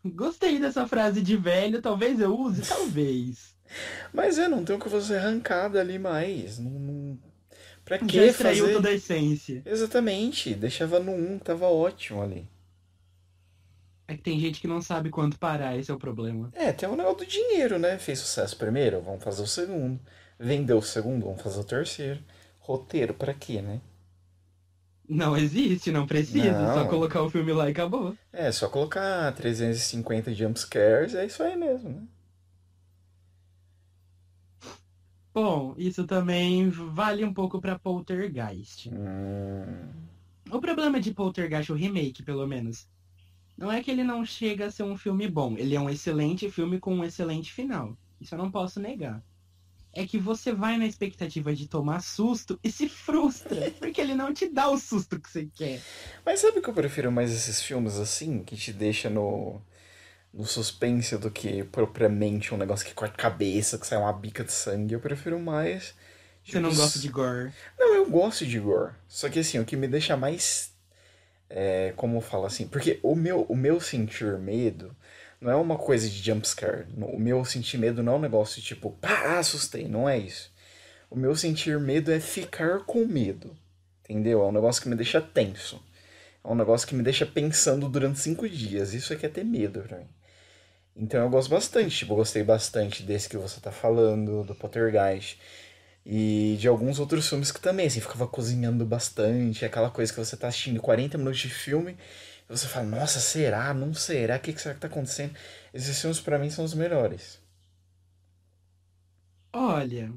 Gostei 0.04 0.58
dessa 0.58 0.86
frase 0.86 1.20
de 1.22 1.36
velho, 1.36 1.82
talvez 1.82 2.20
eu 2.20 2.38
use, 2.38 2.62
talvez. 2.66 3.54
Mas 4.12 4.38
é, 4.38 4.48
não 4.48 4.64
tem 4.64 4.76
o 4.76 4.78
que 4.78 4.88
você 4.88 5.16
arrancar 5.16 5.68
dali 5.68 5.98
mais. 5.98 6.58
Não, 6.58 6.70
não... 6.70 7.18
Pra 7.84 7.98
que 7.98 8.16
Já 8.16 8.26
extraiu 8.26 8.64
fazer? 8.66 8.74
toda 8.74 8.88
a 8.88 8.92
essência. 8.92 9.62
Exatamente, 9.64 10.54
deixava 10.54 10.98
no 11.00 11.12
1, 11.12 11.38
tava 11.40 11.66
ótimo 11.66 12.22
ali. 12.22 12.48
É 14.08 14.16
que 14.16 14.22
tem 14.22 14.38
gente 14.40 14.60
que 14.60 14.66
não 14.66 14.82
sabe 14.82 15.10
quanto 15.10 15.38
parar, 15.38 15.76
esse 15.76 15.90
é 15.90 15.94
o 15.94 15.98
problema. 15.98 16.52
É, 16.52 16.72
tem 16.72 16.88
o 16.88 16.96
negócio 16.96 17.18
do 17.18 17.26
dinheiro, 17.26 17.78
né? 17.78 17.98
Fez 17.98 18.18
sucesso 18.18 18.56
primeiro, 18.56 19.00
vamos 19.00 19.22
fazer 19.22 19.42
o 19.42 19.46
segundo. 19.46 20.00
Vendeu 20.38 20.78
o 20.78 20.82
segundo, 20.82 21.24
vamos 21.26 21.40
fazer 21.42 21.60
o 21.60 21.64
terceiro. 21.64 22.20
Roteiro, 22.60 23.14
pra 23.14 23.32
quê, 23.34 23.62
né? 23.62 23.80
Não 25.08 25.36
existe, 25.36 25.90
não 25.90 26.06
precisa, 26.06 26.66
Não. 26.66 26.68
só 26.68 26.86
colocar 26.86 27.22
o 27.22 27.30
filme 27.30 27.52
lá 27.52 27.68
e 27.68 27.72
acabou. 27.72 28.16
É, 28.32 28.52
só 28.52 28.68
colocar 28.68 29.32
350 29.34 30.32
jumpscares, 30.32 31.14
é 31.16 31.26
isso 31.26 31.42
aí 31.42 31.56
mesmo, 31.56 31.90
né? 31.90 32.02
Bom, 35.32 35.74
isso 35.78 36.04
também 36.06 36.68
vale 36.70 37.24
um 37.24 37.32
pouco 37.32 37.60
pra 37.60 37.78
Poltergeist. 37.78 38.88
Hum, 38.90 40.08
O 40.50 40.60
problema 40.60 41.00
de 41.00 41.14
Poltergeist, 41.14 41.70
o 41.70 41.76
remake, 41.76 42.22
pelo 42.24 42.46
menos, 42.48 42.88
não 43.56 43.72
é 43.72 43.82
que 43.82 43.90
ele 43.90 44.04
não 44.04 44.24
chega 44.24 44.66
a 44.66 44.70
ser 44.70 44.82
um 44.82 44.96
filme 44.96 45.28
bom. 45.28 45.56
Ele 45.56 45.74
é 45.74 45.80
um 45.80 45.88
excelente 45.88 46.50
filme 46.50 46.78
com 46.78 46.94
um 46.94 47.04
excelente 47.04 47.52
final. 47.52 47.96
Isso 48.20 48.34
eu 48.34 48.38
não 48.38 48.50
posso 48.50 48.78
negar. 48.78 49.22
É 49.92 50.06
que 50.06 50.18
você 50.18 50.52
vai 50.52 50.76
na 50.76 50.86
expectativa 50.86 51.54
de 51.54 51.66
tomar 51.66 52.02
susto 52.02 52.60
e 52.62 52.70
se 52.70 52.86
frustra, 52.86 53.70
porque 53.80 53.98
ele 53.98 54.14
não 54.14 54.32
te 54.32 54.46
dá 54.46 54.68
o 54.68 54.76
susto 54.76 55.18
que 55.18 55.30
você 55.30 55.48
quer. 55.54 55.80
Mas 56.24 56.40
sabe 56.40 56.60
que 56.60 56.68
eu 56.68 56.74
prefiro 56.74 57.10
mais 57.10 57.32
esses 57.32 57.62
filmes 57.62 57.96
assim, 57.96 58.44
que 58.44 58.56
te 58.56 58.74
deixa 58.74 59.08
no, 59.08 59.58
no 60.34 60.44
suspense 60.44 61.16
do 61.16 61.30
que 61.30 61.64
propriamente 61.64 62.52
um 62.52 62.58
negócio 62.58 62.86
que 62.86 62.92
corta 62.92 63.14
a 63.14 63.18
cabeça, 63.18 63.78
que 63.78 63.86
sai 63.86 63.98
uma 63.98 64.12
bica 64.12 64.44
de 64.44 64.52
sangue. 64.52 64.92
Eu 64.92 65.00
prefiro 65.00 65.40
mais. 65.40 65.94
Você 66.44 66.60
não 66.60 66.70
tipo, 66.70 66.82
gosta 66.82 66.98
de 66.98 67.08
gore. 67.08 67.52
Não, 67.78 67.94
eu 67.94 68.08
gosto 68.08 68.46
de 68.46 68.58
gore. 68.60 68.92
Só 69.08 69.30
que 69.30 69.38
assim, 69.38 69.58
o 69.58 69.64
que 69.64 69.76
me 69.76 69.88
deixa 69.88 70.14
mais. 70.14 70.75
É, 71.48 71.92
como 71.96 72.16
eu 72.16 72.20
falo 72.20 72.46
assim? 72.46 72.66
Porque 72.66 72.98
o 73.02 73.14
meu, 73.14 73.42
o 73.42 73.56
meu 73.56 73.80
sentir 73.80 74.38
medo 74.38 74.94
não 75.40 75.50
é 75.50 75.56
uma 75.56 75.78
coisa 75.78 76.08
de 76.08 76.22
jumpscare. 76.22 76.86
O 76.96 77.18
meu 77.18 77.44
sentir 77.44 77.78
medo 77.78 78.02
não 78.02 78.14
é 78.14 78.16
um 78.16 78.20
negócio 78.20 78.60
tipo, 78.62 78.90
pá, 79.00 79.38
assustei. 79.38 79.86
Não 79.86 80.08
é 80.08 80.18
isso. 80.18 80.52
O 81.10 81.16
meu 81.16 81.36
sentir 81.36 81.78
medo 81.78 82.10
é 82.10 82.18
ficar 82.20 82.80
com 82.80 83.04
medo. 83.04 83.56
Entendeu? 84.04 84.42
É 84.42 84.46
um 84.46 84.52
negócio 84.52 84.82
que 84.82 84.88
me 84.88 84.96
deixa 84.96 85.20
tenso. 85.20 85.82
É 86.42 86.48
um 86.48 86.54
negócio 86.54 86.86
que 86.86 86.94
me 86.94 87.02
deixa 87.02 87.26
pensando 87.26 87.88
durante 87.88 88.18
cinco 88.18 88.48
dias. 88.48 88.94
Isso 88.94 89.12
é 89.12 89.16
que 89.16 89.26
é 89.26 89.28
ter 89.28 89.44
medo 89.44 89.80
pra 89.82 89.98
mim. 89.98 90.08
Então 90.96 91.20
eu 91.20 91.30
gosto 91.30 91.50
bastante. 91.50 91.96
Tipo, 91.96 92.12
eu 92.12 92.18
gostei 92.18 92.42
bastante 92.42 93.02
desse 93.02 93.28
que 93.28 93.36
você 93.36 93.60
tá 93.60 93.70
falando, 93.70 94.44
do 94.44 94.54
Poltergeist. 94.54 95.38
E 96.06 96.56
de 96.60 96.68
alguns 96.68 97.00
outros 97.00 97.28
filmes 97.28 97.52
que 97.52 97.60
também, 97.60 97.86
assim, 97.88 98.00
ficava 98.00 98.28
cozinhando 98.28 98.86
bastante. 98.86 99.64
Aquela 99.66 99.90
coisa 99.90 100.12
que 100.12 100.18
você 100.20 100.36
tá 100.36 100.48
assistindo 100.48 100.80
40 100.82 101.18
minutos 101.18 101.40
de 101.40 101.50
filme 101.50 101.96
e 102.48 102.52
você 102.56 102.68
fala, 102.68 102.86
nossa, 102.86 103.20
será? 103.20 103.74
Não 103.74 103.92
será? 103.94 104.36
O 104.36 104.40
que, 104.40 104.52
que 104.54 104.60
será 104.62 104.74
que 104.74 104.80
tá 104.80 104.88
acontecendo? 104.88 105.34
Esses 105.74 106.00
filmes 106.00 106.20
pra 106.20 106.38
mim 106.38 106.50
são 106.50 106.64
os 106.64 106.74
melhores. 106.74 107.40
Olha, 109.52 110.14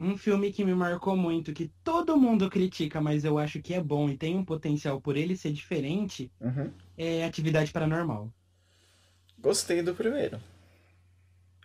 um 0.00 0.16
filme 0.18 0.52
que 0.52 0.64
me 0.64 0.74
marcou 0.74 1.16
muito, 1.16 1.52
que 1.54 1.68
todo 1.84 2.16
mundo 2.18 2.50
critica, 2.50 3.00
mas 3.00 3.24
eu 3.24 3.38
acho 3.38 3.62
que 3.62 3.74
é 3.74 3.82
bom 3.82 4.08
e 4.10 4.18
tem 4.18 4.36
um 4.36 4.44
potencial 4.46 5.00
por 5.02 5.16
ele 5.18 5.36
ser 5.36 5.52
diferente, 5.52 6.32
Uhum. 6.40 6.72
é 6.96 7.24
Atividade 7.24 7.72
Paranormal. 7.72 8.32
Gostei 9.38 9.82
do 9.82 9.94
primeiro. 9.94 10.40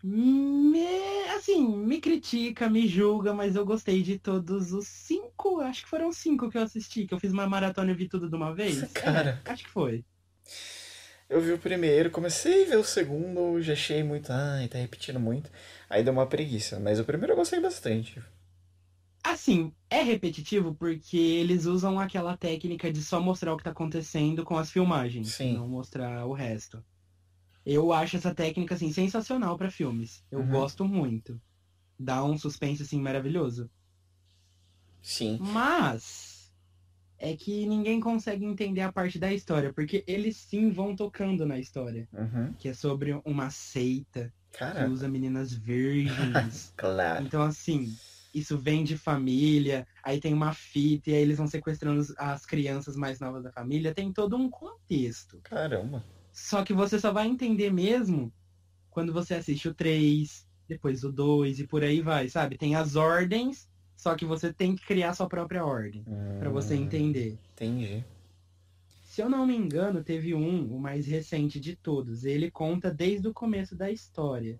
Me, 0.03 1.16
assim, 1.47 1.77
me 1.77 2.01
critica, 2.01 2.69
me 2.69 2.87
julga, 2.87 3.33
mas 3.33 3.55
eu 3.55 3.65
gostei 3.65 4.03
de 4.03 4.19
todos 4.19 4.73
os 4.73 4.87
cinco, 4.87 5.61
acho 5.61 5.83
que 5.83 5.89
foram 5.89 6.11
cinco 6.11 6.49
que 6.49 6.57
eu 6.57 6.61
assisti, 6.61 7.07
que 7.07 7.13
eu 7.13 7.19
fiz 7.19 7.31
uma 7.31 7.47
maratona 7.47 7.91
e 7.91 7.95
vi 7.95 8.09
tudo 8.09 8.29
de 8.29 8.35
uma 8.35 8.53
vez. 8.53 8.81
Cara. 8.91 9.41
É, 9.45 9.51
acho 9.51 9.63
que 9.63 9.69
foi. 9.69 10.03
Eu 11.29 11.41
vi 11.41 11.51
o 11.53 11.59
primeiro, 11.59 12.11
comecei 12.11 12.65
a 12.65 12.69
ver 12.69 12.77
o 12.77 12.83
segundo, 12.83 13.61
já 13.61 13.73
achei 13.73 14.03
muito, 14.03 14.31
ai, 14.31 14.67
tá 14.67 14.77
repetindo 14.77 15.19
muito. 15.19 15.49
Aí 15.89 16.03
deu 16.03 16.13
uma 16.13 16.27
preguiça, 16.27 16.79
mas 16.79 16.99
o 16.99 17.05
primeiro 17.05 17.33
eu 17.33 17.37
gostei 17.37 17.59
bastante. 17.59 18.21
Assim, 19.23 19.73
é 19.89 20.01
repetitivo 20.01 20.73
porque 20.75 21.17
eles 21.17 21.65
usam 21.65 21.99
aquela 21.99 22.37
técnica 22.37 22.91
de 22.91 23.03
só 23.03 23.19
mostrar 23.19 23.53
o 23.53 23.57
que 23.57 23.63
tá 23.63 23.71
acontecendo 23.71 24.45
com 24.45 24.57
as 24.57 24.71
filmagens, 24.71 25.33
Sim. 25.33 25.55
não 25.55 25.67
mostrar 25.67 26.25
o 26.25 26.33
resto. 26.33 26.81
Eu 27.69 27.91
acho 27.91 28.15
essa 28.15 28.33
técnica 28.33 28.75
assim 28.75 28.93
sensacional 28.93 29.57
pra 29.57 29.69
filmes. 29.69 30.23
Eu 30.31 30.39
Uhum. 30.39 30.49
gosto 30.51 30.85
muito. 30.85 31.39
Dá 31.99 32.23
um 32.23 32.37
suspense 32.37 32.81
assim 32.83 33.01
maravilhoso. 33.01 33.69
Sim. 35.01 35.37
Mas 35.41 36.49
é 37.19 37.35
que 37.35 37.65
ninguém 37.65 37.99
consegue 37.99 38.45
entender 38.45 38.81
a 38.81 38.91
parte 38.91 39.19
da 39.19 39.33
história, 39.33 39.73
porque 39.73 40.01
eles 40.07 40.37
sim 40.37 40.71
vão 40.71 40.95
tocando 40.95 41.45
na 41.45 41.59
história, 41.59 42.07
Uhum. 42.13 42.53
que 42.53 42.69
é 42.69 42.73
sobre 42.73 43.19
uma 43.25 43.49
seita 43.49 44.33
que 44.51 44.59
Cara, 44.59 44.89
usa 44.89 45.09
meninas 45.09 45.51
virgens. 45.51 46.71
claro. 46.77 47.25
Então, 47.25 47.41
assim, 47.41 47.93
isso 48.33 48.57
vem 48.57 48.83
de 48.85 48.97
família, 48.97 49.85
aí 50.03 50.21
tem 50.21 50.33
uma 50.33 50.53
fita, 50.53 51.09
e 51.09 51.15
aí 51.15 51.21
eles 51.21 51.37
vão 51.37 51.47
sequestrando 51.47 52.01
as 52.17 52.45
crianças 52.45 52.95
mais 52.95 53.19
novas 53.19 53.43
da 53.43 53.51
família, 53.51 53.93
tem 53.93 54.13
todo 54.13 54.37
um 54.37 54.49
contexto. 54.49 55.39
Caramba. 55.43 56.05
Só 56.37 56.63
que 56.63 56.71
você 56.71 56.99
só 56.99 57.11
vai 57.11 57.27
entender 57.27 57.73
mesmo 57.73 58.31
quando 58.91 59.11
você 59.11 59.33
assiste 59.33 59.67
o 59.67 59.73
3, 59.73 60.47
depois 60.67 61.03
o 61.03 61.11
2 61.11 61.59
e 61.59 61.65
por 61.65 61.83
aí 61.83 61.99
vai, 61.99 62.29
sabe? 62.29 62.59
Tem 62.59 62.75
as 62.75 62.95
ordens, 62.95 63.67
só 63.95 64.15
que 64.15 64.23
você 64.23 64.53
tem 64.53 64.75
que 64.75 64.85
criar 64.85 65.15
sua 65.15 65.27
própria 65.27 65.65
ordem 65.65 66.05
pra 66.39 66.51
você 66.51 66.75
Hum, 66.75 66.83
entender. 66.83 67.39
Entendi. 67.53 68.05
Se 69.01 69.19
eu 69.19 69.27
não 69.27 69.47
me 69.47 69.55
engano, 69.55 70.03
teve 70.03 70.35
um, 70.35 70.71
o 70.75 70.79
mais 70.79 71.07
recente 71.07 71.59
de 71.59 71.75
todos. 71.75 72.23
Ele 72.23 72.51
conta 72.51 72.93
desde 72.93 73.27
o 73.27 73.33
começo 73.33 73.75
da 73.75 73.89
história. 73.89 74.59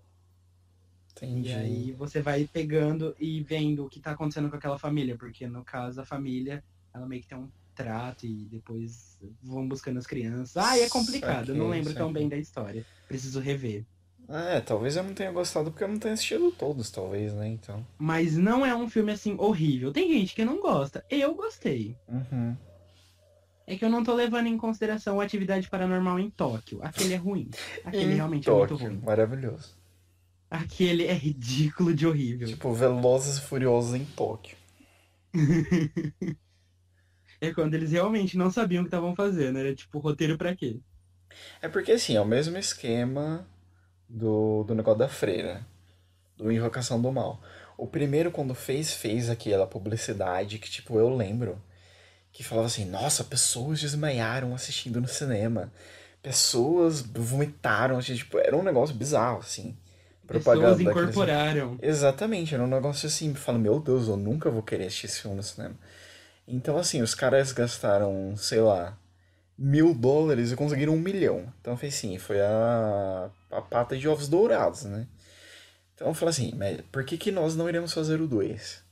Entendi. 1.12 1.48
E 1.48 1.52
aí 1.52 1.92
você 1.92 2.20
vai 2.20 2.44
pegando 2.52 3.14
e 3.20 3.40
vendo 3.40 3.86
o 3.86 3.88
que 3.88 4.00
tá 4.00 4.10
acontecendo 4.10 4.50
com 4.50 4.56
aquela 4.56 4.78
família, 4.80 5.16
porque 5.16 5.46
no 5.46 5.64
caso 5.64 6.00
a 6.00 6.04
família, 6.04 6.62
ela 6.92 7.06
meio 7.06 7.22
que 7.22 7.28
tem 7.28 7.38
um 7.38 7.48
trato 7.78 8.26
e 8.26 8.44
depois 8.50 9.16
vão 9.40 9.68
buscando 9.68 9.98
as 9.98 10.06
crianças. 10.06 10.56
Ah, 10.56 10.76
é 10.76 10.88
complicado, 10.88 11.50
eu 11.50 11.54
não 11.54 11.68
lembro 11.68 11.94
tão 11.94 12.12
bem 12.12 12.28
da 12.28 12.36
história. 12.36 12.84
Preciso 13.06 13.38
rever. 13.38 13.84
É, 14.28 14.60
talvez 14.60 14.96
eu 14.96 15.04
não 15.04 15.14
tenha 15.14 15.30
gostado 15.30 15.70
porque 15.70 15.84
eu 15.84 15.88
não 15.88 15.98
tenho 15.98 16.12
assistido 16.12 16.50
todos, 16.50 16.90
talvez, 16.90 17.32
né? 17.32 17.48
Então. 17.48 17.86
Mas 17.96 18.36
não 18.36 18.66
é 18.66 18.74
um 18.74 18.90
filme 18.90 19.12
assim 19.12 19.36
horrível. 19.38 19.92
Tem 19.92 20.12
gente 20.12 20.34
que 20.34 20.44
não 20.44 20.60
gosta. 20.60 21.02
Eu 21.08 21.34
gostei. 21.34 21.96
Uhum. 22.06 22.54
É 23.66 23.76
que 23.76 23.84
eu 23.84 23.88
não 23.88 24.02
tô 24.02 24.12
levando 24.12 24.48
em 24.48 24.58
consideração 24.58 25.20
a 25.20 25.24
atividade 25.24 25.70
paranormal 25.70 26.18
em 26.18 26.28
Tóquio. 26.28 26.80
Aquele 26.82 27.14
é 27.14 27.16
ruim. 27.16 27.48
Aquele 27.84 28.14
realmente 28.14 28.44
Tóquio, 28.44 28.76
é 28.76 28.80
muito 28.80 28.84
ruim. 28.84 29.00
Maravilhoso. 29.04 29.78
Aquele 30.50 31.06
é 31.06 31.14
ridículo 31.14 31.94
de 31.94 32.06
horrível. 32.06 32.48
Tipo, 32.48 32.72
Velozes 32.72 33.38
e 33.38 33.40
Furiosos 33.42 33.94
em 33.94 34.04
Tóquio. 34.04 34.56
É 37.40 37.52
quando 37.52 37.74
eles 37.74 37.90
realmente 37.92 38.36
não 38.36 38.50
sabiam 38.50 38.82
o 38.82 38.84
que 38.84 38.88
estavam 38.88 39.14
fazendo. 39.14 39.58
Era 39.58 39.74
tipo, 39.74 39.98
roteiro 39.98 40.36
pra 40.38 40.54
quê? 40.56 40.80
É 41.60 41.68
porque, 41.68 41.92
assim, 41.92 42.16
é 42.16 42.20
o 42.20 42.24
mesmo 42.24 42.56
esquema 42.56 43.46
do, 44.08 44.64
do 44.64 44.74
negócio 44.74 44.98
da 45.00 45.08
freira. 45.08 45.66
Do 46.36 46.52
Invocação 46.52 47.00
do 47.02 47.12
Mal. 47.12 47.40
O 47.78 47.86
primeiro, 47.86 48.30
quando 48.32 48.54
fez, 48.54 48.92
fez 48.94 49.30
aquela 49.30 49.66
publicidade 49.66 50.58
que, 50.58 50.70
tipo, 50.70 50.98
eu 50.98 51.08
lembro. 51.14 51.60
Que 52.32 52.44
falava 52.44 52.66
assim, 52.68 52.84
nossa, 52.86 53.24
pessoas 53.24 53.80
desmaiaram 53.80 54.54
assistindo 54.54 55.00
no 55.00 55.08
cinema. 55.08 55.72
Pessoas 56.22 57.00
vomitaram, 57.02 57.98
assim, 57.98 58.14
tipo, 58.16 58.38
era 58.38 58.56
um 58.56 58.62
negócio 58.64 58.94
bizarro, 58.96 59.40
assim. 59.40 59.76
Propaganda 60.26 60.76
Pessoas 60.76 60.78
daqueles- 60.78 61.00
incorporaram. 61.00 61.78
Exatamente, 61.82 62.54
era 62.54 62.62
um 62.64 62.68
negócio 62.68 63.06
assim, 63.08 63.34
fala, 63.34 63.58
meu 63.58 63.80
Deus, 63.80 64.08
eu 64.08 64.16
nunca 64.16 64.50
vou 64.50 64.62
querer 64.62 64.86
assistir 64.86 65.06
esse 65.06 65.22
filme 65.22 65.36
no 65.36 65.42
cinema. 65.42 65.76
Então, 66.50 66.78
assim, 66.78 67.02
os 67.02 67.14
caras 67.14 67.52
gastaram, 67.52 68.34
sei 68.34 68.60
lá, 68.62 68.98
mil 69.56 69.94
dólares 69.94 70.50
e 70.50 70.56
conseguiram 70.56 70.94
um 70.94 70.98
milhão. 70.98 71.52
Então, 71.60 71.76
foi 71.76 71.88
assim, 71.88 72.18
foi 72.18 72.40
a, 72.40 73.30
a 73.50 73.60
pata 73.60 73.98
de 73.98 74.08
ovos 74.08 74.28
dourados, 74.28 74.84
né? 74.84 75.06
Então, 75.94 76.08
eu 76.08 76.14
falei 76.14 76.30
assim, 76.30 76.54
mas 76.56 76.80
por 76.90 77.04
que 77.04 77.18
que 77.18 77.30
nós 77.30 77.54
não 77.54 77.68
iremos 77.68 77.92
fazer 77.92 78.22
o 78.22 78.26
2? 78.26 78.82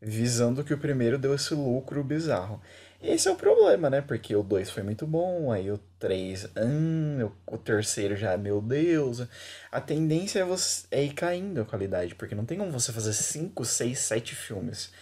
Visando 0.00 0.62
que 0.62 0.72
o 0.72 0.78
primeiro 0.78 1.18
deu 1.18 1.34
esse 1.34 1.52
lucro 1.54 2.04
bizarro. 2.04 2.62
Esse 3.02 3.26
é 3.26 3.32
o 3.32 3.36
problema, 3.36 3.90
né? 3.90 4.00
Porque 4.00 4.36
o 4.36 4.42
2 4.44 4.70
foi 4.70 4.84
muito 4.84 5.04
bom, 5.04 5.50
aí 5.50 5.72
o 5.72 5.78
3, 5.98 6.50
hum, 6.56 7.28
o, 7.46 7.58
terceiro 7.58 8.14
já, 8.14 8.36
meu 8.36 8.60
Deus. 8.60 9.26
A 9.72 9.80
tendência 9.80 10.38
é, 10.38 10.44
você, 10.44 10.86
é 10.88 11.02
ir 11.02 11.14
caindo 11.14 11.62
a 11.62 11.64
qualidade, 11.64 12.14
porque 12.14 12.36
não 12.36 12.44
tem 12.44 12.58
como 12.58 12.70
você 12.70 12.92
fazer 12.92 13.12
5, 13.12 13.64
6, 13.64 13.98
7 13.98 14.36
filmes 14.36 14.92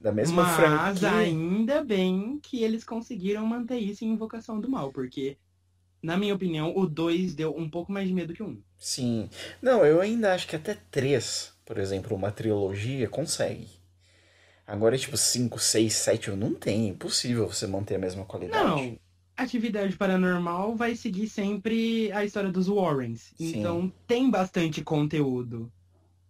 da 0.00 0.12
mesma 0.12 0.42
Mas 0.44 0.56
franquia. 0.56 1.10
ainda 1.10 1.84
bem 1.84 2.38
que 2.42 2.62
eles 2.62 2.84
conseguiram 2.84 3.44
manter 3.44 3.78
isso 3.78 4.04
em 4.04 4.12
Invocação 4.12 4.60
do 4.60 4.68
Mal, 4.68 4.92
porque, 4.92 5.36
na 6.02 6.16
minha 6.16 6.34
opinião, 6.34 6.76
o 6.76 6.86
2 6.86 7.34
deu 7.34 7.56
um 7.56 7.68
pouco 7.68 7.90
mais 7.90 8.06
de 8.06 8.14
medo 8.14 8.32
que 8.32 8.42
o 8.42 8.46
1. 8.46 8.50
Um. 8.50 8.62
Sim. 8.78 9.30
Não, 9.60 9.84
eu 9.84 10.00
ainda 10.00 10.32
acho 10.34 10.46
que 10.46 10.56
até 10.56 10.76
3, 10.90 11.52
por 11.64 11.78
exemplo, 11.78 12.16
uma 12.16 12.30
trilogia, 12.30 13.08
consegue. 13.08 13.68
Agora, 14.66 14.98
tipo, 14.98 15.16
5, 15.16 15.58
6, 15.58 15.92
7, 15.92 16.30
não 16.32 16.54
tem. 16.54 16.88
Impossível 16.88 17.48
você 17.48 17.66
manter 17.66 17.96
a 17.96 17.98
mesma 17.98 18.24
qualidade. 18.24 18.64
Não, 18.64 18.98
Atividade 19.38 19.96
Paranormal 19.96 20.74
vai 20.74 20.96
seguir 20.96 21.28
sempre 21.28 22.10
a 22.10 22.24
história 22.24 22.50
dos 22.50 22.68
Warrens. 22.68 23.32
Sim. 23.36 23.60
Então 23.60 23.92
tem 24.04 24.28
bastante 24.28 24.82
conteúdo. 24.82 25.72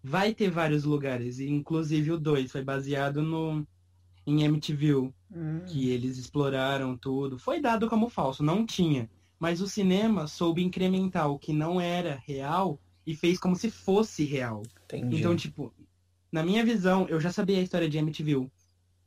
Vai 0.03 0.34
ter 0.34 0.51
vários 0.51 0.84
lugares, 0.84 1.38
e 1.38 1.49
inclusive 1.49 2.12
o 2.12 2.18
2 2.20 2.51
foi 2.53 2.62
baseado 2.64 3.22
no 3.22 3.66
em 4.26 4.42
MTV, 4.44 5.12
Hum, 5.30 5.62
que 5.66 5.90
eles 5.90 6.18
exploraram 6.18 6.96
tudo. 6.99 7.38
Foi 7.38 7.61
dado 7.61 7.88
como 7.88 8.09
falso, 8.11 8.42
não 8.42 8.66
tinha. 8.66 9.11
Mas 9.40 9.61
o 9.61 9.68
cinema 9.68 10.26
soube 10.26 10.62
incrementar 10.64 11.30
o 11.30 11.38
que 11.38 11.53
não 11.53 11.80
era 11.80 12.16
real 12.26 12.80
e 13.07 13.14
fez 13.16 13.38
como 13.38 13.57
se 13.57 13.70
fosse 13.70 14.24
real. 14.24 14.62
entendi. 14.84 15.16
Então, 15.16 15.36
tipo, 15.36 15.74
na 16.32 16.42
minha 16.44 16.64
visão, 16.64 17.07
eu 17.09 17.20
já 17.20 17.32
sabia 17.32 17.59
a 17.59 17.62
história 17.62 17.88
de 17.88 17.99
MTV. 17.99 18.51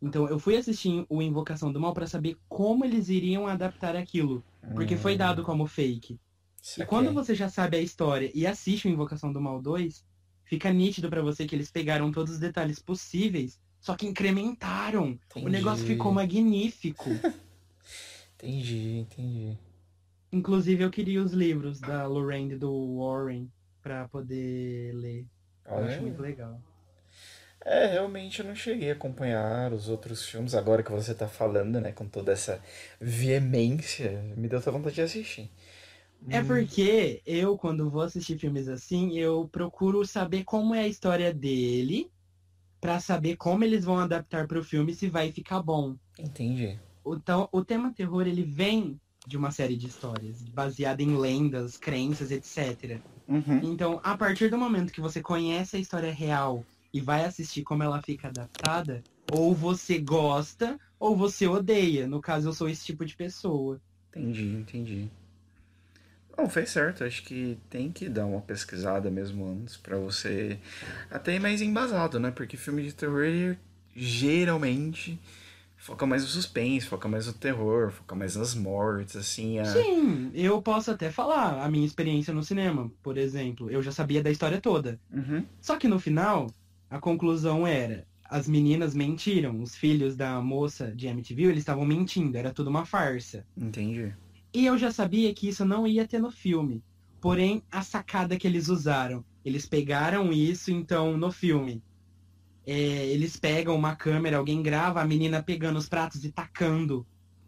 Então, 0.02 0.28
eu 0.28 0.40
fui 0.40 0.58
assistir 0.58 1.06
o 1.10 1.22
Invocação 1.22 1.72
do 1.72 1.80
Mal 1.80 1.94
pra 1.94 2.08
saber 2.08 2.38
como 2.50 2.86
eles 2.86 3.10
iriam 3.10 3.48
adaptar 3.48 3.96
aquilo. 3.96 4.44
Porque 4.74 4.98
foi 4.98 5.14
Hum, 5.14 5.18
dado 5.18 5.44
como 5.44 5.68
fake. 5.68 6.20
E 6.78 6.84
saquei. 6.86 6.86
quando 6.86 7.14
você 7.14 7.36
já 7.36 7.50
sabe 7.50 7.78
a 7.78 7.82
história 7.82 8.32
e 8.34 8.48
assiste 8.48 8.88
o 8.88 8.92
Invocação 8.92 9.32
do 9.34 9.42
Mal 9.42 9.62
2, 9.62 10.06
fica 10.52 10.70
nítido 10.70 11.10
pra 11.10 11.22
você 11.22 11.46
que 11.46 11.56
eles 11.56 11.72
pegaram 11.72 12.12
todos 12.12 12.34
os 12.34 12.40
detalhes 12.40 12.78
possíveis, 12.78 13.58
só 13.80 13.96
que 13.96 14.06
incrementaram. 14.06 15.18
O 15.34 15.40
Entendi. 15.40 15.50
negócio 15.50 15.86
ficou 15.86 16.12
magnífico. 16.12 17.10
Entendi, 18.36 18.98
entendi. 18.98 19.58
Inclusive, 20.34 20.84
eu 20.84 20.90
queria 20.90 21.22
os 21.22 21.32
livros 21.32 21.80
da 21.80 22.06
Lorraine 22.08 22.56
e 22.56 22.58
do 22.58 22.98
Warren 22.98 23.48
pra 23.84 24.10
poder 24.10 24.94
ler. 24.96 25.28
Eu 25.68 25.76
Olha 25.76 25.86
acho 25.86 26.02
muito 26.02 26.22
legal. 26.22 26.60
É, 27.64 27.86
realmente 27.86 28.40
eu 28.40 28.46
não 28.46 28.56
cheguei 28.56 28.90
a 28.90 28.94
acompanhar 28.94 29.72
os 29.72 29.88
outros 29.88 30.26
filmes. 30.26 30.56
Agora 30.56 30.82
que 30.82 30.92
você 30.92 31.14
tá 31.14 31.28
falando, 31.28 31.80
né, 31.80 31.92
com 31.92 32.08
toda 32.08 32.32
essa 32.32 32.60
veemência, 33.00 34.24
me 34.36 34.48
deu 34.48 34.58
até 34.58 34.72
vontade 34.72 34.96
de 34.96 35.02
assistir. 35.02 35.50
É 36.30 36.40
Hum, 36.40 36.48
porque 36.48 37.22
eu, 37.26 37.58
quando 37.58 37.90
vou 37.90 38.02
assistir 38.02 38.38
filmes 38.38 38.68
assim, 38.68 39.18
eu 39.18 39.48
procuro 39.50 40.06
saber 40.06 40.44
como 40.44 40.74
é 40.76 40.82
a 40.82 40.88
história 40.88 41.34
dele, 41.34 42.10
pra 42.80 43.00
saber 43.00 43.38
como 43.38 43.64
eles 43.64 43.86
vão 43.86 44.00
adaptar 44.00 44.48
pro 44.48 44.64
filme 44.64 44.92
e 44.92 44.96
se 44.96 45.10
vai 45.10 45.32
ficar 45.32 45.62
bom. 45.62 45.96
Entendi. 46.20 46.80
Então, 47.06 47.50
o 47.52 47.64
tema 47.66 47.94
terror, 47.94 48.28
ele 48.28 48.44
vem 48.44 49.00
de 49.28 49.38
uma 49.38 49.52
série 49.52 49.76
de 49.78 49.88
histórias, 49.88 50.42
baseada 50.44 51.02
em 51.02 51.16
lendas, 51.18 51.78
crenças, 51.78 52.32
etc. 52.32 53.02
Uhum. 53.28 53.60
Então, 53.64 54.00
a 54.04 54.18
partir 54.18 54.50
do 54.50 54.58
momento 54.58 54.92
que 54.92 55.02
você 55.02 55.22
conhece 55.22 55.76
a 55.78 55.80
história 55.80 56.12
real 56.12 56.66
e 56.94 57.00
vai 57.00 57.26
assistir 57.26 57.64
como 57.64 57.84
ela 57.84 58.02
fica 58.02 58.28
adaptada, 58.30 59.04
ou 59.28 59.56
você 59.56 60.00
gosta, 60.00 60.78
ou 61.00 61.16
você 61.16 61.48
odeia. 61.48 62.08
No 62.08 62.20
caso, 62.22 62.50
eu 62.50 62.54
sou 62.54 62.68
esse 62.68 62.84
tipo 62.86 63.06
de 63.06 63.16
pessoa. 63.16 63.80
Entendi, 64.10 64.46
entendi. 64.56 65.12
Não, 66.38 66.50
fez 66.50 66.70
certo. 66.70 67.04
Acho 67.04 67.24
que 67.24 67.58
tem 67.70 67.92
que 67.92 68.10
dar 68.10 68.26
uma 68.26 68.42
pesquisada 68.42 69.10
mesmo 69.10 69.46
antes 69.46 69.78
pra 69.78 69.98
você 69.98 70.58
até 71.10 71.36
ir 71.36 71.40
mais 71.40 71.62
embasado, 71.62 72.20
né? 72.20 72.32
Porque 72.32 72.58
filme 72.58 72.84
de 72.84 72.94
terror 72.94 73.56
geralmente 73.96 75.20
foca 75.82 76.06
mais 76.06 76.22
no 76.22 76.30
suspense, 76.30 76.86
foca 76.86 77.08
mais 77.10 77.26
no 77.26 77.34
terror, 77.34 77.92
foca 77.92 78.16
mais 78.16 78.36
nas 78.36 78.54
mortes, 78.54 79.16
assim. 79.16 79.60
A... 79.60 79.66
Sim, 79.66 80.32
eu 80.34 80.62
posso 80.62 80.92
até 80.92 81.10
falar 81.10 81.64
a 81.64 81.70
minha 81.70 81.86
experiência 81.86 82.34
no 82.34 82.44
cinema, 82.44 82.90
por 83.02 83.18
exemplo. 83.18 83.70
Eu 83.70 83.82
já 83.82 83.92
sabia 83.92 84.22
da 84.22 84.30
história 84.30 84.62
toda. 84.62 85.00
Uhum. 85.12 85.44
Só 85.60 85.78
que 85.78 85.88
no 85.88 86.00
final, 86.00 86.48
a 86.90 87.00
conclusão 87.00 87.66
era: 87.66 88.06
as 88.24 88.48
meninas 88.48 88.94
mentiram. 88.94 89.60
Os 89.60 89.76
filhos 89.76 90.16
da 90.16 90.40
moça 90.40 90.92
de 90.92 91.08
MTV, 91.08 91.44
eles 91.44 91.60
estavam 91.60 91.86
mentindo. 91.86 92.38
Era 92.38 92.54
tudo 92.54 92.70
uma 92.70 92.86
farsa. 92.86 93.44
Entendi. 93.58 94.14
E 94.54 94.66
eu 94.66 94.78
já 94.78 94.92
sabia 94.92 95.34
que 95.34 95.48
isso 95.48 95.64
não 95.64 95.88
ia 95.88 96.08
ter 96.08 96.20
no 96.20 96.32
filme. 96.32 96.84
Porém, 97.22 97.64
a 97.72 97.82
sacada 97.82 98.38
que 98.38 98.48
eles 98.48 98.68
usaram, 98.68 99.24
eles 99.46 99.66
pegaram 99.66 100.34
isso, 100.34 100.72
então, 100.72 101.18
no 101.18 101.32
filme. 101.32 101.84
é, 102.66 102.74
eles 102.74 103.38
pegam 103.38 103.76
uma 103.76 103.96
câmera, 103.96 104.38
alguém 104.38 104.62
grava 104.62 105.02
a 105.02 105.06
menina 105.06 105.42
pegando 105.42 105.78
os 105.78 105.90
pratos 105.90 106.24
e 106.24 106.32
tacando. 106.32 107.06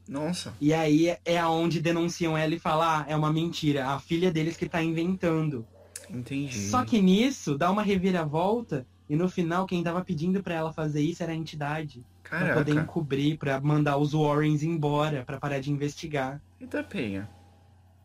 Nossa, 0.08 0.54
E 0.60 0.74
aí 0.74 1.16
é 1.24 1.38
aonde 1.38 1.80
denunciam 1.82 2.38
ela 2.38 2.54
e 2.54 2.60
falam, 2.60 2.88
ah, 2.88 3.06
é 3.08 3.16
uma 3.16 3.32
mentira, 3.32 3.88
a 3.88 4.00
filha 4.00 4.32
deles 4.32 4.58
que 4.58 4.68
tá 4.68 4.82
inventando. 4.82 5.66
entendi. 6.10 6.58
Só 6.70 6.84
que 6.84 7.02
nisso, 7.02 7.58
dá 7.58 7.72
uma 7.72 7.84
reviravolta, 7.84 8.86
e 9.10 9.16
no 9.16 9.30
final, 9.30 9.66
quem 9.66 9.84
tava 9.84 10.04
pedindo 10.04 10.42
pra 10.42 10.56
ela 10.56 10.74
fazer 10.74 11.02
isso 11.02 11.22
era 11.22 11.32
a 11.32 11.36
entidade. 11.36 12.04
Pra 12.24 12.40
poder 12.54 12.72
Caraca, 12.72 12.82
encobrir, 12.82 13.38
pra 13.38 13.62
mandar 13.62 13.98
os 13.98 14.14
Warrens 14.14 14.64
embora, 14.64 15.24
pra 15.24 15.40
parar 15.40 15.60
de 15.60 15.72
investigar. 15.72 16.42
Eita 16.64 16.84
penha. 16.84 17.30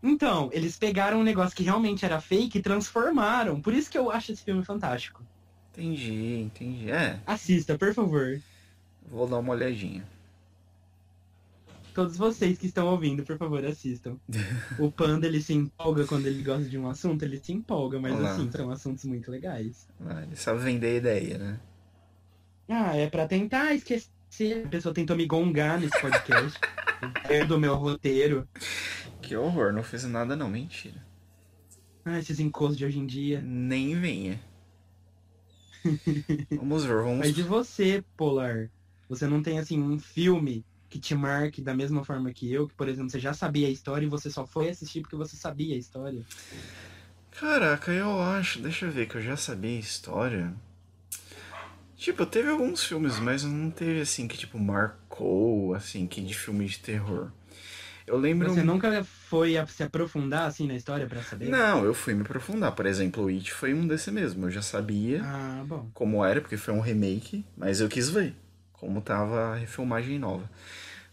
Então, 0.03 0.49
eles 0.53 0.77
pegaram 0.79 1.21
um 1.21 1.25
negócio 1.25 1.57
que 1.57 1.63
realmente 1.65 2.05
era 2.05 2.21
fake 2.21 2.59
e 2.59 2.63
transformaram. 2.63 3.61
Por 3.61 3.75
isso 3.75 3.91
que 3.91 3.99
eu 3.99 4.11
acho 4.11 4.33
esse 4.33 4.45
filme 4.45 4.65
fantástico. 4.65 5.25
Entendi, 5.73 6.41
entendi. 6.43 6.91
É, 6.91 7.21
Assista, 7.27 7.77
por 7.77 7.93
favor. 7.95 8.41
vou 9.07 9.27
dar 9.27 9.39
uma 9.39 9.53
olhadinha. 9.53 10.05
Todos 11.95 12.17
vocês 12.17 12.57
que 12.59 12.67
estão 12.67 12.87
ouvindo, 12.87 13.25
por 13.25 13.37
favor, 13.37 13.65
assistam. 13.65 14.17
O 14.79 14.91
Panda, 14.91 15.27
ele 15.27 15.41
se 15.43 15.53
empolga 15.53 16.07
quando 16.07 16.27
ele 16.27 16.43
gosta 16.45 16.69
de 16.69 16.79
um 16.79 16.89
assunto, 16.89 17.25
ele 17.25 17.41
se 17.43 17.53
empolga, 17.53 17.99
mas 17.99 18.15
Olá. 18.15 18.33
assim, 18.33 18.51
são 18.53 18.71
assuntos 18.71 19.05
muito 19.05 19.31
legais. 19.33 19.89
Ah, 20.07 20.23
ele 20.23 20.37
sabe 20.37 20.61
vender 20.61 20.99
ideia, 20.99 21.39
né? 21.39 21.61
Ah, 22.69 22.97
é 22.97 23.09
pra 23.11 23.27
tentar 23.27 23.75
esquecer. 23.75 24.09
A 24.65 24.69
pessoa 24.69 24.95
tentou 24.95 25.17
me 25.17 25.27
gongar 25.27 25.81
nesse 25.81 26.01
podcast. 26.01 26.59
é 27.25 27.45
do 27.45 27.59
meu 27.59 27.75
roteiro. 27.75 28.49
Que 29.21 29.37
horror, 29.37 29.73
não 29.73 29.83
fiz 29.83 30.05
nada 30.05 30.37
não, 30.37 30.49
mentira. 30.49 31.07
Ah, 32.05 32.19
esses 32.19 32.41
encostos 32.41 32.79
de 32.79 32.85
hoje 32.85 32.99
em 32.99 33.07
dia. 33.07 33.41
Nem 33.43 33.99
venha. 33.99 34.41
Vamos 36.57 36.85
ver, 36.85 37.03
vamos. 37.03 37.19
Mas 37.19 37.35
de 37.35 37.43
você, 37.43 38.03
Polar? 38.17 38.71
Você 39.09 39.27
não 39.27 39.43
tem, 39.43 39.59
assim, 39.59 39.81
um 39.81 39.99
filme 39.99 40.65
que 40.89 40.99
te 40.99 41.15
marque 41.15 41.61
da 41.61 41.75
mesma 41.75 42.05
forma 42.05 42.33
que 42.33 42.51
eu, 42.51 42.67
que, 42.67 42.75
por 42.75 42.89
exemplo, 42.89 43.11
você 43.11 43.21
já 43.21 43.35
sabia 43.35 43.69
a 43.69 43.71
história 43.71 44.07
e 44.07 44.09
você 44.09 44.31
só 44.31 44.47
foi 44.47 44.71
assistir 44.71 45.03
porque 45.03 45.17
você 45.17 45.37
sabia 45.37 45.75
a 45.75 45.79
história. 45.79 46.23
Caraca, 47.31 47.93
eu 47.93 48.21
acho. 48.21 48.61
Deixa 48.61 48.87
eu 48.87 48.91
ver 48.91 49.07
que 49.07 49.17
eu 49.17 49.23
já 49.23 49.37
sabia 49.37 49.77
a 49.77 49.81
história. 49.81 50.55
Tipo, 51.99 52.25
teve 52.25 52.49
alguns 52.49 52.85
filmes, 52.85 53.19
mas 53.19 53.43
não 53.43 53.71
teve 53.73 54.01
assim 54.01 54.29
que, 54.29 54.39
tipo, 54.39 54.57
marcou, 54.57 55.75
assim, 55.75 56.07
que 56.07 56.21
de 56.21 56.33
filme 56.33 56.65
de 56.65 56.79
terror. 56.79 57.33
Eu 58.07 58.17
lembro. 58.17 58.49
Você 58.49 58.63
nunca 58.63 59.03
foi 59.05 59.57
se 59.67 59.83
aprofundar 59.83 60.47
assim 60.47 60.69
na 60.69 60.75
história 60.75 61.09
pra 61.09 61.21
saber? 61.23 61.49
Não, 61.51 61.85
eu 61.85 61.93
fui 61.93 62.15
me 62.15 62.23
aprofundar. 62.23 62.73
Por 62.73 62.87
exemplo, 62.87 63.25
o 63.25 63.29
It 63.29 63.53
foi 63.53 63.75
um 63.75 63.87
desse 63.87 64.13
mesmo. 64.13 64.47
Eu 64.47 64.51
já 64.51 64.63
sabia 64.63 65.21
Ah, 65.25 65.65
bom. 65.67 65.91
como 65.93 66.25
era, 66.25 66.41
porque 66.41 66.57
foi 66.57 66.73
um 66.73 66.81
remake, 66.81 67.45
mas 67.57 67.81
eu 67.81 67.89
quis 67.89 68.09
ver 68.09 68.35
como 68.73 69.01
tava 69.01 69.53
a 69.53 69.57
refilmagem 69.57 70.21
nova. 70.21 70.49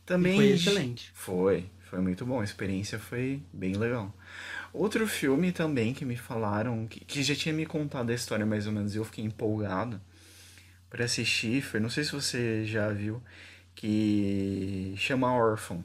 Também. 0.05 0.33
E 0.33 0.36
foi 0.36 0.49
excelente. 0.51 1.11
Foi, 1.15 1.65
foi 1.89 1.99
muito 1.99 2.25
bom. 2.27 2.39
A 2.39 2.43
experiência 2.43 2.99
foi 2.99 3.41
bem 3.51 3.73
legal. 3.75 4.13
Outro 4.71 5.07
filme 5.07 5.51
também 5.51 5.93
que 5.93 6.05
me 6.05 6.15
falaram, 6.15 6.86
que, 6.86 6.99
que 7.03 7.23
já 7.23 7.36
tinha 7.36 7.53
me 7.55 7.65
contado 7.65 8.11
a 8.11 8.13
história 8.13 8.45
mais 8.45 8.67
ou 8.67 8.71
menos, 8.71 8.93
e 8.93 8.97
eu 8.99 9.03
fiquei 9.03 9.25
empolgado 9.25 9.99
pra 10.95 11.03
assistir, 11.03 11.61
foi, 11.61 11.81
não 11.81 11.89
sei 11.89 12.05
se 12.05 12.13
você 12.13 12.63
já 12.65 12.87
viu, 12.87 13.21
que 13.75 14.93
chama 14.97 15.35
Orphan. 15.35 15.75
Não 15.75 15.83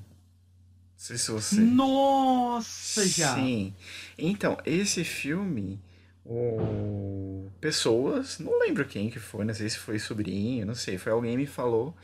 sei 0.97 1.19
se 1.19 1.33
você. 1.33 1.61
Nossa, 1.61 3.09
já. 3.09 3.35
Sim. 3.35 3.75
Então, 4.17 4.57
esse 4.65 5.03
filme, 5.03 5.81
o... 6.25 7.49
pessoas, 7.61 8.39
não 8.39 8.57
lembro 8.61 8.85
quem 8.85 9.11
que 9.11 9.19
foi, 9.19 9.45
não 9.45 9.53
sei 9.53 9.69
se 9.69 9.79
foi 9.79 9.99
sobrinho, 9.99 10.65
não 10.65 10.77
sei, 10.77 10.97
foi 10.97 11.11
alguém 11.11 11.37
me 11.37 11.47
falou, 11.47 11.97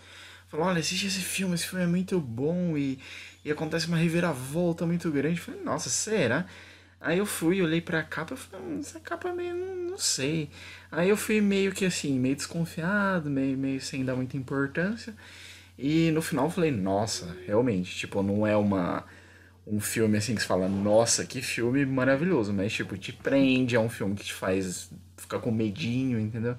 falou, 0.49 0.67
olha, 0.67 0.81
assiste 0.81 1.07
esse 1.07 1.21
filme, 1.21 1.55
esse 1.55 1.69
filme 1.69 1.85
é 1.85 1.87
muito 1.87 2.19
bom 2.19 2.77
e, 2.77 2.99
e 3.45 3.53
acontece 3.53 3.87
uma 3.87 3.99
reviravolta 3.99 4.85
muito 4.85 5.13
grande. 5.13 5.39
Eu 5.39 5.45
falei, 5.45 5.63
nossa, 5.63 5.89
será? 5.89 6.45
Aí 7.01 7.19
eu 7.19 7.27
fui, 7.27 7.63
olhei 7.63 7.81
pra 7.81 8.03
capa 8.03 8.35
e 8.35 8.37
falei, 8.37 8.67
hum, 8.67 8.79
essa 8.81 8.99
capa 9.01 9.33
meio, 9.33 9.55
não, 9.55 9.99
sei. 9.99 10.51
Aí 10.91 11.09
eu 11.09 11.17
fui 11.17 11.41
meio 11.41 11.73
que 11.73 11.85
assim, 11.85 12.19
meio 12.19 12.37
desconfiado, 12.37 13.31
meio, 13.31 13.57
meio 13.59 13.81
sem 13.81 14.05
dar 14.05 14.17
muita 14.17 14.37
importância. 14.37 15.15
E 15.79 16.11
no 16.13 16.23
final 16.23 16.47
eu 16.47 16.51
falei, 16.51 16.71
nossa, 16.71 17.37
realmente, 17.47 17.95
tipo, 17.97 18.23
não 18.23 18.47
é 18.47 18.57
uma 18.57 19.05
um 19.67 19.81
filme 19.81 20.17
assim 20.19 20.35
que 20.35 20.43
você 20.43 20.47
fala, 20.49 20.69
nossa, 20.69 21.27
que 21.27 21.43
filme 21.43 21.85
maravilhoso, 21.87 22.53
mas 22.53 22.73
tipo, 22.73 22.97
te 22.99 23.13
prende, 23.13 23.77
é 23.77 23.81
um 23.81 23.89
filme 23.91 24.15
que 24.17 24.25
te 24.25 24.35
faz 24.35 24.91
ficar 25.17 25.41
com 25.41 25.51
medinho, 25.53 26.21
entendeu? 26.21 26.57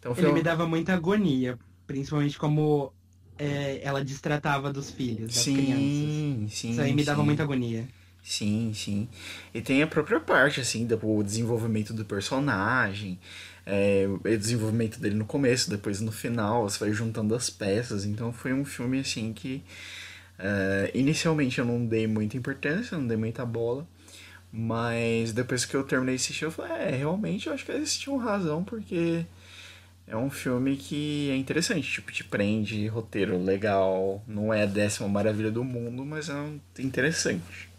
Então 0.00 0.12
Ele 0.14 0.32
um- 0.32 0.32
me 0.32 0.42
dava 0.42 0.66
muita 0.66 0.94
agonia, 0.94 1.58
principalmente 1.86 2.38
como 2.38 2.94
é, 3.38 3.82
ela 3.84 4.04
destratava 4.04 4.72
dos 4.72 4.90
filhos, 4.90 5.32
das 5.32 5.50
crianças. 5.50 6.26
Sim, 6.26 6.48
sim. 6.48 6.48
Isso 6.70 6.80
aí 6.80 6.92
me 6.92 7.04
dava 7.04 7.22
sim. 7.22 7.24
muita 7.24 7.42
agonia. 7.42 7.92
Sim, 8.24 8.72
sim. 8.74 9.06
E 9.52 9.60
tem 9.60 9.82
a 9.82 9.86
própria 9.86 10.18
parte, 10.18 10.58
assim, 10.58 10.86
do 10.86 11.22
desenvolvimento 11.22 11.92
do 11.92 12.06
personagem, 12.06 13.18
é, 13.66 14.06
o 14.08 14.18
desenvolvimento 14.38 14.98
dele 14.98 15.14
no 15.14 15.26
começo, 15.26 15.68
depois 15.68 16.00
no 16.00 16.10
final, 16.10 16.62
você 16.68 16.78
vai 16.78 16.92
juntando 16.92 17.34
as 17.34 17.50
peças. 17.50 18.06
Então 18.06 18.32
foi 18.32 18.54
um 18.54 18.64
filme, 18.64 19.00
assim, 19.00 19.32
que 19.34 19.62
é, 20.38 20.90
inicialmente 20.94 21.58
eu 21.58 21.66
não 21.66 21.84
dei 21.84 22.06
muita 22.06 22.36
importância, 22.38 22.96
não 22.96 23.06
dei 23.06 23.16
muita 23.16 23.44
bola. 23.44 23.86
Mas 24.50 25.32
depois 25.32 25.66
que 25.66 25.74
eu 25.76 25.84
terminei 25.84 26.16
de 26.16 26.22
assistir, 26.22 26.44
eu 26.46 26.50
falei, 26.50 26.72
é, 26.72 26.90
realmente 26.96 27.48
eu 27.48 27.52
acho 27.52 27.64
que 27.66 27.72
eles 27.72 27.96
tinham 27.96 28.16
razão, 28.18 28.64
porque 28.64 29.26
é 30.06 30.16
um 30.16 30.30
filme 30.30 30.76
que 30.76 31.30
é 31.30 31.36
interessante, 31.36 31.90
tipo, 31.90 32.12
te 32.12 32.24
prende, 32.24 32.86
roteiro 32.86 33.36
legal, 33.42 34.22
não 34.26 34.54
é 34.54 34.62
a 34.62 34.66
décima 34.66 35.08
maravilha 35.08 35.50
do 35.50 35.64
mundo, 35.64 36.04
mas 36.06 36.30
é 36.30 36.34
interessante. 36.78 37.73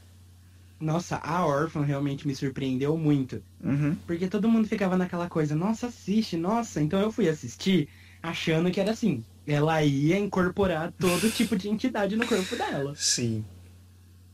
Nossa, 0.80 1.18
a 1.18 1.46
Orphan 1.46 1.82
realmente 1.82 2.28
me 2.28 2.36
surpreendeu 2.36 2.98
muito. 2.98 3.42
Uhum. 3.64 3.96
Porque 4.06 4.28
todo 4.28 4.50
mundo 4.50 4.68
ficava 4.68 4.98
naquela 4.98 5.30
coisa, 5.30 5.56
nossa, 5.56 5.88
assiste, 5.88 6.36
nossa. 6.36 6.82
Então 6.82 7.00
eu 7.00 7.12
fui 7.12 7.30
assistir 7.30 7.88
achando 8.22 8.70
que 8.70 8.80
era 8.80 8.92
assim. 8.92 9.24
Ela 9.48 9.84
ia 9.84 10.18
incorporar 10.18 10.92
todo 10.92 11.30
tipo 11.32 11.56
de 11.56 11.70
entidade 11.70 12.16
no 12.16 12.28
corpo 12.28 12.56
dela. 12.56 12.94
Sim. 12.96 13.46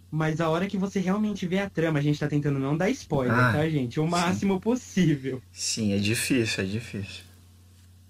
Mas 0.10 0.42
a 0.42 0.50
hora 0.50 0.68
que 0.68 0.78
você 0.78 1.00
realmente 1.00 1.48
vê 1.48 1.60
a 1.60 1.70
trama, 1.70 2.00
a 2.00 2.02
gente 2.02 2.20
tá 2.20 2.28
tentando 2.28 2.60
não 2.60 2.76
dar 2.76 2.90
spoiler, 2.90 3.38
Ah, 3.38 3.54
tá, 3.54 3.70
gente? 3.70 4.00
O 4.00 4.08
máximo 4.08 4.60
possível. 4.60 5.42
Sim, 5.52 5.94
é 5.94 5.98
difícil, 5.98 6.64
é 6.64 6.68
difícil. 6.68 7.24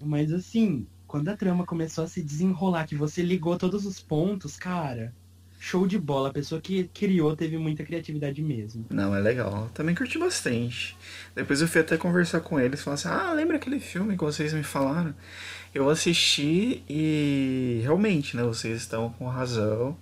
Mas 0.04 0.32
assim, 0.32 0.86
quando 1.06 1.28
a 1.28 1.36
trama 1.36 1.64
começou 1.64 2.02
a 2.02 2.08
se 2.08 2.20
desenrolar, 2.22 2.86
que 2.86 2.96
você 2.96 3.22
ligou 3.22 3.56
todos 3.56 3.86
os 3.86 4.00
pontos, 4.00 4.56
cara, 4.56 5.14
show 5.62 5.86
de 5.86 5.96
bola. 5.96 6.30
A 6.30 6.32
pessoa 6.32 6.60
que 6.60 6.90
criou 6.92 7.36
teve 7.36 7.56
muita 7.56 7.84
criatividade 7.84 8.42
mesmo. 8.42 8.84
Não, 8.90 9.14
é 9.14 9.20
legal. 9.20 9.70
Também 9.72 9.94
curti 9.94 10.18
bastante. 10.18 10.96
Depois 11.36 11.62
eu 11.62 11.68
fui 11.68 11.80
até 11.80 11.96
conversar 11.96 12.40
com 12.40 12.58
eles, 12.58 12.82
falar 12.82 12.94
assim, 12.94 13.08
ah, 13.08 13.32
lembra 13.32 13.56
aquele 13.56 13.78
filme 13.78 14.16
que 14.16 14.24
vocês 14.24 14.52
me 14.52 14.64
falaram? 14.64 15.14
Eu 15.72 15.88
assisti 15.88 16.82
e 16.88 17.78
realmente, 17.82 18.36
né, 18.36 18.42
vocês 18.42 18.76
estão 18.78 19.10
com 19.10 19.26
razão. 19.28 19.96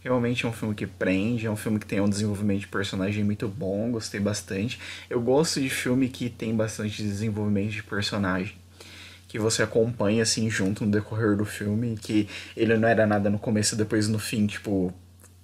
Realmente 0.00 0.44
é 0.44 0.48
um 0.48 0.52
filme 0.52 0.74
que 0.74 0.86
prende, 0.86 1.46
é 1.46 1.50
um 1.50 1.56
filme 1.56 1.78
que 1.78 1.86
tem 1.86 2.00
um 2.00 2.08
desenvolvimento 2.08 2.60
de 2.60 2.68
personagem 2.68 3.22
muito 3.22 3.46
bom, 3.46 3.92
gostei 3.92 4.18
bastante. 4.18 4.78
Eu 5.08 5.20
gosto 5.20 5.60
de 5.60 5.70
filme 5.70 6.08
que 6.08 6.28
tem 6.28 6.54
bastante 6.54 7.00
desenvolvimento 7.02 7.70
de 7.70 7.82
personagem. 7.82 8.56
Que 9.28 9.38
você 9.38 9.62
acompanha 9.62 10.22
assim 10.22 10.48
junto 10.48 10.84
no 10.84 10.90
decorrer 10.90 11.36
do 11.36 11.44
filme, 11.44 11.96
que 11.96 12.28
ele 12.56 12.76
não 12.76 12.88
era 12.88 13.06
nada 13.06 13.28
no 13.28 13.38
começo 13.38 13.74
e 13.74 13.78
depois 13.78 14.08
no 14.08 14.18
fim, 14.18 14.46
tipo, 14.46 14.92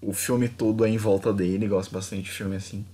o 0.01 0.13
filme 0.13 0.49
todo 0.49 0.85
é 0.85 0.89
em 0.89 0.97
volta 0.97 1.33
dele, 1.33 1.67
gosto 1.67 1.93
bastante 1.93 2.25
de 2.25 2.31
filme 2.31 2.57
assim. 2.57 2.85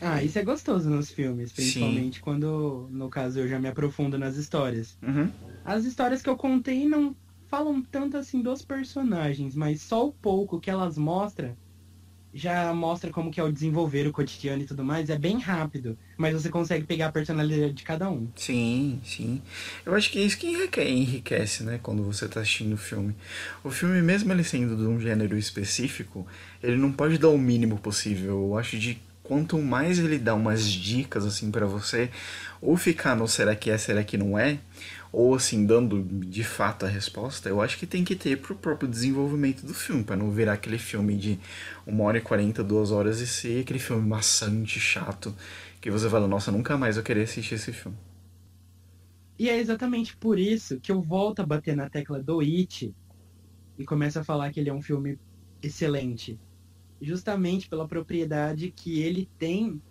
Ah, 0.00 0.22
isso 0.22 0.38
é 0.38 0.42
gostoso 0.42 0.90
nos 0.90 1.10
filmes, 1.10 1.52
principalmente 1.52 2.20
quando, 2.20 2.88
no 2.90 3.08
caso, 3.08 3.38
eu 3.38 3.46
já 3.46 3.60
me 3.60 3.68
aprofundo 3.68 4.18
nas 4.18 4.36
histórias. 4.36 4.98
Uhum. 5.00 5.30
As 5.64 5.84
histórias 5.84 6.20
que 6.20 6.28
eu 6.28 6.36
contei 6.36 6.88
não 6.88 7.14
falam 7.46 7.80
tanto 7.82 8.16
assim 8.16 8.42
dos 8.42 8.62
personagens, 8.62 9.54
mas 9.54 9.80
só 9.82 10.08
o 10.08 10.12
pouco 10.12 10.58
que 10.58 10.70
elas 10.70 10.98
mostram 10.98 11.56
já 12.34 12.72
mostra 12.72 13.10
como 13.10 13.30
que 13.30 13.38
é 13.40 13.42
o 13.44 13.52
desenvolver 13.52 14.06
o 14.06 14.12
cotidiano 14.12 14.62
e 14.62 14.66
tudo 14.66 14.82
mais. 14.84 15.10
É 15.10 15.18
bem 15.18 15.38
rápido, 15.38 15.98
mas 16.16 16.32
você 16.34 16.48
consegue 16.48 16.84
pegar 16.86 17.08
a 17.08 17.12
personalidade 17.12 17.72
de 17.74 17.82
cada 17.82 18.10
um. 18.10 18.26
Sim, 18.36 19.00
sim. 19.04 19.42
Eu 19.84 19.94
acho 19.94 20.10
que 20.10 20.18
é 20.18 20.22
isso 20.22 20.38
que 20.38 20.46
enrique- 20.46 20.82
enriquece, 20.82 21.62
né, 21.62 21.78
quando 21.82 22.02
você 22.02 22.26
tá 22.28 22.40
assistindo 22.40 22.72
o 22.74 22.78
filme. 22.78 23.14
O 23.62 23.70
filme, 23.70 24.00
mesmo 24.02 24.32
ele 24.32 24.44
sendo 24.44 24.76
de 24.76 24.84
um 24.84 25.00
gênero 25.00 25.36
específico, 25.36 26.26
ele 26.62 26.76
não 26.76 26.90
pode 26.92 27.18
dar 27.18 27.28
o 27.28 27.38
mínimo 27.38 27.78
possível. 27.78 28.30
Eu 28.48 28.58
acho 28.58 28.78
de 28.78 28.98
quanto 29.22 29.58
mais 29.58 29.98
ele 29.98 30.18
dá 30.18 30.34
umas 30.34 30.64
dicas 30.70 31.24
assim 31.24 31.50
pra 31.50 31.64
você, 31.66 32.10
ou 32.60 32.76
ficar 32.76 33.14
no 33.16 33.28
será 33.28 33.54
que 33.54 33.70
é, 33.70 33.78
será 33.78 34.02
que 34.02 34.16
não 34.18 34.38
é, 34.38 34.58
ou 35.12 35.34
assim 35.34 35.66
dando 35.66 36.02
de 36.02 36.42
fato 36.42 36.86
a 36.86 36.88
resposta, 36.88 37.48
eu 37.48 37.60
acho 37.60 37.78
que 37.78 37.86
tem 37.86 38.02
que 38.02 38.16
ter 38.16 38.40
pro 38.40 38.56
próprio 38.56 38.88
desenvolvimento 38.88 39.66
do 39.66 39.74
filme, 39.74 40.02
pra 40.02 40.16
não 40.16 40.30
virar 40.30 40.54
aquele 40.54 40.78
filme 40.78 41.16
de 41.16 41.38
uma 41.86 42.04
hora 42.04 42.16
e 42.16 42.20
quarenta, 42.22 42.64
duas 42.64 42.90
horas 42.90 43.20
e 43.20 43.26
ser 43.26 43.60
aquele 43.60 43.78
filme 43.78 44.08
maçante, 44.08 44.80
chato, 44.80 45.34
que 45.80 45.90
você 45.90 46.08
fala, 46.08 46.26
nossa, 46.26 46.50
nunca 46.50 46.78
mais 46.78 46.96
eu 46.96 47.02
querer 47.02 47.24
assistir 47.24 47.56
esse 47.56 47.72
filme. 47.72 47.98
E 49.38 49.50
é 49.50 49.58
exatamente 49.58 50.16
por 50.16 50.38
isso 50.38 50.80
que 50.80 50.90
eu 50.90 51.02
volto 51.02 51.40
a 51.40 51.46
bater 51.46 51.76
na 51.76 51.90
tecla 51.90 52.22
do 52.22 52.40
It 52.40 52.94
e 53.78 53.84
começo 53.84 54.18
a 54.18 54.24
falar 54.24 54.50
que 54.50 54.60
ele 54.60 54.70
é 54.70 54.74
um 54.74 54.80
filme 54.80 55.18
excelente. 55.62 56.38
Justamente 57.00 57.68
pela 57.68 57.88
propriedade 57.88 58.70
que 58.70 59.00
ele 59.00 59.28
tem 59.38 59.82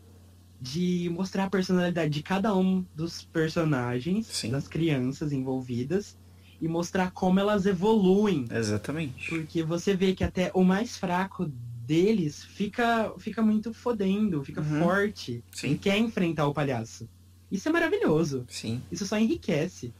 de 0.61 1.09
mostrar 1.09 1.45
a 1.45 1.49
personalidade 1.49 2.11
de 2.11 2.21
cada 2.21 2.55
um 2.55 2.85
dos 2.93 3.23
personagens, 3.23 4.27
Sim. 4.27 4.51
das 4.51 4.67
crianças 4.67 5.31
envolvidas, 5.33 6.15
e 6.61 6.67
mostrar 6.67 7.09
como 7.11 7.39
elas 7.39 7.65
evoluem. 7.65 8.45
Exatamente. 8.51 9.27
Porque 9.29 9.63
você 9.63 9.95
vê 9.95 10.13
que 10.13 10.23
até 10.23 10.51
o 10.53 10.63
mais 10.63 10.95
fraco 10.95 11.47
deles 11.47 12.43
fica, 12.43 13.11
fica 13.17 13.41
muito 13.41 13.73
fodendo, 13.73 14.43
fica 14.43 14.61
Uhum. 14.61 14.79
forte. 14.79 15.43
E 15.55 15.57
Sim, 15.57 15.77
quer 15.77 15.97
enfrentar 15.97 16.45
o 16.47 16.53
palhaço. 16.53 17.09
Isso 17.51 17.67
é 17.67 17.71
maravilhoso. 17.71 18.45
sim. 18.47 18.79
Isso 18.91 19.07
só 19.07 19.17
enriquece. 19.17 19.91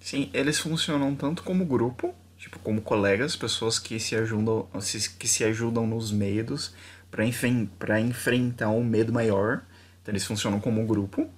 Sim, 0.00 0.28
eles 0.32 0.58
funcionam 0.58 1.14
tanto 1.14 1.42
como 1.42 1.64
grupo, 1.64 2.12
tipo, 2.36 2.58
como 2.58 2.80
colegas, 2.82 3.36
pessoas 3.36 3.78
que 3.78 3.98
se 4.00 4.16
ajudam, 4.16 4.68
que 5.18 5.28
se 5.28 5.44
ajudam 5.44 5.86
nos 5.86 6.10
medos 6.10 6.72
para 7.10 7.24
enfrentar 8.00 8.70
um 8.70 8.84
medo 8.84 9.12
maior. 9.12 9.62
Então 10.08 10.14
eles 10.14 10.24
funcionam 10.24 10.58
como 10.58 10.80
um 10.80 10.86
grupo. 10.86 11.28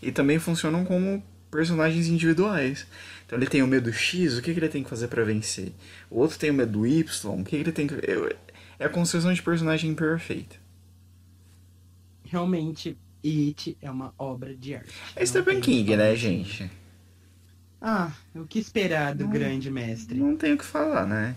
E 0.00 0.12
também 0.12 0.38
funcionam 0.38 0.84
como 0.84 1.20
personagens 1.50 2.06
individuais. 2.06 2.86
Então 3.26 3.36
ele 3.36 3.48
tem 3.48 3.64
o 3.64 3.66
medo 3.66 3.92
X, 3.92 4.38
o 4.38 4.42
que, 4.42 4.54
que 4.54 4.60
ele 4.60 4.68
tem 4.68 4.84
que 4.84 4.88
fazer 4.88 5.08
para 5.08 5.24
vencer? 5.24 5.72
O 6.08 6.20
outro 6.20 6.38
tem 6.38 6.48
o 6.50 6.54
medo 6.54 6.86
Y, 6.86 7.04
o 7.40 7.42
que, 7.42 7.50
que 7.50 7.56
ele 7.56 7.72
tem 7.72 7.88
que. 7.88 7.96
É 8.78 8.84
a 8.84 8.88
construção 8.88 9.32
de 9.32 9.42
personagem 9.42 9.92
perfeita. 9.92 10.54
Realmente, 12.24 12.96
It 13.24 13.76
é 13.82 13.90
uma 13.90 14.14
obra 14.16 14.54
de 14.54 14.76
arte. 14.76 14.92
É 15.16 15.26
Stephen 15.26 15.60
King, 15.60 15.96
né, 15.96 16.14
gente? 16.14 16.70
Ah, 17.80 18.12
o 18.36 18.44
que 18.44 18.60
esperar 18.60 19.16
do 19.16 19.24
Não- 19.24 19.32
grande 19.32 19.68
mestre? 19.68 20.20
Não 20.20 20.36
tenho 20.36 20.54
o 20.54 20.58
que 20.58 20.64
falar, 20.64 21.06
né? 21.08 21.34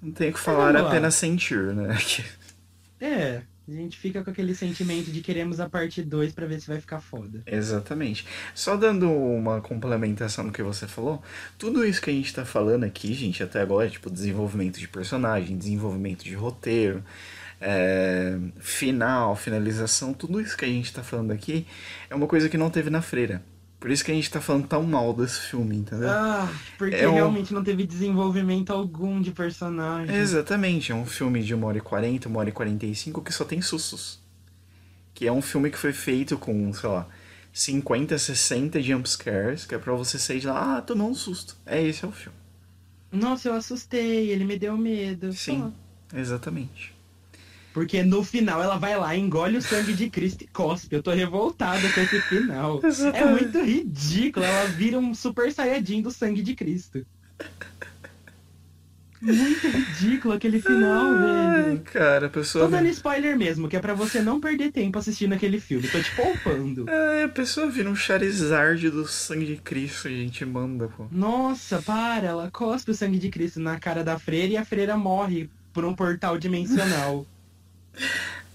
Não 0.00 0.12
tenho 0.12 0.30
o 0.30 0.34
que 0.34 0.38
Mas 0.38 0.44
falar, 0.44 0.76
apenas 0.76 1.16
sentir, 1.16 1.74
né? 1.74 1.98
É, 3.00 3.42
A 3.68 3.72
gente 3.72 3.96
fica 3.96 4.24
com 4.24 4.30
aquele 4.30 4.54
sentimento 4.54 5.10
de 5.10 5.20
queremos 5.20 5.60
a 5.60 5.68
parte 5.68 6.02
2 6.02 6.32
pra 6.32 6.46
ver 6.46 6.60
se 6.60 6.66
vai 6.66 6.80
ficar 6.80 7.00
foda. 7.00 7.42
Exatamente. 7.46 8.26
Só 8.54 8.76
dando 8.76 9.08
uma 9.10 9.60
complementação 9.60 10.44
no 10.44 10.52
que 10.52 10.62
você 10.62 10.88
falou, 10.88 11.22
tudo 11.56 11.84
isso 11.84 12.00
que 12.00 12.10
a 12.10 12.12
gente 12.12 12.34
tá 12.34 12.44
falando 12.44 12.84
aqui, 12.84 13.14
gente, 13.14 13.42
até 13.42 13.60
agora, 13.60 13.88
tipo, 13.88 14.10
desenvolvimento 14.10 14.80
de 14.80 14.88
personagem, 14.88 15.56
desenvolvimento 15.56 16.24
de 16.24 16.34
roteiro, 16.34 17.04
é, 17.60 18.36
final, 18.58 19.36
finalização, 19.36 20.12
tudo 20.12 20.40
isso 20.40 20.56
que 20.56 20.64
a 20.64 20.68
gente 20.68 20.92
tá 20.92 21.02
falando 21.02 21.30
aqui 21.30 21.64
é 22.10 22.14
uma 22.14 22.26
coisa 22.26 22.48
que 22.48 22.58
não 22.58 22.68
teve 22.68 22.90
na 22.90 23.00
freira. 23.00 23.42
Por 23.82 23.90
isso 23.90 24.04
que 24.04 24.12
a 24.12 24.14
gente 24.14 24.30
tá 24.30 24.40
falando 24.40 24.68
tão 24.68 24.84
mal 24.84 25.12
desse 25.12 25.40
filme, 25.40 25.76
entendeu? 25.76 26.08
Ah, 26.08 26.48
porque 26.78 26.94
É 26.94 27.08
um- 27.08 27.14
realmente 27.14 27.52
não 27.52 27.64
teve 27.64 27.84
desenvolvimento 27.84 28.70
algum 28.72 29.20
de 29.20 29.32
personagem. 29.32 30.14
Exatamente, 30.14 30.92
é 30.92 30.94
um 30.94 31.04
filme 31.04 31.42
de 31.42 31.52
1 31.52 31.66
hora 31.66 31.78
e 31.78 31.80
40, 31.80 32.28
1 32.28 32.36
hora 32.36 32.48
e 32.48 32.52
45 32.52 33.20
que 33.20 33.32
só 33.32 33.44
tem 33.44 33.60
sustos. 33.60 34.20
Que 35.12 35.26
é 35.26 35.32
um 35.32 35.42
filme 35.42 35.68
que 35.68 35.76
foi 35.76 35.92
feito 35.92 36.38
com, 36.38 36.72
sei 36.72 36.88
lá, 36.88 37.08
50, 37.52 38.16
60 38.18 38.80
jumpscares, 38.80 39.66
que 39.66 39.74
é 39.74 39.78
pra 39.78 39.92
você 39.94 40.16
sair 40.16 40.38
de 40.38 40.46
lá, 40.46 40.76
ah, 40.78 40.80
tomou 40.80 41.10
um 41.10 41.14
susto. 41.14 41.56
É 41.66 41.82
esse 41.82 42.04
é 42.04 42.08
o 42.08 42.12
filme. 42.12 42.38
Nossa, 43.10 43.48
eu 43.48 43.54
assustei, 43.54 44.30
ele 44.30 44.44
me 44.44 44.56
deu 44.56 44.76
medo. 44.78 45.32
Sim. 45.32 45.72
Exatamente. 46.14 46.91
Porque 47.72 48.02
no 48.02 48.22
final 48.22 48.62
ela 48.62 48.76
vai 48.76 48.96
lá, 48.96 49.16
engole 49.16 49.56
o 49.56 49.62
sangue 49.62 49.94
de 49.94 50.10
Cristo 50.10 50.44
e 50.44 50.46
cospe. 50.46 50.94
Eu 50.94 51.02
tô 51.02 51.10
revoltada 51.10 51.88
com 51.88 52.00
esse 52.00 52.20
final. 52.22 52.80
É 53.14 53.24
muito 53.24 53.60
ridículo. 53.60 54.44
Ela 54.44 54.66
vira 54.66 54.98
um 54.98 55.14
super 55.14 55.50
saiyajin 55.50 56.02
do 56.02 56.10
sangue 56.10 56.42
de 56.42 56.54
Cristo. 56.54 57.04
Muito 59.22 59.68
ridículo 59.68 60.34
aquele 60.34 60.60
final, 60.60 61.14
Ai, 61.14 61.62
velho. 61.62 61.80
cara, 61.84 62.26
a 62.26 62.28
pessoa. 62.28 62.64
Tô 62.64 62.70
dando 62.72 62.88
spoiler 62.88 63.38
mesmo, 63.38 63.68
que 63.68 63.76
é 63.76 63.80
pra 63.80 63.94
você 63.94 64.20
não 64.20 64.40
perder 64.40 64.72
tempo 64.72 64.98
assistindo 64.98 65.32
aquele 65.32 65.60
filme. 65.60 65.86
Tô 65.86 66.00
te 66.00 66.10
poupando. 66.16 66.86
Ai, 66.88 67.22
a 67.22 67.28
pessoa 67.28 67.70
vira 67.70 67.88
um 67.88 67.94
Charizard 67.94 68.90
do 68.90 69.06
sangue 69.06 69.46
de 69.46 69.56
Cristo, 69.58 70.08
a 70.08 70.10
gente 70.10 70.44
manda, 70.44 70.88
pô. 70.88 71.06
Nossa, 71.12 71.80
para, 71.80 72.26
ela 72.26 72.50
cospe 72.50 72.90
o 72.90 72.94
sangue 72.94 73.18
de 73.18 73.28
Cristo 73.28 73.60
na 73.60 73.78
cara 73.78 74.02
da 74.02 74.18
freira 74.18 74.54
e 74.54 74.56
a 74.56 74.64
freira 74.64 74.96
morre 74.96 75.48
por 75.72 75.84
um 75.84 75.94
portal 75.94 76.36
dimensional. 76.36 77.24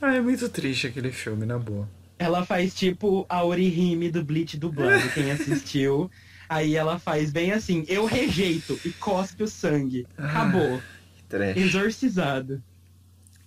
Ah, 0.02 0.16
é 0.16 0.22
muito 0.22 0.48
triste 0.50 0.88
aquele 0.88 1.12
filme, 1.12 1.46
na 1.46 1.58
boa. 1.58 1.90
Ela 2.20 2.46
faz 2.46 2.74
tipo 2.74 3.26
a 3.30 3.44
Orihime 3.44 4.10
do 4.10 4.24
Bleach 4.24 4.58
dublado, 4.58 5.10
quem 5.14 5.32
assistiu. 5.32 6.10
Aí 6.50 6.76
ela 6.76 6.98
faz 6.98 7.30
bem 7.30 7.52
assim, 7.52 7.84
eu 7.88 8.06
rejeito 8.06 8.80
e 8.86 8.90
cospe 8.92 9.44
o 9.44 9.48
sangue. 9.48 10.08
Acabou. 10.18 10.82
Que 11.16 11.24
trash. 11.24 11.58
Exorcizado. 11.58 12.64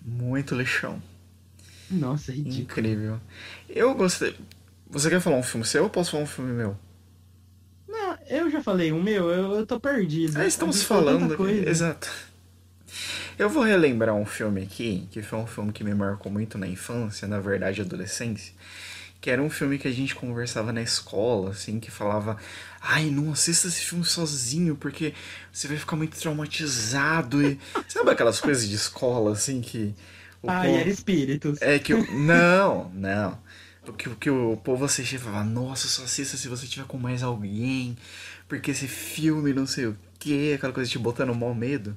Muito 0.05 0.55
lixão. 0.55 1.03
Nossa, 1.91 2.31
ridículo. 2.31 2.63
Incrível. 2.63 3.21
Eu 3.69 3.95
gostei. 3.95 4.37
Você 4.89 5.09
quer 5.09 5.21
falar 5.21 5.37
um 5.37 5.43
filme 5.43 5.65
seu 5.65 5.85
ou 5.85 5.91
posso 5.91 6.11
falar 6.13 6.25
um 6.25 6.27
filme 6.27 6.53
meu? 6.53 6.77
Não, 7.89 8.19
eu 8.29 8.51
já 8.51 8.63
falei 8.63 8.93
o 8.93 9.03
meu, 9.03 9.31
eu, 9.31 9.53
eu 9.55 9.67
tô 9.67 9.81
perdido. 9.81 10.39
Ah, 10.39 10.47
estamos 10.47 10.83
falando. 10.83 11.37
Exato. 11.49 12.09
Eu 13.39 13.49
vou 13.49 13.63
relembrar 13.63 14.15
um 14.15 14.27
filme 14.27 14.63
aqui, 14.63 15.09
que 15.11 15.23
foi 15.23 15.39
um 15.39 15.47
filme 15.47 15.73
que 15.73 15.85
me 15.85 15.95
marcou 15.95 16.31
muito 16.31 16.59
na 16.59 16.67
infância, 16.67 17.27
na 17.29 17.41
verdade, 17.41 17.81
adolescência. 17.81 18.53
Que 19.21 19.31
era 19.31 19.43
um 19.43 19.51
filme 19.51 19.79
que 19.79 19.87
a 19.89 19.93
gente 19.93 20.15
conversava 20.15 20.73
na 20.73 20.83
escola, 20.83 21.51
assim, 21.51 21.79
que 21.79 21.91
falava: 21.91 22.39
Ai, 22.81 23.11
não 23.11 23.33
assista 23.33 23.69
esse 23.69 23.83
filme 23.83 24.05
sozinho, 24.05 24.77
porque 24.77 25.13
você 25.53 25.69
vai 25.69 25.77
ficar 25.77 25.97
muito 25.97 26.19
traumatizado. 26.19 27.43
E. 27.43 27.59
Sabe 27.89 28.11
aquelas 28.11 28.41
coisas 28.41 28.69
de 28.69 28.75
escola, 28.75 29.33
assim, 29.33 29.61
que. 29.61 29.95
o 30.43 30.49
Ai, 30.49 30.67
povo- 30.67 30.81
era 30.81 30.91
espíritos. 30.91 31.59
É 31.61 31.79
que 31.79 31.95
o. 31.95 32.07
Não, 32.13 32.91
não. 32.95 33.39
Que, 33.99 34.09
o 34.09 34.15
que 34.15 34.31
o 34.31 34.57
povo 34.59 34.85
assistia 34.85 35.19
e 35.19 35.21
falava, 35.21 35.43
nossa, 35.45 35.89
só 35.89 36.05
assista 36.05 36.37
se 36.37 36.47
você 36.49 36.67
tiver 36.67 36.87
com 36.87 36.97
mais 36.99 37.23
alguém, 37.23 37.97
porque 38.49 38.71
esse 38.71 38.87
filme 38.87 39.53
não 39.53 39.67
sei 39.67 39.87
o 39.87 39.97
que, 40.19 40.53
aquela 40.53 40.73
coisa 40.73 40.89
te 40.89 40.99
botando 40.99 41.35
mal 41.35 41.55
medo. 41.55 41.97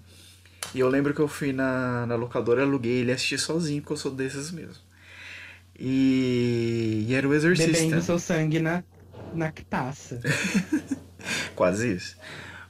E 0.74 0.80
eu 0.80 0.90
lembro 0.90 1.14
que 1.14 1.20
eu 1.20 1.28
fui 1.28 1.54
na, 1.54 2.06
na 2.06 2.16
locadora, 2.16 2.64
aluguei 2.64 3.00
ele 3.00 3.12
e 3.12 3.14
assisti 3.14 3.38
sozinho, 3.38 3.82
porque 3.82 3.94
eu 3.94 3.98
sou 3.98 4.12
desses 4.12 4.52
mesmo. 4.52 4.82
E, 5.80 7.06
e 7.08 7.14
era 7.14 7.28
o 7.28 7.34
Exorcista. 7.34 7.72
Bebendo 7.72 8.02
seu 8.02 8.20
sangue 8.20 8.60
na, 8.60 8.84
na 9.34 9.52
taça. 9.70 10.20
Quase 11.56 11.96
isso. 11.96 12.16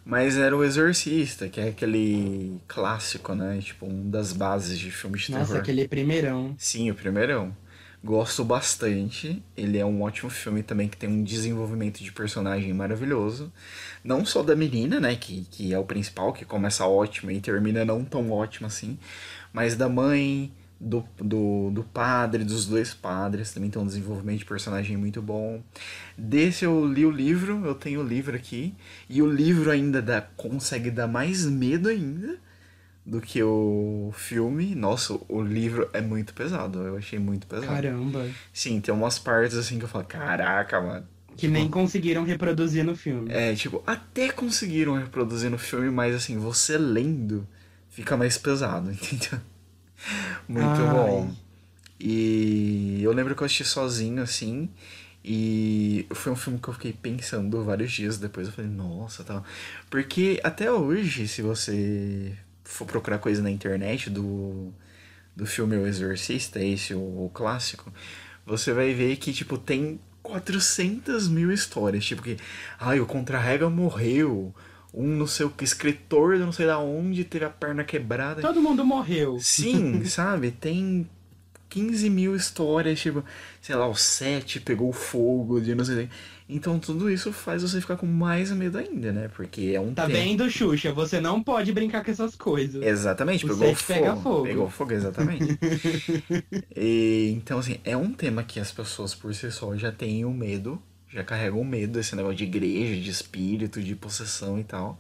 Mas 0.06 0.38
era 0.38 0.56
o 0.56 0.64
Exorcista, 0.64 1.48
que 1.48 1.62
é 1.62 1.70
aquele 1.70 2.60
clássico, 2.68 3.34
né? 3.34 3.60
Tipo, 3.62 3.86
um 3.86 4.10
das 4.10 4.34
bases 4.34 4.78
de 4.78 4.92
filmes 4.92 5.24
de 5.24 5.32
Nossa, 5.32 5.46
terror. 5.46 5.62
aquele 5.62 5.88
primeirão. 5.88 6.56
Sim, 6.58 6.92
o 6.92 6.96
primeirão. 6.96 7.56
Gosto 8.04 8.44
bastante. 8.44 9.42
Ele 9.56 9.78
é 9.78 9.86
um 9.86 10.02
ótimo 10.02 10.30
filme 10.30 10.62
também 10.62 10.90
que 10.90 10.98
tem 10.98 11.10
um 11.10 11.24
desenvolvimento 11.24 12.04
de 12.04 12.12
personagem 12.12 12.74
maravilhoso. 12.74 13.50
Não 14.04 14.26
só 14.26 14.44
da 14.44 14.58
menina, 14.58 15.00
né? 15.00 15.16
Que, 15.16 15.46
que 15.50 15.74
é 15.74 15.80
o 15.80 15.86
principal, 15.86 16.34
que 16.34 16.44
começa 16.44 16.86
ótimo 16.86 17.32
e 17.32 17.40
termina 17.40 17.86
não 17.86 18.04
tão 18.04 18.30
ótimo 18.30 18.68
assim. 18.68 19.00
Mas 19.54 19.78
da 19.78 19.88
mãe, 19.88 20.52
do, 20.78 21.06
do, 21.18 21.72
do 21.72 21.84
padre, 21.84 22.44
dos 22.44 22.66
dois 22.66 22.94
padres. 22.94 23.54
Também 23.54 23.70
tem 23.70 23.82
um 23.82 23.88
desenvolvimento 23.88 24.40
de 24.40 24.46
personagem 24.46 24.98
muito 24.98 25.22
bom. 25.22 25.62
Desse 26.18 26.66
eu 26.66 26.86
li 26.86 27.06
o 27.06 27.12
livro, 27.12 27.66
eu 27.66 27.74
tenho 27.74 28.02
o 28.02 28.08
livro 28.08 28.36
aqui. 28.36 28.76
E 29.10 29.22
o 29.22 29.32
livro 29.32 29.72
ainda 29.72 30.02
dá, 30.02 30.22
consegue 30.22 30.92
dar 30.92 31.08
mais 31.08 31.46
medo 31.46 31.88
ainda 31.88 32.38
do 33.06 33.20
que 33.20 33.44
o 33.44 34.14
filme. 34.16 34.76
Nossa, 34.76 35.20
o 35.28 35.42
livro 35.42 35.90
é 35.94 36.02
muito 36.02 36.34
pesado. 36.34 36.80
Eu 36.80 36.98
achei 36.98 37.20
muito 37.20 37.46
pesado. 37.48 37.68
Caramba. 37.68 38.30
Sim, 38.52 38.80
tem 38.80 38.94
umas 38.94 39.20
partes 39.20 39.58
assim 39.58 39.78
que 39.78 39.86
eu 39.86 39.90
falo, 39.90 40.06
caraca, 40.06 40.80
mano. 40.82 41.06
Que 41.36 41.48
nem 41.48 41.68
conseguiram 41.70 42.24
reproduzir 42.24 42.84
no 42.84 42.96
filme. 42.96 43.32
É, 43.32 43.56
tipo, 43.56 43.84
até 43.88 44.30
conseguiram 44.30 44.96
reproduzir 44.96 45.50
no 45.50 45.58
filme, 45.58 45.90
mas 45.90 46.16
assim, 46.16 46.38
você 46.38 46.78
lendo 46.78 47.48
fica 47.90 48.16
mais 48.16 48.38
pesado, 48.38 48.90
entendeu? 48.94 49.40
Muito 50.48 50.82
Ai. 50.82 50.90
bom. 50.90 51.36
E 52.00 53.02
eu 53.02 53.12
lembro 53.14 53.36
que 53.36 53.42
eu 53.42 53.46
assisti 53.46 53.64
sozinho, 53.64 54.22
assim, 54.22 54.70
e 55.24 56.06
foi 56.12 56.32
um 56.34 56.36
filme 56.36 56.60
que 56.60 56.68
eu 56.68 56.74
fiquei 56.74 56.92
pensando 56.92 57.64
vários 57.64 57.92
dias 57.92 58.18
depois. 58.18 58.48
Eu 58.48 58.54
falei, 58.54 58.70
nossa, 58.70 59.24
tal. 59.24 59.44
Porque 59.90 60.40
até 60.44 60.70
hoje, 60.72 61.28
se 61.28 61.42
você 61.42 62.38
for 62.64 62.86
procurar 62.86 63.20
coisa 63.20 63.42
na 63.42 63.52
internet 63.52 64.10
do, 64.10 64.74
do 65.36 65.46
filme 65.46 65.76
O 65.78 65.88
Exorcista, 65.88 66.60
esse, 66.60 66.94
o, 66.94 67.00
o 67.26 67.32
clássico, 67.34 67.92
você 68.46 68.74
vai 68.74 68.94
ver 68.94 69.18
que, 69.18 69.34
tipo, 69.34 69.58
tem 69.58 70.00
400 70.22 71.28
mil 71.28 71.52
histórias. 71.52 72.06
Tipo, 72.06 72.22
que, 72.24 72.38
ai, 72.80 73.00
o 73.00 73.06
Contra-Rega 73.06 73.70
morreu. 73.70 74.54
Um 74.94 75.08
não 75.08 75.26
sei 75.26 75.46
o 75.46 75.50
que, 75.50 75.64
escritor 75.64 76.38
não 76.38 76.52
sei 76.52 76.68
da 76.68 76.78
onde 76.78 77.24
teve 77.24 77.46
a 77.46 77.50
perna 77.50 77.84
quebrada. 77.84 78.42
Todo 78.42 78.62
mundo 78.62 78.86
morreu. 78.86 79.40
Sim, 79.40 80.06
sabe? 80.06 80.52
Tem 80.52 81.10
15 81.70 82.10
mil 82.12 82.36
histórias, 82.36 83.00
tipo, 83.00 83.24
sei 83.60 83.76
lá, 83.76 83.88
o 83.88 83.96
7 83.96 84.60
pegou 84.60 84.94
fogo 84.94 85.60
de 85.60 85.74
não 85.74 85.84
sei 85.84 85.96
o 85.96 86.08
que. 86.08 86.14
Então 86.56 86.78
tudo 86.78 87.10
isso 87.10 87.34
faz 87.34 87.62
você 87.64 87.82
ficar 87.82 87.96
com 87.98 88.06
mais 88.06 88.52
medo 88.52 88.78
ainda, 88.78 89.12
né? 89.12 89.28
Porque 89.36 89.72
é 89.74 89.80
um 89.82 89.94
Tá 89.94 90.06
tema. 90.06 90.20
vendo, 90.20 90.50
Xuxa? 90.50 90.92
Você 90.94 91.20
não 91.20 91.42
pode 91.42 91.72
brincar 91.74 92.04
com 92.04 92.12
essas 92.12 92.36
coisas. 92.36 92.84
Exatamente, 92.84 93.46
O 93.46 93.50
pegou 93.50 93.76
fogo. 93.76 94.00
pega 94.00 94.16
fogo. 94.16 94.44
Pegou 94.44 94.70
fogo, 94.70 94.94
exatamente. 94.94 95.58
e, 96.76 97.34
então, 97.36 97.60
assim, 97.60 97.78
é 97.84 97.96
um 97.98 98.12
tema 98.14 98.44
que 98.44 98.60
as 98.60 98.72
pessoas 98.72 99.16
por 99.16 99.34
si 99.34 99.52
só 99.52 99.76
já 99.76 99.92
têm 99.92 100.26
o 100.26 100.32
medo, 100.32 100.82
já 101.12 101.24
carregam 101.24 101.60
o 101.62 101.66
medo 101.66 101.94
desse 101.94 102.16
negócio 102.16 102.38
de 102.38 102.44
igreja, 102.44 103.02
de 103.02 103.10
espírito, 103.10 103.82
de 103.82 103.96
possessão 103.96 104.60
e 104.60 104.64
tal. 104.64 105.00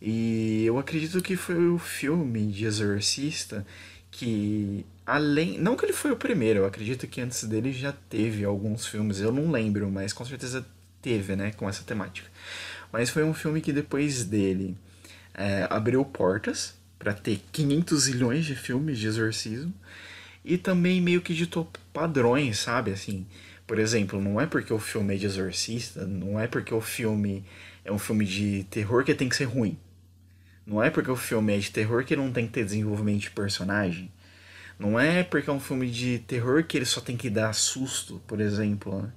E 0.00 0.64
eu 0.66 0.78
acredito 0.78 1.22
que 1.22 1.36
foi 1.36 1.68
o 1.68 1.78
filme 1.78 2.46
de 2.46 2.66
Exorcista 2.66 3.66
que, 4.10 4.84
além. 5.06 5.58
Não 5.58 5.76
que 5.76 5.84
ele 5.84 5.92
foi 5.92 6.10
o 6.10 6.16
primeiro, 6.16 6.60
eu 6.60 6.66
acredito 6.66 7.06
que 7.06 7.20
antes 7.20 7.44
dele 7.44 7.72
já 7.72 7.92
teve 7.92 8.44
alguns 8.44 8.86
filmes, 8.86 9.20
eu 9.20 9.32
não 9.32 9.50
lembro, 9.50 9.90
mas 9.90 10.12
com 10.12 10.24
certeza 10.24 10.66
teve, 11.00 11.36
né, 11.36 11.52
com 11.52 11.68
essa 11.68 11.84
temática. 11.84 12.28
Mas 12.92 13.10
foi 13.10 13.22
um 13.22 13.32
filme 13.32 13.60
que 13.60 13.72
depois 13.72 14.24
dele 14.24 14.76
é, 15.34 15.66
abriu 15.70 16.04
portas 16.04 16.74
para 16.98 17.12
ter 17.12 17.40
500 17.52 18.02
zilhões 18.02 18.44
de 18.44 18.56
filmes 18.56 18.98
de 18.98 19.06
exorcismo 19.06 19.72
e 20.44 20.56
também 20.58 21.00
meio 21.00 21.20
que 21.20 21.34
ditou 21.34 21.70
padrões, 21.92 22.58
sabe? 22.58 22.90
Assim, 22.90 23.26
por 23.66 23.78
exemplo, 23.78 24.20
não 24.20 24.40
é 24.40 24.46
porque 24.46 24.72
o 24.72 24.78
filme 24.78 25.14
é 25.14 25.18
de 25.18 25.26
exorcista, 25.26 26.06
não 26.06 26.38
é 26.38 26.46
porque 26.46 26.72
o 26.72 26.80
filme 26.80 27.44
é 27.84 27.92
um 27.92 27.98
filme 27.98 28.24
de 28.24 28.64
terror 28.70 29.04
que 29.04 29.14
tem 29.14 29.28
que 29.28 29.36
ser 29.36 29.44
ruim. 29.44 29.78
Não 30.66 30.82
é 30.82 30.90
porque 30.90 31.10
o 31.10 31.16
filme 31.16 31.54
é 31.54 31.58
de 31.58 31.70
terror 31.70 32.04
que 32.04 32.16
não 32.16 32.32
tem 32.32 32.46
que 32.46 32.52
ter 32.52 32.64
desenvolvimento 32.64 33.20
de 33.20 33.30
personagem. 33.30 34.10
Não 34.78 34.98
é 35.00 35.22
porque 35.24 35.48
é 35.50 35.52
um 35.52 35.60
filme 35.60 35.90
de 35.90 36.18
terror 36.20 36.64
que 36.64 36.76
ele 36.76 36.84
só 36.86 37.00
tem 37.00 37.16
que 37.16 37.30
dar 37.30 37.52
susto, 37.54 38.22
por 38.26 38.40
exemplo. 38.40 39.02
né? 39.02 39.12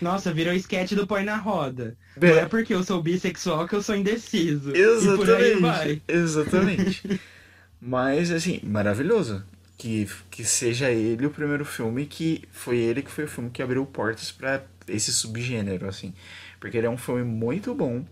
Nossa, 0.00 0.32
virou 0.32 0.54
esquete 0.54 0.94
do 0.94 1.06
Põe 1.06 1.24
na 1.24 1.36
Roda. 1.36 1.96
Não 2.16 2.36
é 2.38 2.46
porque 2.46 2.74
eu 2.74 2.82
sou 2.82 3.02
bissexual 3.02 3.68
que 3.68 3.74
eu 3.74 3.82
sou 3.82 3.94
indeciso. 3.96 4.80
E 5.00 5.10
por 5.12 5.30
aí 5.30 5.54
vai. 5.56 6.02
Exatamente. 6.08 7.02
Exatamente. 7.04 7.20
Mas, 7.80 8.30
assim, 8.30 8.60
maravilhoso. 8.64 9.44
que, 9.76 10.08
que 10.30 10.44
seja 10.44 10.90
ele 10.90 11.26
o 11.26 11.30
primeiro 11.30 11.64
filme 11.64 12.06
que 12.06 12.44
foi 12.52 12.78
ele 12.78 13.02
que 13.02 13.10
foi 13.10 13.24
o 13.24 13.28
filme 13.28 13.50
que 13.50 13.62
abriu 13.62 13.84
portas 13.86 14.30
para 14.32 14.64
esse 14.88 15.12
subgênero, 15.12 15.88
assim. 15.88 16.14
Porque 16.60 16.76
ele 16.76 16.86
é 16.86 16.90
um 16.90 16.98
filme 16.98 17.24
muito 17.24 17.74
bom, 17.74 18.04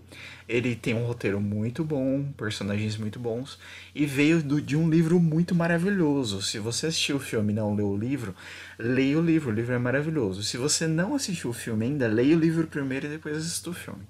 ele 0.48 0.74
tem 0.74 0.94
um 0.94 1.04
roteiro 1.04 1.38
muito 1.38 1.84
bom, 1.84 2.32
personagens 2.32 2.96
muito 2.96 3.20
bons, 3.20 3.58
e 3.94 4.06
veio 4.06 4.42
do, 4.42 4.60
de 4.60 4.74
um 4.74 4.88
livro 4.88 5.20
muito 5.20 5.54
maravilhoso. 5.54 6.40
Se 6.40 6.58
você 6.58 6.86
assistiu 6.86 7.16
o 7.16 7.20
filme 7.20 7.52
e 7.52 7.56
não 7.56 7.74
leu 7.74 7.88
o 7.88 7.96
livro, 7.96 8.34
leia 8.78 9.18
o 9.18 9.22
livro, 9.22 9.50
o 9.50 9.54
livro 9.54 9.74
é 9.74 9.78
maravilhoso. 9.78 10.42
Se 10.42 10.56
você 10.56 10.86
não 10.86 11.14
assistiu 11.14 11.50
o 11.50 11.52
filme 11.52 11.84
ainda, 11.84 12.08
leia 12.08 12.34
o 12.34 12.40
livro 12.40 12.66
primeiro 12.66 13.06
e 13.06 13.10
depois 13.10 13.36
assista 13.36 13.68
o 13.68 13.74
filme. 13.74 14.02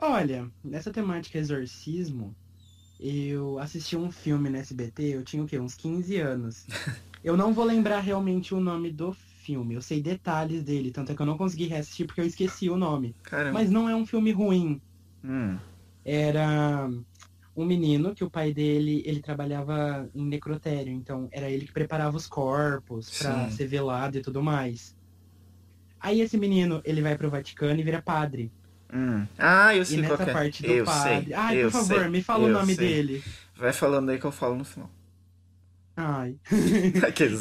Olha, 0.00 0.50
nessa 0.64 0.90
temática 0.90 1.38
exorcismo, 1.38 2.34
eu 2.98 3.56
assisti 3.60 3.96
um 3.96 4.10
filme 4.10 4.50
na 4.50 4.58
SBT, 4.58 5.14
eu 5.14 5.22
tinha 5.22 5.44
o 5.44 5.46
quê? 5.46 5.60
Uns 5.60 5.76
15 5.76 6.16
anos. 6.16 6.66
Eu 7.22 7.36
não 7.36 7.54
vou 7.54 7.64
lembrar 7.64 8.00
realmente 8.00 8.52
o 8.52 8.58
nome 8.58 8.90
do 8.90 9.12
filme, 9.12 9.31
eu 9.74 9.82
sei 9.82 10.02
detalhes 10.02 10.62
dele, 10.64 10.90
tanto 10.92 11.12
é 11.12 11.16
que 11.16 11.22
eu 11.22 11.26
não 11.26 11.36
consegui 11.38 11.66
reassistir 11.66 12.06
porque 12.06 12.20
eu 12.20 12.26
esqueci 12.26 12.68
o 12.70 12.76
nome. 12.76 13.16
Caramba. 13.24 13.52
Mas 13.52 13.70
não 13.70 13.88
é 13.88 13.94
um 13.96 14.06
filme 14.06 14.32
ruim. 14.32 14.80
Hum, 15.24 15.58
Era 16.04 16.88
um 17.56 17.64
menino 17.66 18.14
que 18.14 18.24
o 18.24 18.30
pai 18.30 18.52
dele, 18.52 19.02
ele 19.06 19.20
trabalhava 19.22 20.08
em 20.14 20.26
necrotério, 20.26 20.92
então 20.92 21.28
era 21.32 21.50
ele 21.50 21.66
que 21.66 21.72
preparava 21.72 22.16
os 22.16 22.26
corpos 22.26 23.10
pra 23.18 23.48
Sim. 23.48 23.56
ser 23.56 23.66
velado 23.66 24.18
e 24.18 24.22
tudo 24.22 24.42
mais. 24.42 24.94
Aí 26.00 26.20
esse 26.20 26.36
menino, 26.36 26.82
ele 26.84 27.00
vai 27.00 27.16
pro 27.16 27.30
Vaticano 27.30 27.80
e 27.80 27.82
vira 27.84 28.02
padre. 28.02 28.52
hum. 28.92 29.26
Ah, 29.38 29.74
eu 29.74 29.84
E 29.84 29.88
sei 29.88 30.02
qual 30.02 30.12
nessa 30.12 30.24
é. 30.24 30.32
parte 30.34 30.62
do 30.62 30.78
eu 30.78 30.84
padre. 30.84 31.24
sei. 31.24 31.34
Ai, 31.34 31.56
por 31.56 31.70
favor, 31.70 32.00
sei, 32.00 32.08
me 32.08 32.22
fala 32.22 32.44
o 32.46 32.48
nome 32.48 32.74
sei. 32.74 32.88
dele. 32.88 33.22
Vai 33.56 33.72
falando 33.72 34.10
aí 34.10 34.18
que 34.18 34.24
eu 34.24 34.32
falo 34.32 34.56
no 34.56 34.64
final. 34.64 34.90
Ai. 35.96 36.36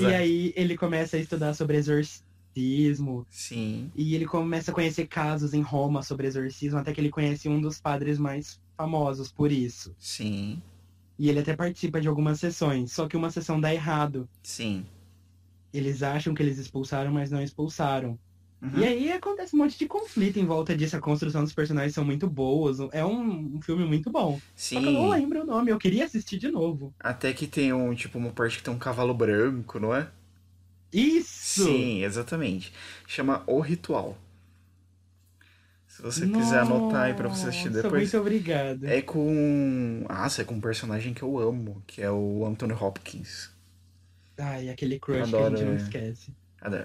E 0.09 0.13
aí 0.13 0.53
ele 0.55 0.75
começa 0.77 1.17
a 1.17 1.19
estudar 1.19 1.53
sobre 1.53 1.77
exorcismo. 1.77 3.25
sim, 3.29 3.91
E 3.95 4.15
ele 4.15 4.25
começa 4.25 4.71
a 4.71 4.73
conhecer 4.73 5.07
casos 5.07 5.53
em 5.53 5.61
Roma 5.61 6.01
sobre 6.03 6.27
exorcismo, 6.27 6.79
até 6.79 6.93
que 6.93 6.99
ele 6.99 7.09
conhece 7.09 7.47
um 7.47 7.61
dos 7.61 7.79
padres 7.79 8.17
mais 8.19 8.59
famosos 8.77 9.31
por 9.31 9.51
isso. 9.51 9.95
sim, 9.97 10.61
E 11.17 11.29
ele 11.29 11.39
até 11.39 11.55
participa 11.55 12.01
de 12.01 12.07
algumas 12.07 12.39
sessões, 12.39 12.91
só 12.91 13.07
que 13.07 13.15
uma 13.15 13.29
sessão 13.29 13.59
dá 13.59 13.73
errado. 13.73 14.27
sim. 14.43 14.85
Eles 15.73 16.03
acham 16.03 16.33
que 16.33 16.43
eles 16.43 16.57
expulsaram, 16.57 17.13
mas 17.13 17.31
não 17.31 17.41
expulsaram. 17.41 18.19
Uhum. 18.61 18.69
E 18.73 18.85
aí 18.85 19.11
acontece 19.11 19.55
um 19.55 19.59
monte 19.59 19.77
de 19.77 19.87
conflito 19.87 20.37
em 20.39 20.45
volta 20.45 20.75
disso. 20.77 20.95
A 20.95 21.01
construção 21.01 21.43
dos 21.43 21.53
personagens 21.53 21.93
são 21.93 22.05
muito 22.05 22.29
boas. 22.29 22.77
É 22.91 23.03
um, 23.05 23.55
um 23.57 23.61
filme 23.61 23.85
muito 23.85 24.11
bom. 24.11 24.41
Só 24.71 24.81
que 24.81 24.87
eu 24.87 24.91
não 24.91 25.09
Sim, 25.09 25.09
lembro 25.09 25.41
o 25.43 25.45
nome, 25.45 25.71
eu 25.71 25.77
queria 25.79 26.05
assistir 26.05 26.37
de 26.39 26.49
novo. 26.51 26.95
até 26.99 27.33
que 27.33 27.47
tem 27.47 27.73
um, 27.73 27.93
tipo, 27.93 28.17
uma 28.17 28.31
parte 28.31 28.57
que 28.57 28.63
tem 28.63 28.73
um 28.73 28.79
cavalo 28.79 29.13
branco, 29.13 29.79
não 29.79 29.93
é? 29.95 30.09
Isso! 30.93 31.63
Sim, 31.65 32.03
exatamente. 32.03 32.73
Chama 33.07 33.43
O 33.47 33.59
Ritual. 33.59 34.17
Se 35.87 36.01
você 36.01 36.27
quiser 36.27 36.59
anotar 36.61 37.03
aí 37.03 37.13
pra 37.13 37.27
você 37.29 37.47
assistir 37.49 37.69
Nossa, 37.69 37.83
depois. 37.83 38.13
Muito 38.13 38.17
obrigada. 38.17 38.87
É 38.87 39.01
com. 39.01 40.05
Nossa, 40.09 40.41
é 40.41 40.45
com 40.45 40.55
um 40.55 40.61
personagem 40.61 41.13
que 41.13 41.21
eu 41.23 41.37
amo, 41.37 41.83
que 41.87 42.01
é 42.01 42.09
o 42.11 42.45
Anthony 42.45 42.73
Hopkins. 42.73 43.51
Ai, 44.37 44.69
aquele 44.69 44.99
crush 44.99 45.33
Adoro, 45.33 45.37
que 45.37 45.41
a 45.43 45.45
gente 45.45 45.63
não 45.63 45.73
é. 45.73 45.75
esquece. 45.75 46.35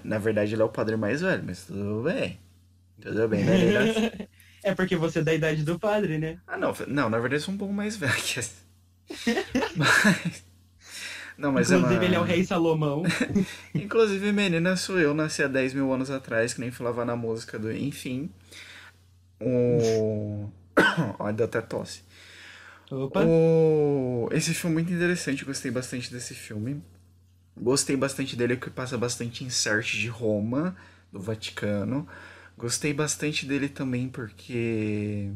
Na 0.03 0.17
verdade, 0.17 0.53
ele 0.53 0.61
é 0.61 0.65
o 0.65 0.69
padre 0.69 0.95
mais 0.95 1.21
velho, 1.21 1.43
mas 1.45 1.65
tudo 1.65 2.03
bem. 2.03 2.39
Tudo 2.99 3.27
bem, 3.27 3.43
né? 3.43 4.27
É 4.63 4.75
porque 4.75 4.97
você 4.97 5.19
é 5.19 5.21
da 5.21 5.33
idade 5.33 5.63
do 5.63 5.79
padre, 5.79 6.17
né? 6.17 6.39
Ah, 6.45 6.57
não, 6.57 6.73
não, 6.87 7.09
na 7.09 7.19
verdade 7.19 7.41
eu 7.41 7.45
sou 7.45 7.53
um 7.53 7.57
pouco 7.57 7.73
mais 7.73 7.95
velho. 7.95 8.11
Mas. 9.77 10.43
Não, 11.37 11.51
mas 11.51 11.71
Inclusive, 11.71 11.93
é 11.93 11.97
uma... 11.99 12.05
ele 12.05 12.15
é 12.15 12.19
o 12.19 12.23
rei 12.23 12.43
Salomão. 12.43 13.03
Inclusive, 13.73 14.31
menina, 14.31 14.75
sou 14.75 14.99
eu, 14.99 15.13
nasci 15.13 15.43
há 15.43 15.47
10 15.47 15.75
mil 15.75 15.93
anos 15.93 16.09
atrás, 16.09 16.55
que 16.55 16.59
nem 16.59 16.71
falava 16.71 17.05
na 17.05 17.15
música 17.15 17.59
do 17.59 17.71
Enfim. 17.71 18.31
O. 19.39 20.49
Olha, 21.19 21.33
deu 21.33 21.45
até 21.45 21.61
tosse. 21.61 22.01
Opa. 22.89 23.23
O... 23.23 24.27
Esse 24.31 24.53
filme 24.53 24.73
é 24.73 24.79
muito 24.79 24.91
interessante, 24.91 25.43
eu 25.43 25.47
gostei 25.47 25.69
bastante 25.69 26.11
desse 26.11 26.33
filme. 26.33 26.81
Gostei 27.59 27.95
bastante 27.95 28.35
dele, 28.35 28.57
que 28.57 28.69
passa 28.69 28.97
bastante 28.97 29.43
insert 29.43 29.85
de 29.97 30.07
Roma, 30.07 30.75
do 31.11 31.19
Vaticano. 31.19 32.07
Gostei 32.57 32.93
bastante 32.93 33.45
dele 33.45 33.69
também 33.69 34.09
porque 34.09 35.29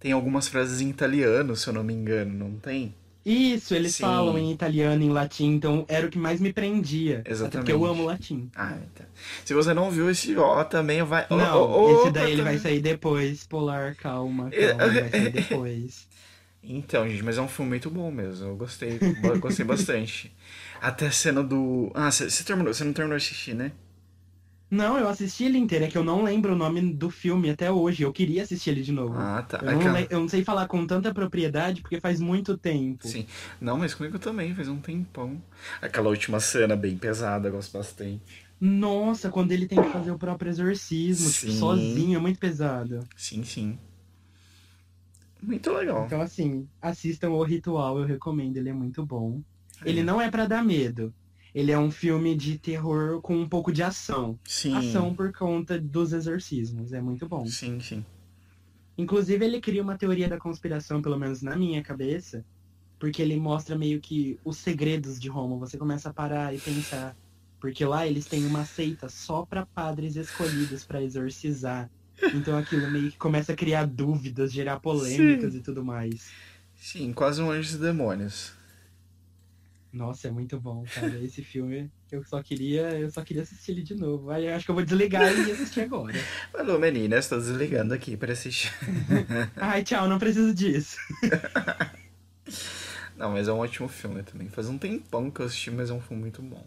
tem 0.00 0.12
algumas 0.12 0.48
frases 0.48 0.80
em 0.80 0.90
italiano, 0.90 1.56
se 1.56 1.68
eu 1.68 1.72
não 1.72 1.84
me 1.84 1.92
engano, 1.92 2.32
não 2.32 2.58
tem? 2.58 2.94
Isso, 3.24 3.74
eles 3.74 3.94
Sim. 3.96 4.02
falam 4.02 4.36
em 4.36 4.50
italiano, 4.50 5.02
em 5.02 5.10
latim, 5.10 5.46
então 5.54 5.84
era 5.88 6.06
o 6.06 6.10
que 6.10 6.18
mais 6.18 6.40
me 6.40 6.52
prendia. 6.52 7.22
Exatamente. 7.24 7.52
porque 7.66 7.72
eu 7.72 7.84
amo 7.84 8.04
latim. 8.04 8.50
Ah, 8.56 8.78
tá. 8.94 9.04
Se 9.44 9.54
você 9.54 9.72
não 9.72 9.90
viu 9.90 10.10
esse 10.10 10.36
ó 10.36 10.64
também, 10.64 11.02
vai. 11.04 11.26
Não, 11.30 11.62
ó, 11.62 11.82
ó, 11.84 11.90
esse 11.90 12.10
daí 12.10 12.32
ele 12.32 12.42
vai 12.42 12.58
sair 12.58 12.80
depois. 12.80 13.46
Polar, 13.46 13.94
calma, 13.96 14.50
calma, 14.50 14.92
vai 14.98 15.10
sair 15.10 15.30
depois. 15.30 16.08
Então, 16.62 17.08
gente, 17.08 17.22
mas 17.24 17.38
é 17.38 17.42
um 17.42 17.48
filme 17.48 17.70
muito 17.70 17.90
bom 17.90 18.10
mesmo. 18.10 18.48
Eu 18.48 18.56
gostei, 18.56 19.00
gostei 19.40 19.64
bastante. 19.64 20.32
Até 20.82 21.06
a 21.06 21.12
cena 21.12 21.44
do. 21.44 21.92
Ah, 21.94 22.10
você 22.10 22.42
terminou, 22.42 22.74
você 22.74 22.82
não 22.82 22.92
terminou 22.92 23.16
de 23.16 23.24
assistir, 23.24 23.54
né? 23.54 23.70
Não, 24.68 24.98
eu 24.98 25.06
assisti 25.06 25.44
ele 25.44 25.58
inteiro, 25.58 25.84
é 25.84 25.88
que 25.88 25.96
eu 25.96 26.02
não 26.02 26.24
lembro 26.24 26.54
o 26.54 26.56
nome 26.56 26.80
do 26.94 27.08
filme 27.10 27.50
até 27.50 27.70
hoje. 27.70 28.02
Eu 28.02 28.12
queria 28.12 28.42
assistir 28.42 28.70
ele 28.70 28.82
de 28.82 28.90
novo. 28.90 29.14
Ah, 29.16 29.42
tá. 29.42 29.58
eu, 29.58 29.70
não 29.70 29.78
Aquela- 29.78 30.00
le- 30.00 30.08
eu 30.10 30.18
não 30.18 30.28
sei 30.28 30.42
falar 30.42 30.66
com 30.66 30.84
tanta 30.86 31.14
propriedade 31.14 31.82
porque 31.82 32.00
faz 32.00 32.18
muito 32.20 32.56
tempo. 32.58 33.06
Sim. 33.06 33.26
Não, 33.60 33.78
mas 33.78 33.94
comigo 33.94 34.18
também, 34.18 34.54
faz 34.56 34.66
um 34.68 34.80
tempão. 34.80 35.40
Aquela 35.80 36.08
última 36.08 36.40
cena 36.40 36.74
bem 36.74 36.96
pesada, 36.98 37.48
eu 37.48 37.52
gosto 37.52 37.72
bastante. 37.78 38.20
Nossa, 38.58 39.28
quando 39.30 39.52
ele 39.52 39.66
tem 39.68 39.80
que 39.80 39.88
fazer 39.90 40.10
o 40.10 40.18
próprio 40.18 40.48
exorcismo, 40.48 41.30
tipo, 41.30 41.52
Sim. 41.52 41.58
sozinho, 41.58 42.16
é 42.16 42.20
muito 42.20 42.40
pesado. 42.40 43.00
Sim, 43.16 43.44
sim. 43.44 43.78
Muito 45.42 45.70
legal. 45.72 46.06
Então, 46.06 46.20
assim, 46.20 46.66
assistam 46.80 47.30
o 47.30 47.42
Ritual, 47.44 47.98
eu 47.98 48.06
recomendo, 48.06 48.56
ele 48.56 48.68
é 48.70 48.72
muito 48.72 49.04
bom. 49.04 49.42
É. 49.84 49.88
Ele 49.88 50.02
não 50.02 50.20
é 50.20 50.30
pra 50.30 50.46
dar 50.46 50.64
medo. 50.64 51.12
Ele 51.54 51.70
é 51.70 51.78
um 51.78 51.90
filme 51.90 52.34
de 52.34 52.58
terror 52.58 53.20
com 53.20 53.36
um 53.36 53.48
pouco 53.48 53.72
de 53.72 53.82
ação. 53.82 54.38
Sim. 54.44 54.74
Ação 54.74 55.14
por 55.14 55.32
conta 55.32 55.78
dos 55.78 56.12
exorcismos, 56.12 56.92
é 56.92 57.00
muito 57.00 57.28
bom. 57.28 57.44
Sim, 57.46 57.78
sim. 57.78 58.04
Inclusive, 58.96 59.44
ele 59.44 59.60
cria 59.60 59.82
uma 59.82 59.98
teoria 59.98 60.28
da 60.28 60.38
conspiração, 60.38 61.02
pelo 61.02 61.18
menos 61.18 61.42
na 61.42 61.56
minha 61.56 61.82
cabeça, 61.82 62.44
porque 62.98 63.20
ele 63.20 63.36
mostra 63.36 63.76
meio 63.76 64.00
que 64.00 64.38
os 64.44 64.58
segredos 64.58 65.20
de 65.20 65.28
Roma. 65.28 65.56
Você 65.56 65.76
começa 65.76 66.08
a 66.08 66.12
parar 66.12 66.54
e 66.54 66.58
pensar. 66.58 67.16
Porque 67.60 67.84
lá 67.84 68.06
eles 68.06 68.26
têm 68.26 68.44
uma 68.44 68.64
seita 68.64 69.08
só 69.08 69.46
pra 69.46 69.66
padres 69.66 70.16
escolhidos 70.16 70.84
pra 70.84 71.02
exorcizar. 71.02 71.90
Então 72.34 72.56
aquilo 72.56 72.90
meio 72.90 73.10
que 73.10 73.18
começa 73.18 73.52
a 73.52 73.56
criar 73.56 73.86
dúvidas, 73.86 74.52
gerar 74.52 74.80
polêmicas 74.80 75.54
e 75.54 75.60
tudo 75.60 75.84
mais. 75.84 76.32
Sim, 76.74 77.12
quase 77.12 77.40
um 77.40 77.50
Anjos 77.50 77.74
e 77.74 77.78
Demônios. 77.78 78.52
Nossa, 79.92 80.28
é 80.28 80.30
muito 80.30 80.60
bom, 80.60 80.86
cara. 80.88 81.22
Esse 81.22 81.42
filme 81.44 81.92
eu 82.10 82.24
só 82.24 82.42
queria, 82.42 82.98
eu 82.98 83.10
só 83.10 83.22
queria 83.24 83.42
assistir 83.42 83.72
ele 83.72 83.82
de 83.82 83.94
novo. 83.94 84.30
Aí 84.30 84.46
eu 84.46 84.54
acho 84.54 84.64
que 84.64 84.70
eu 84.70 84.74
vou 84.74 84.84
desligar 84.84 85.34
e 85.36 85.50
assistir 85.50 85.80
agora. 85.82 86.30
Alô, 86.54 86.78
meninas, 86.78 87.28
tô 87.28 87.36
desligando 87.36 87.94
aqui 87.94 88.16
pra 88.16 88.32
assistir. 88.32 88.72
Ai, 89.58 89.82
tchau, 89.84 90.08
não 90.08 90.18
preciso 90.18 90.54
disso. 90.54 90.96
Não, 93.16 93.30
mas 93.32 93.48
é 93.48 93.52
um 93.52 93.58
ótimo 93.58 93.88
filme 93.88 94.22
também. 94.22 94.48
Faz 94.48 94.68
um 94.68 94.78
tempão 94.78 95.30
que 95.30 95.40
eu 95.40 95.46
assisti, 95.46 95.70
mas 95.70 95.90
é 95.90 95.92
um 95.92 96.00
filme 96.00 96.22
muito 96.22 96.42
bom. 96.42 96.66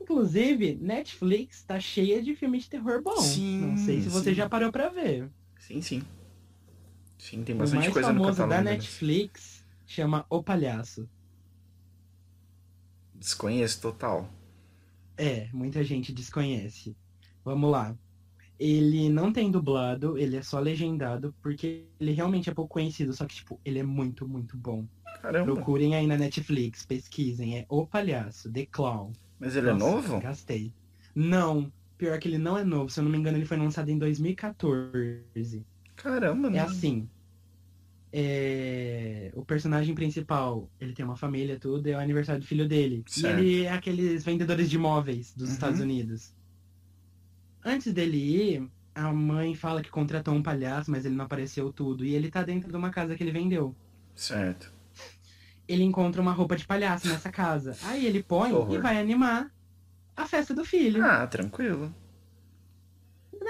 Inclusive, 0.00 0.74
Netflix 0.76 1.64
tá 1.64 1.78
cheia 1.78 2.20
de 2.22 2.34
filmes 2.34 2.64
de 2.64 2.70
terror 2.70 3.00
bom. 3.02 3.14
Sim, 3.22 3.60
Não 3.60 3.76
sei 3.76 4.00
se 4.00 4.08
você 4.08 4.30
sim. 4.30 4.34
já 4.34 4.48
parou 4.48 4.72
pra 4.72 4.88
ver. 4.88 5.30
Sim, 5.58 5.82
sim. 5.82 6.02
Sim, 7.18 7.44
tem 7.44 7.56
O 7.56 7.58
bastante 7.58 7.86
mais 7.86 7.92
coisa 7.92 8.12
no 8.12 8.20
famoso 8.20 8.32
catálogo 8.32 8.54
da 8.54 8.62
deles. 8.64 8.84
Netflix 8.86 9.64
chama 9.86 10.24
O 10.30 10.42
Palhaço. 10.42 11.08
Desconheço 13.18 13.80
total. 13.80 14.28
É, 15.16 15.48
muita 15.52 15.82
gente 15.82 16.12
desconhece. 16.12 16.96
Vamos 17.44 17.70
lá. 17.70 17.96
Ele 18.58 19.08
não 19.08 19.32
tem 19.32 19.50
dublado, 19.50 20.18
ele 20.18 20.36
é 20.36 20.42
só 20.42 20.58
legendado, 20.58 21.34
porque 21.40 21.84
ele 22.00 22.12
realmente 22.12 22.50
é 22.50 22.54
pouco 22.54 22.74
conhecido, 22.74 23.12
só 23.12 23.24
que, 23.26 23.36
tipo, 23.36 23.60
ele 23.64 23.78
é 23.78 23.82
muito, 23.84 24.26
muito 24.28 24.56
bom. 24.56 24.84
Caramba. 25.22 25.52
Procurem 25.52 25.94
aí 25.94 26.06
na 26.06 26.16
Netflix, 26.16 26.84
pesquisem. 26.84 27.58
É 27.58 27.66
O 27.68 27.86
Palhaço, 27.86 28.52
The 28.52 28.66
Clown. 28.66 29.12
Mas 29.38 29.54
ele 29.54 29.68
é 29.70 29.72
Nossa, 29.72 30.08
novo? 30.08 30.20
Gastei. 30.20 30.72
Não, 31.14 31.72
pior 31.96 32.18
que 32.18 32.28
ele 32.28 32.38
não 32.38 32.58
é 32.58 32.64
novo. 32.64 32.90
Se 32.90 32.98
eu 33.00 33.04
não 33.04 33.10
me 33.10 33.18
engano, 33.18 33.38
ele 33.38 33.46
foi 33.46 33.56
lançado 33.56 33.88
em 33.90 33.98
2014. 33.98 35.64
Caramba, 35.96 36.48
É 36.48 36.50
né? 36.50 36.58
assim. 36.60 37.08
É, 38.12 39.30
O 39.34 39.44
personagem 39.44 39.94
principal, 39.94 40.68
ele 40.80 40.92
tem 40.92 41.04
uma 41.04 41.16
família, 41.16 41.58
tudo, 41.58 41.86
é 41.86 41.94
o 41.96 41.98
aniversário 42.00 42.40
do 42.40 42.46
filho 42.46 42.66
dele. 42.68 43.04
Certo. 43.06 43.40
E 43.42 43.46
ele 43.54 43.64
é 43.64 43.72
aqueles 43.72 44.24
vendedores 44.24 44.68
de 44.70 44.76
imóveis 44.76 45.32
dos 45.34 45.48
Uhum. 45.48 45.54
Estados 45.54 45.80
Unidos. 45.80 46.34
Antes 47.64 47.92
dele 47.92 48.16
ir, 48.16 48.68
a 48.94 49.12
mãe 49.12 49.54
fala 49.54 49.82
que 49.82 49.90
contratou 49.90 50.34
um 50.34 50.42
palhaço, 50.42 50.90
mas 50.90 51.04
ele 51.04 51.14
não 51.16 51.24
apareceu 51.24 51.72
tudo. 51.72 52.04
E 52.04 52.14
ele 52.14 52.30
tá 52.30 52.42
dentro 52.42 52.70
de 52.70 52.76
uma 52.76 52.90
casa 52.90 53.14
que 53.14 53.22
ele 53.22 53.32
vendeu. 53.32 53.74
Certo. 54.14 54.72
ele 55.68 55.82
encontra 55.84 56.20
uma 56.22 56.32
roupa 56.32 56.56
de 56.56 56.66
palhaço 56.66 57.06
nessa 57.08 57.30
casa. 57.30 57.76
Aí 57.84 58.06
ele 58.06 58.22
põe 58.22 58.52
horror. 58.52 58.74
e 58.74 58.78
vai 58.78 58.98
animar 58.98 59.52
a 60.16 60.26
festa 60.26 60.54
do 60.54 60.64
filho. 60.64 61.04
Ah, 61.04 61.26
tranquilo. 61.26 61.94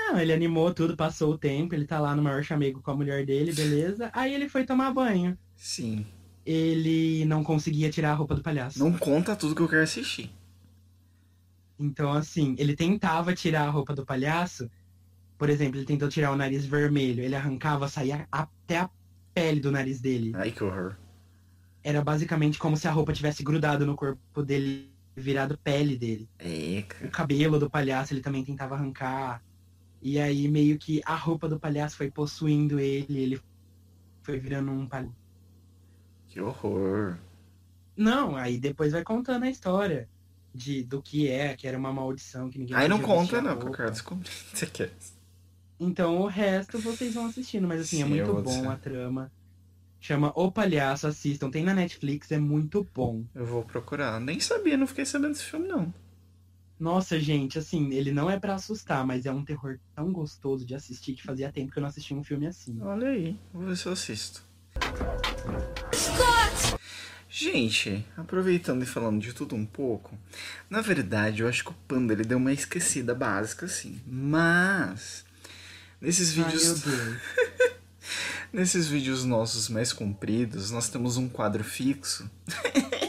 Não, 0.09 0.19
ele 0.19 0.33
animou 0.33 0.73
tudo, 0.73 0.97
passou 0.97 1.35
o 1.35 1.39
tempo, 1.39 1.75
ele 1.75 1.85
tá 1.85 2.01
lá 2.01 2.17
no 2.17 2.23
maior 2.23 2.43
chamego 2.43 2.81
com 2.81 2.91
a 2.91 2.97
mulher 2.97 3.27
dele, 3.27 3.53
beleza. 3.53 4.11
Aí 4.15 4.33
ele 4.33 4.49
foi 4.49 4.65
tomar 4.65 4.91
banho. 4.91 5.37
Sim. 5.55 6.07
Ele 6.47 7.27
não 7.27 7.45
conseguia 7.45 7.91
tirar 7.91 8.13
a 8.13 8.15
roupa 8.15 8.35
do 8.35 8.43
palhaço. 8.43 8.79
Não 8.79 8.97
conta 8.97 9.37
tudo 9.37 9.55
que 9.55 9.61
eu 9.61 9.69
quero 9.69 9.83
assistir. 9.83 10.33
Então, 11.79 12.11
assim, 12.11 12.57
ele 12.59 12.75
tentava 12.75 13.35
tirar 13.35 13.67
a 13.67 13.71
roupa 13.71 13.95
do 13.95 14.05
palhaço. 14.05 14.71
Por 15.37 15.51
exemplo, 15.51 15.79
ele 15.79 15.85
tentou 15.85 16.09
tirar 16.09 16.33
o 16.33 16.37
nariz 16.37 16.65
vermelho. 16.65 17.23
Ele 17.23 17.35
arrancava, 17.35 17.87
saía 17.87 18.27
até 18.33 18.79
a 18.79 18.91
pele 19.35 19.61
do 19.61 19.71
nariz 19.71 20.01
dele. 20.01 20.33
Ai, 20.35 20.51
que 20.51 20.65
horror. 20.65 20.97
Era 21.85 22.03
basicamente 22.03 22.59
como 22.59 22.79
se 22.79 22.89
a 22.89 22.91
roupa 22.91 23.13
tivesse 23.13 23.43
grudado 23.43 23.85
no 23.85 23.95
corpo 23.95 24.43
dele, 24.43 24.91
virado 25.15 25.59
pele 25.59 25.99
dele. 25.99 26.31
É, 26.39 26.83
O 27.05 27.11
cabelo 27.11 27.59
do 27.59 27.69
palhaço 27.69 28.15
ele 28.15 28.23
também 28.23 28.43
tentava 28.43 28.75
arrancar. 28.75 29.43
E 30.01 30.19
aí 30.19 30.49
meio 30.49 30.79
que 30.79 31.01
a 31.05 31.15
roupa 31.15 31.49
do 31.49 31.59
palhaço 31.59 31.97
foi 31.97 32.11
possuindo 32.11 32.79
ele, 32.79 33.19
ele 33.19 33.41
foi 34.23 34.39
virando 34.39 34.71
um 34.71 34.87
palhaço. 34.87 35.17
Que 36.29 36.41
horror. 36.41 37.17
Não, 37.97 38.37
aí 38.37 38.59
depois 38.59 38.93
vai 38.93 39.03
contando 39.03 39.45
a 39.45 39.51
história 39.51 40.09
de 40.55 40.83
do 40.83 41.03
que 41.03 41.29
é, 41.29 41.57
que 41.57 41.67
era 41.67 41.77
uma 41.77 41.93
maldição 41.93 42.49
que 42.49 42.59
ninguém 42.59 42.77
Aí 42.77 42.89
não 42.89 43.01
conta, 43.01 43.43
não, 43.43 43.59
que 43.59 43.67
eu 43.67 43.73
quero 43.73 43.91
descobrir. 43.91 44.31
Você 44.53 44.67
quer? 44.67 44.93
Então 45.81 46.21
o 46.21 46.27
resto 46.27 46.79
vocês 46.79 47.15
vão 47.15 47.27
assistindo, 47.27 47.67
mas 47.67 47.81
assim, 47.81 48.03
é 48.03 48.07
Sim, 48.07 48.15
eu 48.17 48.27
muito 48.27 48.43
bom 48.43 48.57
dizer. 48.57 48.69
a 48.69 48.77
trama. 48.77 49.33
Chama 50.01 50.33
O 50.37 50.51
Palhaço, 50.53 51.09
assistam, 51.09 51.51
tem 51.51 51.65
na 51.65 51.75
Netflix, 51.75 52.31
é 52.31 52.39
muito 52.39 52.87
bom. 52.95 53.25
Eu 53.35 53.45
vou 53.45 53.65
procurar. 53.65 54.21
Nem 54.21 54.39
sabia, 54.39 54.77
não 54.77 54.87
fiquei 54.87 55.05
sabendo 55.05 55.33
desse 55.33 55.45
filme, 55.45 55.67
não. 55.67 55.93
Nossa, 56.79 57.19
gente, 57.19 57.59
assim, 57.59 57.93
ele 57.93 58.13
não 58.13 58.31
é 58.31 58.39
pra 58.39 58.55
assustar, 58.55 59.05
mas 59.05 59.27
é 59.27 59.33
um 59.33 59.45
terror 59.45 59.79
tão 59.97 60.13
gostoso 60.13 60.65
de 60.65 60.75
assistir 60.75 61.15
que 61.15 61.23
fazia 61.23 61.51
tempo 61.51 61.73
que 61.73 61.79
eu 61.79 61.81
não 61.81 61.89
assistia 61.89 62.17
um 62.17 62.23
filme 62.23 62.47
assim. 62.47 62.79
Olha 62.81 63.09
aí, 63.09 63.37
vou 63.53 63.65
ver 63.65 63.77
se 63.77 63.87
eu 63.87 63.93
assisto. 63.93 64.43
Gente, 67.29 68.07
aproveitando 68.17 68.83
e 68.83 68.87
falando 68.87 69.21
de 69.21 69.33
tudo 69.33 69.55
um 69.55 69.67
pouco, 69.67 70.17
na 70.71 70.81
verdade 70.81 71.43
eu 71.43 71.49
acho 71.49 71.63
que 71.65 71.71
o 71.71 71.75
Panda 71.87 72.13
ele 72.13 72.25
deu 72.25 72.39
uma 72.39 72.53
esquecida 72.53 73.15
básica, 73.15 73.67
assim. 73.67 74.01
Mas, 74.07 75.25
nesses 76.01 76.37
Ai, 76.39 76.45
vídeos, 76.45 76.83
Deus. 76.83 77.17
nesses 78.53 78.89
vídeos 78.89 79.25
nossos 79.25 79.69
mais 79.69 79.93
compridos, 79.93 80.71
nós 80.71 80.89
temos 80.89 81.17
um 81.17 81.29
quadro 81.29 81.65
fixo. 81.65 82.31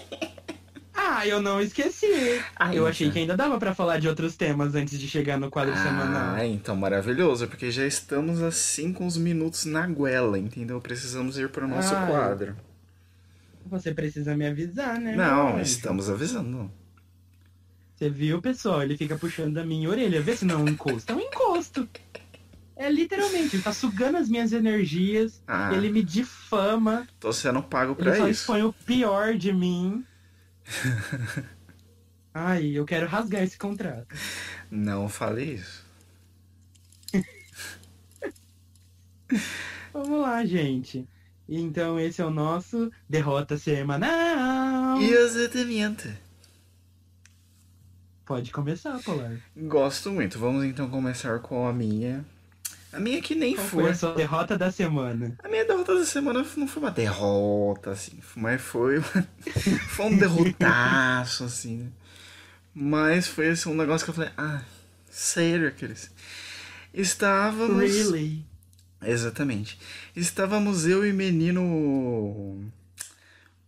Ah, 1.19 1.27
eu 1.27 1.41
não 1.41 1.59
esqueci. 1.61 2.41
Ai, 2.55 2.77
eu 2.77 2.87
achei 2.87 3.07
então. 3.07 3.13
que 3.13 3.19
ainda 3.19 3.35
dava 3.35 3.57
pra 3.59 3.75
falar 3.75 3.99
de 3.99 4.07
outros 4.07 4.37
temas 4.37 4.73
antes 4.73 4.97
de 4.97 5.07
chegar 5.07 5.37
no 5.37 5.49
quadro 5.49 5.75
semanal. 5.75 6.35
Ah, 6.35 6.45
então 6.45 6.75
maravilhoso, 6.77 7.45
porque 7.47 7.69
já 7.71 7.85
estamos 7.85 8.41
assim 8.41 8.93
com 8.93 9.05
os 9.05 9.17
minutos 9.17 9.65
na 9.65 9.85
goela, 9.85 10.39
entendeu? 10.39 10.79
Precisamos 10.79 11.37
ir 11.37 11.49
para 11.49 11.65
o 11.65 11.67
nosso 11.67 11.93
Ai. 11.93 12.07
quadro. 12.09 12.55
Você 13.65 13.93
precisa 13.93 14.35
me 14.35 14.47
avisar, 14.47 14.99
né? 14.99 15.15
Não, 15.15 15.59
estamos 15.59 16.09
avisando. 16.09 16.71
Você 17.95 18.09
viu, 18.09 18.41
pessoal? 18.41 18.81
Ele 18.81 18.95
fica 18.95 19.17
puxando 19.17 19.53
da 19.55 19.65
minha 19.65 19.89
orelha. 19.89 20.21
Vê 20.21 20.35
se 20.37 20.45
não 20.45 20.55
é 20.55 20.57
um 20.59 20.67
encosto. 20.69 21.11
É 21.11 21.15
um 21.15 21.19
encosto. 21.19 21.87
É 22.77 22.89
literalmente, 22.89 23.57
ele 23.57 23.63
tá 23.63 23.73
sugando 23.73 24.17
as 24.17 24.29
minhas 24.29 24.53
energias. 24.53 25.43
Ah, 25.45 25.73
Ele 25.73 25.89
me 25.91 26.01
difama. 26.01 27.05
tô 27.19 27.33
sendo 27.33 27.61
pago 27.61 27.93
Ele 27.99 28.09
só 28.09 28.15
pra 28.15 28.29
isso. 28.29 28.41
expõe 28.43 28.63
o 28.63 28.71
pior 28.71 29.35
de 29.35 29.51
mim. 29.51 30.05
Ai, 32.33 32.67
eu 32.67 32.85
quero 32.85 33.07
rasgar 33.07 33.43
esse 33.43 33.57
contrato. 33.57 34.15
Não 34.69 35.09
fale 35.09 35.55
isso. 35.55 35.85
Vamos 39.91 40.21
lá, 40.21 40.45
gente. 40.45 41.07
Então 41.47 41.99
esse 41.99 42.21
é 42.21 42.25
o 42.25 42.29
nosso 42.29 42.91
derrota 43.09 43.57
semanal. 43.57 45.01
Exatamente. 45.01 46.15
Pode 48.25 48.51
começar, 48.51 48.99
Polar. 48.99 49.39
Gosto 49.57 50.11
muito. 50.11 50.37
Vamos 50.37 50.63
então 50.63 50.87
começar 50.87 51.39
com 51.39 51.67
a 51.67 51.73
minha. 51.73 52.23
A 52.91 52.99
minha 52.99 53.21
que 53.21 53.35
nem 53.35 53.55
Qual 53.55 53.67
foi. 53.67 53.83
foi 53.83 53.91
a 53.91 53.95
sua 53.95 54.13
derrota 54.13 54.57
da 54.57 54.71
semana? 54.71 55.35
A 55.43 55.47
minha 55.47 55.63
derrota 55.63 55.93
da 55.95 56.05
semana 56.05 56.39
não 56.55 56.67
foi 56.67 56.83
uma 56.83 56.91
derrota, 56.91 57.91
assim, 57.91 58.19
mas 58.35 58.61
foi, 58.61 58.99
foi 59.89 60.05
um 60.07 60.17
derrotaço, 60.17 61.43
assim, 61.43 61.77
né? 61.77 61.89
Mas 62.73 63.27
foi 63.27 63.49
assim, 63.49 63.69
um 63.69 63.75
negócio 63.75 64.05
que 64.05 64.09
eu 64.11 64.15
falei, 64.15 64.31
ah, 64.37 64.61
sério, 65.09 65.67
aqueles. 65.67 66.11
Estávamos. 66.93 67.83
Really? 67.83 68.45
Exatamente. 69.01 69.79
Estávamos 70.15 70.87
eu 70.87 71.05
e 71.05 71.13
menino. 71.13 72.71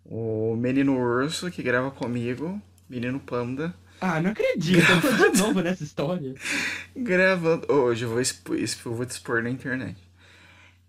O 0.05 0.55
menino 0.57 0.97
urso 0.97 1.49
que 1.51 1.63
grava 1.63 1.91
comigo, 1.91 2.61
menino 2.89 3.19
panda, 3.19 3.73
Ah, 4.01 4.19
não 4.19 4.31
acredito. 4.31 4.81
Eu 4.91 5.01
tô 5.01 5.29
de 5.31 5.37
novo 5.37 5.61
nessa 5.61 5.83
história. 5.83 6.33
gravando. 6.95 7.71
Hoje 7.71 8.03
eu 8.05 8.09
vou, 8.09 8.19
expo... 8.19 8.55
expo- 8.55 8.89
eu 8.89 8.95
vou 8.95 9.05
te 9.05 9.11
expor 9.11 9.43
na 9.43 9.49
internet. 9.49 9.95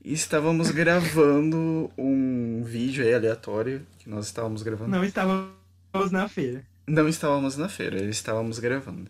Estávamos 0.05 0.71
gravando 0.71 1.91
um 1.97 2.63
vídeo 2.65 3.05
aí 3.05 3.15
aleatório 3.15 3.87
que 3.99 4.09
nós 4.09 4.27
estávamos 4.27 4.63
gravando. 4.63 4.91
Não 4.91 5.05
estávamos 5.05 5.53
na 6.11 6.27
feira. 6.27 6.65
Não 6.87 7.07
estávamos 7.09 7.57
na 7.57 7.69
feira, 7.69 8.03
estávamos 8.05 8.59
gravando. 8.59 9.09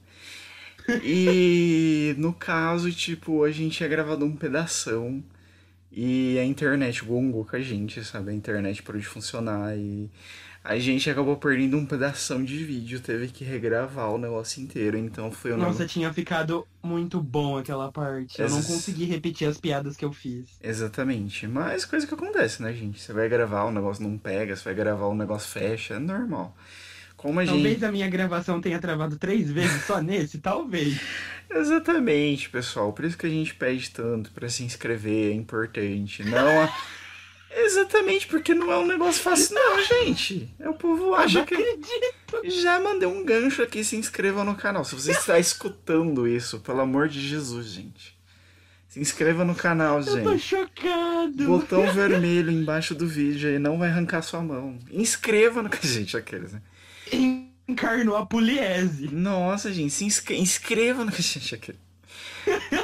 E 1.03 2.15
no 2.19 2.33
caso, 2.33 2.91
tipo, 2.93 3.45
a 3.45 3.51
gente 3.51 3.77
tinha 3.79 3.89
gravado 3.89 4.25
um 4.27 4.37
pedação 4.37 5.23
e 5.91 6.39
a 6.39 6.45
internet 6.45 7.05
gongou 7.05 7.45
com 7.45 7.57
a 7.57 7.61
gente, 7.61 8.05
sabe? 8.05 8.31
A 8.31 8.35
internet 8.35 8.83
parou 8.83 9.01
de 9.01 9.07
funcionar 9.07 9.77
e 9.79 10.11
a 10.65 10.79
gente 10.79 11.11
acabou 11.11 11.37
perdendo 11.37 11.77
um 11.77 11.85
pedação 11.85 12.45
de 12.45 12.65
vídeo, 12.65 13.01
teve 13.01 13.29
que 13.29 13.43
regravar 13.43 14.11
o 14.13 14.19
negócio 14.19 14.63
inteiro, 14.63 14.97
então 14.97 15.31
foi 15.33 15.53
um 15.53 15.57
Nossa, 15.57 15.71
negócio... 15.71 15.89
tinha 15.89 16.13
ficado 16.13 16.67
muito 16.81 17.21
bom 17.21 17.59
aquela 17.59 17.91
parte. 17.91 18.41
Eu 18.41 18.49
não 18.49 18.63
consegui 18.63 19.05
repetir 19.05 19.49
as 19.49 19.59
piadas 19.59 19.97
que 19.97 20.05
eu 20.05 20.13
fiz. 20.13 20.47
Exatamente, 20.63 21.49
mas 21.49 21.85
coisa 21.85 22.07
que 22.07 22.15
acontece, 22.15 22.63
né, 22.63 22.73
gente? 22.73 23.01
Você 23.01 23.13
vai 23.13 23.29
gravar, 23.29 23.65
o 23.65 23.73
negócio 23.73 24.05
não 24.05 24.17
pega, 24.17 24.55
você 24.55 24.63
vai 24.63 24.75
gravar, 24.75 25.07
o 25.07 25.15
negócio 25.17 25.51
fecha, 25.51 25.95
é 25.95 25.99
normal. 25.99 26.57
Como 27.17 27.41
a 27.41 27.45
gente... 27.45 27.55
Talvez 27.55 27.83
a 27.83 27.93
minha 27.93 28.09
gravação 28.09 28.61
tenha 28.61 28.79
travado 28.79 29.17
três 29.17 29.51
vezes 29.51 29.85
só 29.85 29.99
nesse, 30.03 30.39
talvez. 30.39 31.01
Exatamente, 31.51 32.49
pessoal. 32.49 32.93
Por 32.93 33.05
isso 33.05 33.19
que 33.19 33.27
a 33.27 33.31
gente 33.31 33.55
pede 33.55 33.91
tanto 33.91 34.31
pra 34.31 34.49
se 34.49 34.63
inscrever, 34.63 35.33
é 35.33 35.35
importante. 35.35 36.25
Não 36.25 36.63
a... 36.63 36.73
Exatamente, 37.55 38.27
porque 38.27 38.55
não 38.55 38.71
é 38.73 38.79
um 38.79 38.87
negócio 38.87 39.23
fácil, 39.23 39.55
não, 39.55 39.83
gente. 39.85 40.49
É 40.59 40.69
o 40.69 40.75
povo 40.75 41.03
Eu 41.05 41.07
não 41.11 41.15
acha 41.15 41.45
que. 41.45 41.55
acredito. 41.55 42.11
Já 42.45 42.81
mandei 42.81 43.07
um 43.07 43.25
gancho 43.25 43.63
aqui, 43.63 43.85
se 43.85 43.97
inscreva 43.97 44.43
no 44.45 44.55
canal. 44.55 44.85
Se 44.85 44.95
você 44.95 45.13
está 45.13 45.39
escutando 45.39 46.27
isso, 46.27 46.61
pelo 46.61 46.81
amor 46.81 47.09
de 47.09 47.21
Jesus, 47.21 47.67
gente. 47.67 48.17
Se 48.89 49.01
inscreva 49.01 49.45
no 49.45 49.55
canal, 49.55 50.01
Eu 50.01 50.05
tô 50.23 50.33
gente. 50.33 50.43
chocado. 50.43 51.45
Botão 51.47 51.87
vermelho 51.93 52.51
embaixo 52.51 52.95
do 52.95 53.07
vídeo 53.07 53.49
aí 53.49 53.59
não 53.59 53.79
vai 53.79 53.89
arrancar 53.89 54.21
sua 54.23 54.41
mão. 54.43 54.79
Inscreva 54.91 55.63
no. 55.63 55.71
Gente, 55.83 56.17
aqueles, 56.17 56.53
né? 56.53 56.61
Encarnou 57.69 58.17
a 58.17 58.27
poliese. 58.27 59.09
Nossa, 59.13 59.73
gente, 59.73 59.93
se 59.93 60.05
inscre- 60.05 60.37
inscreva 60.39 61.05
no. 61.05 61.13
Gente, 61.17 61.55
aquele. 61.55 61.79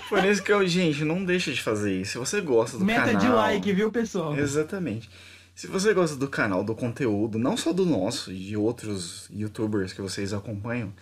Por 0.08 0.24
isso 0.24 0.42
que 0.42 0.52
eu, 0.52 0.66
gente, 0.66 1.04
não 1.04 1.24
deixa 1.24 1.52
de 1.52 1.62
fazer 1.62 2.00
isso. 2.00 2.12
Se 2.12 2.18
você 2.18 2.40
gosta 2.40 2.78
do 2.78 2.84
Meta 2.84 3.12
canal. 3.12 3.20
de 3.20 3.28
like, 3.28 3.72
viu, 3.72 3.90
pessoal? 3.90 4.36
Exatamente. 4.38 5.08
Se 5.54 5.66
você 5.66 5.92
gosta 5.92 6.16
do 6.16 6.28
canal, 6.28 6.62
do 6.62 6.74
conteúdo, 6.74 7.36
não 7.36 7.56
só 7.56 7.72
do 7.72 7.84
nosso, 7.84 8.32
de 8.32 8.56
outros 8.56 9.28
youtubers 9.28 9.92
que 9.92 10.00
vocês 10.00 10.32
acompanham, 10.32 10.92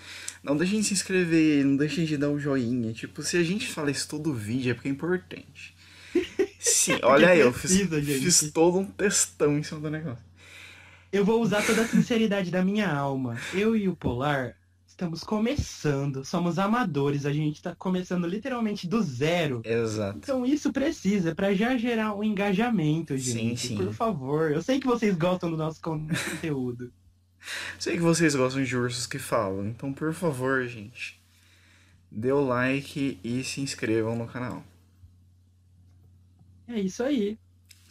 não 0.43 0.57
deixem 0.57 0.81
de 0.81 0.87
se 0.87 0.95
inscrever, 0.95 1.63
não 1.63 1.77
deixem 1.77 2.07
de 2.07 2.17
dar 2.17 2.31
um 2.31 2.39
joinha. 2.39 2.93
Tipo, 2.93 3.23
se 3.23 3.37
a 3.37 3.43
gente 3.43 3.69
fala 3.69 3.91
isso 3.91 4.09
todo 4.09 4.33
vídeo 4.33 4.71
é 4.71 4.75
porque 4.75 4.89
é 4.89 4.93
importante. 4.93 5.75
Sim, 6.59 6.99
olha 7.05 7.29
aí, 7.29 7.41
eu 7.41 7.53
fiz, 7.53 7.87
fiz 7.87 8.51
todo 8.51 8.79
um 8.79 8.87
textão 8.87 9.59
em 9.59 9.63
cima 9.63 9.79
do 9.79 9.91
negócio. 9.91 10.25
Eu 11.13 11.25
vou 11.25 11.43
usar 11.43 11.63
toda 11.63 11.83
a 11.83 11.87
sinceridade 11.87 12.51
da 12.51 12.65
minha 12.65 12.91
alma. 12.91 13.37
Eu 13.53 13.77
e 13.77 13.89
o 13.89 13.95
Polar 13.95 14.57
estamos 14.97 15.23
começando, 15.23 16.25
somos 16.25 16.59
amadores, 16.59 17.27
a 17.27 17.33
gente 17.33 17.63
tá 17.63 17.77
começando 17.77 18.27
literalmente 18.27 18.89
do 18.89 19.03
zero. 19.03 19.61
Exato. 19.63 20.17
Então 20.17 20.45
isso 20.47 20.73
precisa 20.73 21.35
pra 21.35 21.55
já 21.55 21.77
gerar 21.77 22.15
um 22.15 22.25
engajamento, 22.25 23.17
Sim, 23.19 23.33
gente. 23.51 23.69
sim. 23.69 23.77
Por 23.77 23.93
favor. 23.93 24.51
Eu 24.51 24.63
sei 24.63 24.81
que 24.81 24.87
vocês 24.87 25.15
gostam 25.15 25.51
do 25.51 25.57
nosso 25.57 25.81
conteúdo. 25.83 26.91
Sei 27.79 27.97
que 27.97 28.03
vocês 28.03 28.35
gostam 28.35 28.65
de 28.65 28.75
ursos 28.75 29.07
que 29.07 29.19
falam, 29.19 29.67
então 29.69 29.93
por 29.93 30.15
favor, 30.15 30.67
gente, 30.67 31.21
dê 32.11 32.33
o 32.33 32.41
like 32.41 33.21
e 33.23 33.45
se 33.45 33.61
inscrevam 33.61 34.17
no 34.17 34.27
canal. 34.27 34.65
É 36.67 36.81
isso 36.81 37.03
aí. 37.03 37.39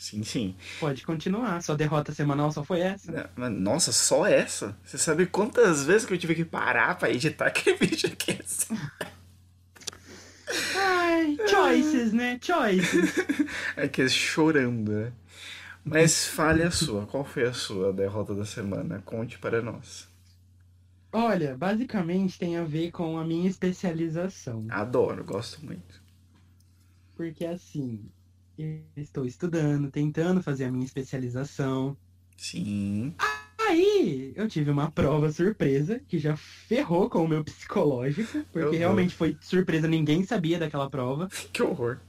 Sim, 0.05 0.23
sim. 0.23 0.55
Pode 0.79 1.03
continuar. 1.03 1.63
Sua 1.63 1.75
derrota 1.75 2.13
semanal 2.13 2.51
só 2.51 2.63
foi 2.63 2.79
essa? 2.81 3.31
Nossa, 3.35 3.91
só 3.91 4.27
essa? 4.27 4.77
Você 4.83 4.99
sabe 4.99 5.25
quantas 5.25 5.83
vezes 5.83 6.05
que 6.05 6.13
eu 6.13 6.17
tive 6.17 6.35
que 6.35 6.45
parar 6.45 6.95
pra 6.95 7.09
editar 7.09 7.47
aquele 7.49 7.75
vídeo 7.77 8.11
aqui? 8.13 8.37
Ai, 10.75 11.35
choices, 11.49 12.13
né? 12.13 12.37
Choices. 12.39 13.15
Aqui 13.75 14.07
chorando, 14.07 14.91
né? 14.91 15.11
Mas 15.83 16.27
fale 16.27 16.61
a 16.61 16.69
sua. 16.69 17.07
Qual 17.07 17.25
foi 17.25 17.45
a 17.47 17.53
sua 17.53 17.91
derrota 17.91 18.35
da 18.35 18.45
semana? 18.45 19.01
Conte 19.03 19.39
para 19.39 19.59
nós. 19.59 20.07
Olha, 21.11 21.57
basicamente 21.57 22.37
tem 22.37 22.57
a 22.57 22.63
ver 22.63 22.91
com 22.91 23.17
a 23.17 23.25
minha 23.25 23.49
especialização. 23.49 24.67
Adoro, 24.69 25.23
gosto 25.23 25.65
muito. 25.65 25.99
Porque 27.15 27.43
assim, 27.45 28.05
eu 28.57 28.81
estou 28.97 29.25
estudando, 29.25 29.91
tentando 29.91 30.41
fazer 30.41 30.65
a 30.65 30.71
minha 30.71 30.85
especialização. 30.85 31.97
Sim. 32.37 33.13
Aí 33.67 34.33
eu 34.35 34.47
tive 34.47 34.69
uma 34.69 34.91
prova 34.91 35.31
surpresa 35.31 35.99
que 36.07 36.19
já 36.19 36.35
ferrou 36.35 37.09
com 37.09 37.23
o 37.23 37.27
meu 37.27 37.43
psicológico, 37.43 38.45
porque 38.51 38.77
realmente 38.77 39.15
foi 39.15 39.37
surpresa, 39.41 39.87
ninguém 39.87 40.23
sabia 40.23 40.59
daquela 40.59 40.89
prova. 40.89 41.27
Que 41.51 41.63
horror. 41.63 41.99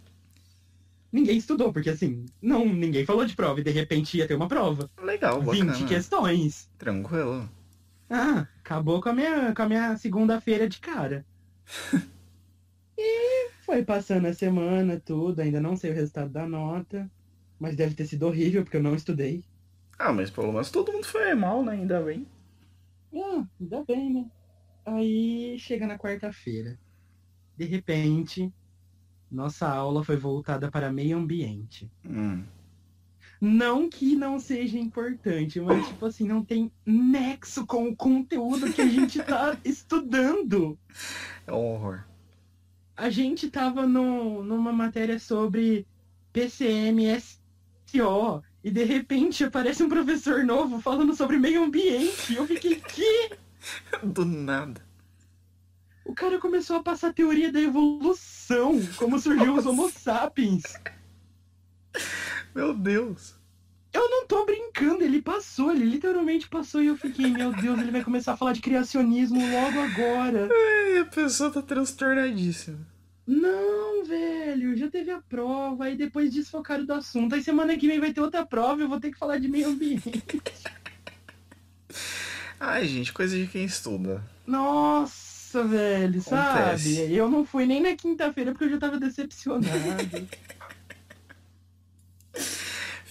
Ninguém 1.11 1.39
estudou, 1.39 1.73
porque 1.73 1.89
assim, 1.89 2.27
não, 2.43 2.67
ninguém 2.67 3.07
falou 3.07 3.25
de 3.25 3.35
prova 3.35 3.61
e 3.61 3.65
de 3.65 3.71
repente 3.71 4.19
ia 4.19 4.27
ter 4.27 4.35
uma 4.35 4.49
prova. 4.49 4.91
Legal, 5.03 5.41
20 5.41 5.65
bacana. 5.67 5.89
questões. 5.89 6.69
Tranquilo. 6.77 7.49
Ah, 8.11 8.47
acabou 8.61 9.01
com 9.01 9.09
a 9.09 9.13
minha, 9.13 9.55
com 9.55 9.63
a 9.63 9.69
minha 9.69 9.97
segunda-feira 9.97 10.69
de 10.69 10.79
cara. 10.79 11.25
e 12.99 13.36
foi 13.67 13.85
passando 13.85 14.27
a 14.27 14.33
semana, 14.33 15.03
tudo, 15.05 15.41
ainda 15.41 15.61
não 15.61 15.77
sei 15.77 15.91
o 15.91 15.95
resultado 15.95 16.31
da 16.31 16.49
nota, 16.49 17.11
mas 17.59 17.75
deve 17.75 17.97
ter 17.97 18.07
sido 18.07 18.27
horrível 18.27 18.63
porque 18.63 18.77
eu 18.77 18.83
não 18.83 18.95
estudei. 18.95 19.45
Ah, 19.99 20.13
mas 20.13 20.31
pelo 20.31 20.53
menos 20.53 20.71
todo 20.71 20.93
mundo 20.93 21.05
foi 21.05 21.35
mal, 21.35 21.65
né? 21.65 21.73
Ainda 21.73 22.01
bem. 22.01 22.27
Ah, 23.13 23.45
ainda 23.61 23.85
bem, 23.85 24.13
né? 24.13 24.31
Aí 24.85 25.59
chega 25.59 25.85
na 25.85 25.99
quarta-feira. 25.99 26.79
De 27.57 27.65
repente, 27.65 28.53
nossa 29.31 29.69
aula 29.69 30.05
foi 30.05 30.17
voltada 30.17 30.71
para 30.71 30.93
meio 30.93 31.17
ambiente. 31.17 31.91
Hum. 32.05 32.45
Não 33.41 33.91
que 33.91 34.15
não 34.15 34.39
seja 34.39 34.79
importante, 34.79 35.61
mas 35.61 35.89
tipo 35.89 36.07
assim, 36.07 36.27
não 36.27 36.45
tem 36.45 36.71
nexo 36.87 37.67
com 37.67 37.89
o 37.89 37.97
conteúdo 37.97 38.73
que 38.73 38.81
a 38.81 38.87
gente 38.87 39.21
tá 39.23 39.59
estudando. 39.65 40.79
É 41.47 41.53
um 41.53 41.75
horror. 41.75 42.06
A 42.97 43.11
gente 43.11 43.51
tava 43.51 43.87
no, 43.87 44.43
numa 44.43 44.73
matéria 44.73 45.19
sobre 45.19 45.87
PCMSO 46.33 47.31
e 48.65 48.71
de 48.71 48.85
repente 48.85 49.45
aparece 49.45 49.83
um 49.83 49.89
professor 49.89 50.45
novo 50.45 50.81
falando 50.81 51.15
sobre 51.15 51.39
meio 51.39 51.63
ambiente. 51.63 52.35
Eu 52.35 52.47
fiquei, 52.47 52.81
que? 52.81 53.37
Do 54.03 54.25
nada. 54.25 54.85
O 56.05 56.15
cara 56.15 56.39
começou 56.39 56.77
a 56.77 56.83
passar 56.83 57.09
a 57.09 57.13
teoria 57.13 57.53
da 57.53 57.61
evolução, 57.61 58.81
como 58.97 59.19
surgiu 59.19 59.55
os 59.55 59.67
Homo 59.67 59.91
sapiens. 59.91 60.63
Meu 62.55 62.73
Deus. 62.73 63.36
Eu 63.97 64.11
não 64.11 64.27
tô 64.27 64.45
brincando, 64.45 65.03
ele 65.03 65.23
passou, 65.23 65.73
ele 65.73 65.87
literalmente 65.87 66.47
passou 66.49 66.83
e 66.83 66.87
eu 66.87 66.97
fiquei, 66.99 67.31
meu 67.31 67.51
Deus, 67.51 67.79
ele 67.81 67.91
vai 67.91 68.05
começar 68.05 68.35
a 68.35 68.37
falar 68.37 68.53
de 68.53 68.61
criacionismo 68.61 69.39
logo 69.41 69.81
agora. 69.81 70.51
A 71.01 71.05
pessoa 71.07 71.51
tá 71.51 71.63
transtornadíssima. 71.63 72.79
Não, 73.27 74.05
velho, 74.05 74.77
já 74.77 74.89
teve 74.91 75.11
a 75.11 75.21
prova, 75.23 75.87
aí 75.87 75.97
depois 75.97 76.31
desfocaram 76.33 76.85
do 76.85 76.93
assunto. 76.93 77.35
Aí 77.35 77.43
semana 77.43 77.75
que 77.77 77.87
vem 77.89 77.99
vai 77.99 78.13
ter 78.13 78.21
outra 78.21 78.45
prova 78.45 78.81
e 78.81 78.85
eu 78.85 78.89
vou 78.89 79.01
ter 79.01 79.11
que 79.11 79.19
falar 79.19 79.39
de 79.39 79.49
meio 79.49 79.69
ambiente. 79.69 80.23
Ai, 82.61 82.87
gente, 82.87 83.13
coisa 83.15 83.37
de 83.39 83.47
quem 83.47 83.65
estuda. 83.65 84.23
Nossa, 84.47 85.65
velho, 85.65 86.21
Acontece. 86.21 86.97
sabe? 86.97 87.15
Eu 87.15 87.31
não 87.31 87.45
fui 87.47 87.65
nem 87.67 87.81
na 87.83 87.97
quinta-feira 87.97 88.53
porque 88.53 88.65
eu 88.67 88.71
já 88.71 88.79
tava 88.79 89.01
decepcionado. 89.01 89.67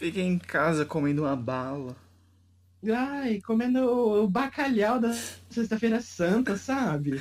Fiquei 0.06 0.22
em 0.22 0.38
casa 0.38 0.86
comendo 0.86 1.24
uma 1.24 1.36
bala. 1.36 1.96
Ai, 2.88 3.42
comendo 3.42 3.80
o 4.24 4.28
bacalhau 4.28 5.00
da 5.00 5.12
sexta-feira 5.50 6.00
santa, 6.00 6.56
sabe? 6.56 7.20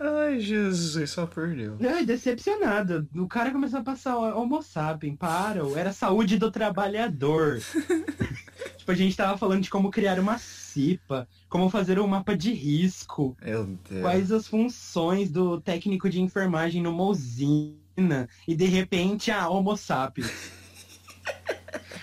Ai, 0.00 0.40
Jesus, 0.40 1.10
só 1.10 1.26
perdeu. 1.26 1.76
Ai, 1.82 2.06
decepcionado. 2.06 3.06
O 3.14 3.28
cara 3.28 3.50
começou 3.50 3.80
a 3.80 3.84
passar 3.84 4.16
homo 4.16 4.62
sapien, 4.62 5.14
para, 5.14 5.60
era 5.78 5.92
saúde 5.92 6.38
do 6.38 6.50
trabalhador. 6.50 7.60
tipo, 8.78 8.90
a 8.90 8.94
gente 8.94 9.14
tava 9.14 9.36
falando 9.36 9.60
de 9.60 9.68
como 9.68 9.90
criar 9.90 10.18
uma 10.18 10.38
CIPA, 10.38 11.28
como 11.46 11.68
fazer 11.68 11.98
um 11.98 12.06
mapa 12.06 12.34
de 12.34 12.54
risco, 12.54 13.36
Meu 13.44 13.66
Deus. 13.66 14.00
quais 14.00 14.32
as 14.32 14.48
funções 14.48 15.30
do 15.30 15.60
técnico 15.60 16.08
de 16.08 16.22
enfermagem 16.22 16.82
numa 16.82 17.04
usina, 17.04 18.26
e 18.48 18.56
de 18.56 18.64
repente, 18.64 19.30
ah, 19.30 19.46
homo 19.46 19.76
sapiens. 19.76 20.63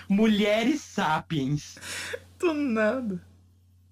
Mulheres 0.08 0.80
sapiens. 0.80 1.78
Do 2.38 2.52
nada. 2.54 3.22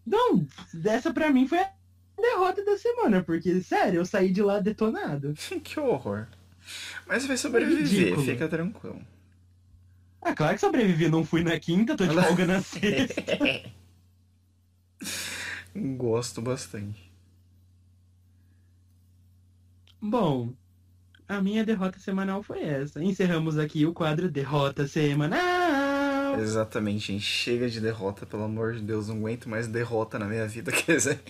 Não, 0.06 0.46
dessa 0.72 1.12
pra 1.12 1.30
mim 1.30 1.46
foi 1.46 1.58
a 1.58 1.70
derrota 2.16 2.64
da 2.64 2.76
semana, 2.76 3.22
porque, 3.22 3.60
sério, 3.62 4.00
eu 4.00 4.04
saí 4.04 4.32
de 4.32 4.42
lá 4.42 4.58
detonado. 4.60 5.34
que 5.62 5.78
horror. 5.78 6.26
Mas 7.06 7.26
vai 7.26 7.36
sobreviver, 7.36 7.82
ridículo. 7.82 8.22
fica 8.24 8.48
tranquilo. 8.48 9.00
Ah, 10.22 10.34
claro 10.34 10.54
que 10.54 10.60
sobrevivi, 10.60 11.08
não 11.08 11.24
fui 11.24 11.42
na 11.42 11.58
quinta, 11.58 11.96
tô 11.96 12.06
de 12.06 12.14
folga 12.14 12.46
na 12.46 12.60
sexta. 12.60 13.22
Gosto 15.74 16.42
bastante. 16.42 17.10
Bom, 20.00 20.52
a 21.28 21.40
minha 21.40 21.64
derrota 21.64 21.98
semanal 21.98 22.42
foi 22.42 22.62
essa. 22.62 23.02
Encerramos 23.02 23.56
aqui 23.56 23.86
o 23.86 23.92
quadro 23.92 24.30
Derrota 24.30 24.86
Semanal. 24.86 25.49
Exatamente, 26.38 27.12
gente. 27.12 27.24
Chega 27.24 27.68
de 27.68 27.80
derrota, 27.80 28.26
pelo 28.26 28.42
amor 28.44 28.74
de 28.74 28.80
Deus. 28.82 29.08
Não 29.08 29.16
aguento 29.16 29.48
mais 29.48 29.66
derrota 29.66 30.18
na 30.18 30.26
minha 30.26 30.46
vida. 30.46 30.70
Quer 30.72 30.96
dizer, 30.96 31.20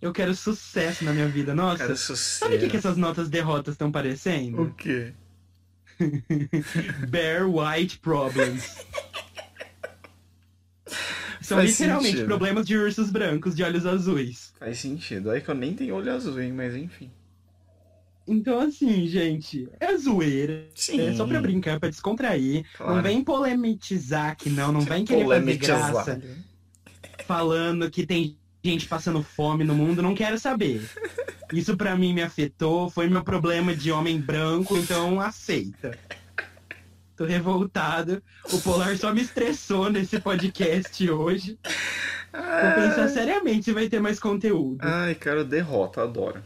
Eu 0.00 0.12
quero 0.12 0.34
sucesso 0.34 1.04
na 1.04 1.12
minha 1.12 1.28
vida. 1.28 1.54
Nossa, 1.54 1.78
cara, 1.78 1.96
sabe 1.96 2.56
o 2.56 2.58
que, 2.58 2.68
que 2.68 2.76
sucesso. 2.76 2.88
essas 2.88 2.96
notas 2.96 3.28
derrotas 3.28 3.74
estão 3.74 3.88
O 3.88 3.92
parecendo? 3.92 4.74
quê? 4.76 5.12
Bare 7.10 7.44
White 7.44 7.98
Problems. 7.98 8.84
São 11.42 11.58
Faz 11.58 11.70
literalmente 11.70 12.10
sentido. 12.12 12.26
problemas 12.26 12.66
de 12.66 12.76
ursos 12.76 13.10
brancos 13.10 13.54
de 13.56 13.62
olhos 13.62 13.84
azuis. 13.86 14.52
Faz 14.58 14.78
sentido. 14.78 15.30
Aí 15.30 15.40
que 15.40 15.48
eu 15.48 15.54
nem 15.54 15.74
tenho 15.74 15.94
olho 15.94 16.12
azul, 16.12 16.40
hein? 16.40 16.52
Mas 16.52 16.74
enfim. 16.76 17.10
Então, 18.26 18.60
assim, 18.60 19.06
gente, 19.08 19.68
é 19.80 19.96
zoeira. 19.96 20.66
Sim. 20.74 21.00
É 21.00 21.14
só 21.14 21.26
pra 21.26 21.40
brincar, 21.40 21.80
pra 21.80 21.88
descontrair. 21.88 22.64
Claro. 22.76 22.94
Não 22.94 23.02
vem 23.02 23.24
polemizar 23.24 24.30
aqui, 24.30 24.50
não. 24.50 24.70
Não 24.70 24.82
vem 24.82 25.04
querer 25.04 25.26
fazer 25.26 25.56
graça 25.56 26.22
falando 27.26 27.90
que 27.90 28.06
tem 28.06 28.36
gente 28.62 28.86
passando 28.86 29.22
fome 29.22 29.64
no 29.64 29.74
mundo. 29.74 30.02
Não 30.02 30.14
quero 30.14 30.38
saber. 30.38 30.88
Isso 31.52 31.76
pra 31.76 31.96
mim 31.96 32.12
me 32.12 32.22
afetou. 32.22 32.88
Foi 32.88 33.08
meu 33.08 33.24
problema 33.24 33.74
de 33.74 33.90
homem 33.90 34.20
branco, 34.20 34.76
então 34.76 35.20
aceita. 35.20 35.98
Tô 37.16 37.24
revoltado. 37.24 38.22
O 38.52 38.58
Polar 38.60 38.96
só 38.96 39.12
me 39.12 39.20
estressou 39.20 39.90
nesse 39.90 40.18
podcast 40.20 41.10
hoje. 41.10 41.58
Vou 42.32 42.84
pensar 42.84 43.08
seriamente 43.08 43.64
se 43.64 43.72
vai 43.72 43.88
ter 43.88 44.00
mais 44.00 44.20
conteúdo. 44.20 44.78
Ai, 44.80 45.14
cara, 45.14 45.44
derrota, 45.44 46.02
adoro. 46.02 46.42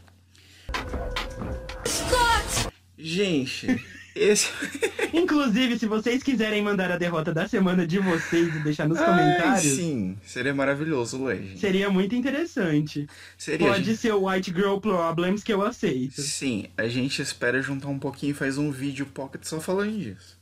Gente, 2.97 3.66
esse. 4.15 4.48
Inclusive, 5.12 5.78
se 5.78 5.86
vocês 5.86 6.23
quiserem 6.23 6.62
mandar 6.62 6.90
a 6.90 6.97
derrota 6.97 7.32
da 7.35 7.47
semana 7.47 7.86
de 7.86 7.98
vocês 7.98 8.55
e 8.55 8.59
deixar 8.61 8.89
nos 8.89 8.98
Ai, 8.98 9.06
comentários, 9.06 9.74
sim, 9.74 10.16
seria 10.24 10.55
maravilhoso 10.55 11.23
ler, 11.24 11.43
gente. 11.43 11.59
seria 11.61 11.90
muito 11.90 12.15
interessante. 12.15 13.06
Seria. 13.36 13.69
Pode 13.69 13.85
gente. 13.85 13.97
ser 13.98 14.12
o 14.15 14.27
White 14.28 14.52
Girl 14.52 14.78
Problems 14.78 15.43
que 15.43 15.52
eu 15.52 15.62
aceito. 15.62 16.20
Sim, 16.23 16.66
a 16.77 16.86
gente 16.89 17.20
espera 17.20 17.61
juntar 17.61 17.89
um 17.89 17.98
pouquinho 17.98 18.31
e 18.31 18.35
faz 18.35 18.56
um 18.59 18.70
vídeo 18.70 19.06
pocket 19.06 19.44
só 19.44 19.61
falando 19.61 19.98
disso. 19.98 20.39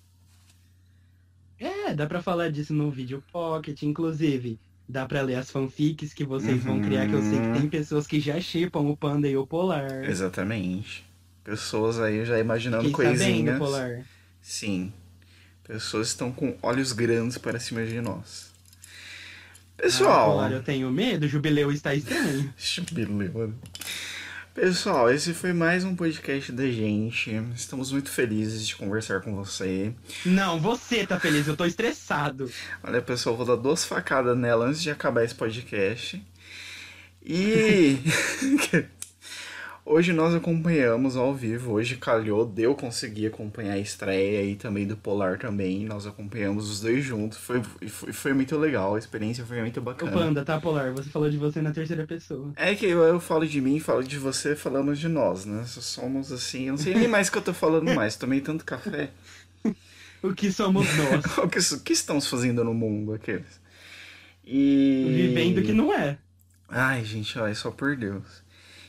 É, 1.59 1.95
dá 1.95 2.07
pra 2.07 2.21
falar 2.23 2.51
disso 2.51 2.75
no 2.75 2.91
vídeo 2.91 3.23
Pocket, 3.33 3.83
inclusive. 3.83 4.59
Dá 4.89 5.07
pra 5.07 5.23
ler 5.23 5.37
as 5.37 5.49
fanfics 5.49 6.13
que 6.13 6.25
vocês 6.25 6.63
vão 6.65 6.77
Uhum. 6.77 6.83
criar, 6.83 7.07
que 7.07 7.13
eu 7.15 7.23
sei 7.23 7.39
que 7.41 7.61
tem 7.61 7.69
pessoas 7.69 8.05
que 8.07 8.19
já 8.19 8.41
chipam 8.41 8.81
o 8.81 8.97
Panda 8.97 9.29
e 9.29 9.37
o 9.37 9.47
Polar. 9.47 10.05
Exatamente. 10.05 11.05
Pessoas 11.45 11.99
aí 11.99 12.25
já 12.25 12.39
imaginando 12.39 12.89
Fiquei 12.89 13.05
sabendo, 13.05 13.19
coisinhas. 13.19 13.59
Polar. 13.59 14.05
Sim. 14.41 14.93
Pessoas 15.65 16.09
estão 16.09 16.31
com 16.31 16.57
olhos 16.63 16.93
grandes 16.93 17.39
para 17.39 17.59
cima 17.59 17.85
de 17.85 18.01
nós. 18.01 18.53
Ah, 19.79 19.83
Pessoal. 19.83 20.31
Polar, 20.31 20.53
eu 20.53 20.63
tenho 20.63 20.91
medo, 20.91 21.27
o 21.27 21.29
jubileu 21.29 21.73
está 21.73 21.95
estranho. 21.95 22.53
Jubileu, 22.57 23.33
mano. 23.33 23.59
Pessoal, 24.55 25.11
esse 25.11 25.33
foi 25.33 25.53
mais 25.53 25.83
um 25.83 25.97
podcast 25.97 26.53
da 26.53 26.67
gente. 26.71 27.31
Estamos 27.57 27.91
muito 27.91 28.11
felizes 28.11 28.67
de 28.67 28.77
conversar 28.77 29.23
com 29.23 29.35
você. 29.35 29.95
Não, 30.27 30.61
você 30.61 31.07
tá 31.07 31.19
feliz, 31.19 31.49
eu 31.49 31.57
tô 31.57 31.65
estressado. 31.65 32.53
Olha, 32.83 33.01
pessoal, 33.01 33.35
vou 33.35 33.47
dar 33.47 33.57
duas 33.57 33.83
facadas 33.85 34.37
nela 34.37 34.67
antes 34.67 34.83
de 34.83 34.91
acabar 34.91 35.25
esse 35.25 35.35
podcast. 35.35 36.23
E. 37.25 37.99
Hoje 39.85 40.13
nós 40.13 40.33
acompanhamos 40.33 41.17
ao 41.17 41.35
vivo, 41.35 41.73
hoje 41.73 41.97
calhou, 41.97 42.47
deu 42.47 42.73
conseguir 42.73 43.27
acompanhar 43.27 43.73
a 43.73 43.79
estreia 43.79 44.45
e 44.45 44.55
também 44.55 44.87
do 44.87 44.97
Polar 44.97 45.39
também, 45.39 45.85
nós 45.85 46.07
acompanhamos 46.07 46.71
os 46.71 46.81
dois 46.81 47.05
juntos, 47.05 47.37
foi, 47.37 47.61
foi, 47.89 48.13
foi 48.13 48.33
muito 48.33 48.57
legal, 48.57 48.95
a 48.95 48.99
experiência 48.99 49.45
foi 49.45 49.61
muito 49.61 49.81
bacana. 49.81 50.13
O 50.13 50.15
Panda, 50.15 50.45
tá, 50.45 50.61
Polar? 50.61 50.93
Você 50.93 51.11
falou 51.11 51.29
de 51.29 51.37
você 51.37 51.61
na 51.61 51.73
terceira 51.73 52.07
pessoa. 52.07 52.53
É 52.55 52.77
que 52.77 52.87
eu, 52.87 53.03
eu 53.03 53.19
falo 53.19 53.45
de 53.45 53.61
mim, 53.61 53.81
falo 53.81 54.05
de 54.05 54.19
você, 54.19 54.55
falamos 54.55 55.01
de 55.01 55.09
nós, 55.09 55.45
né? 55.45 55.65
Somos 55.67 56.31
assim, 56.31 56.67
eu 56.67 56.75
não 56.75 56.79
sei 56.79 56.95
nem 56.95 57.09
mais 57.09 57.27
o 57.27 57.33
que 57.33 57.39
eu 57.39 57.43
tô 57.43 57.53
falando 57.53 57.93
mais, 57.93 58.15
tomei 58.15 58.41
tanto 58.41 58.65
café. 58.65 59.11
o 60.23 60.33
que 60.33 60.53
somos 60.53 60.87
nós? 60.97 61.25
o, 61.39 61.49
que, 61.49 61.59
o 61.59 61.81
que 61.81 61.93
estamos 61.93 62.29
fazendo 62.29 62.63
no 62.63 62.73
mundo, 62.73 63.15
aqueles? 63.15 63.61
E... 64.45 65.07
Vivendo 65.13 65.61
que 65.61 65.73
não 65.73 65.93
é. 65.93 66.19
Ai, 66.69 67.05
gente, 67.05 67.37
olha, 67.37 67.55
só 67.55 67.73
por 67.73 67.97
Deus. 67.97 68.43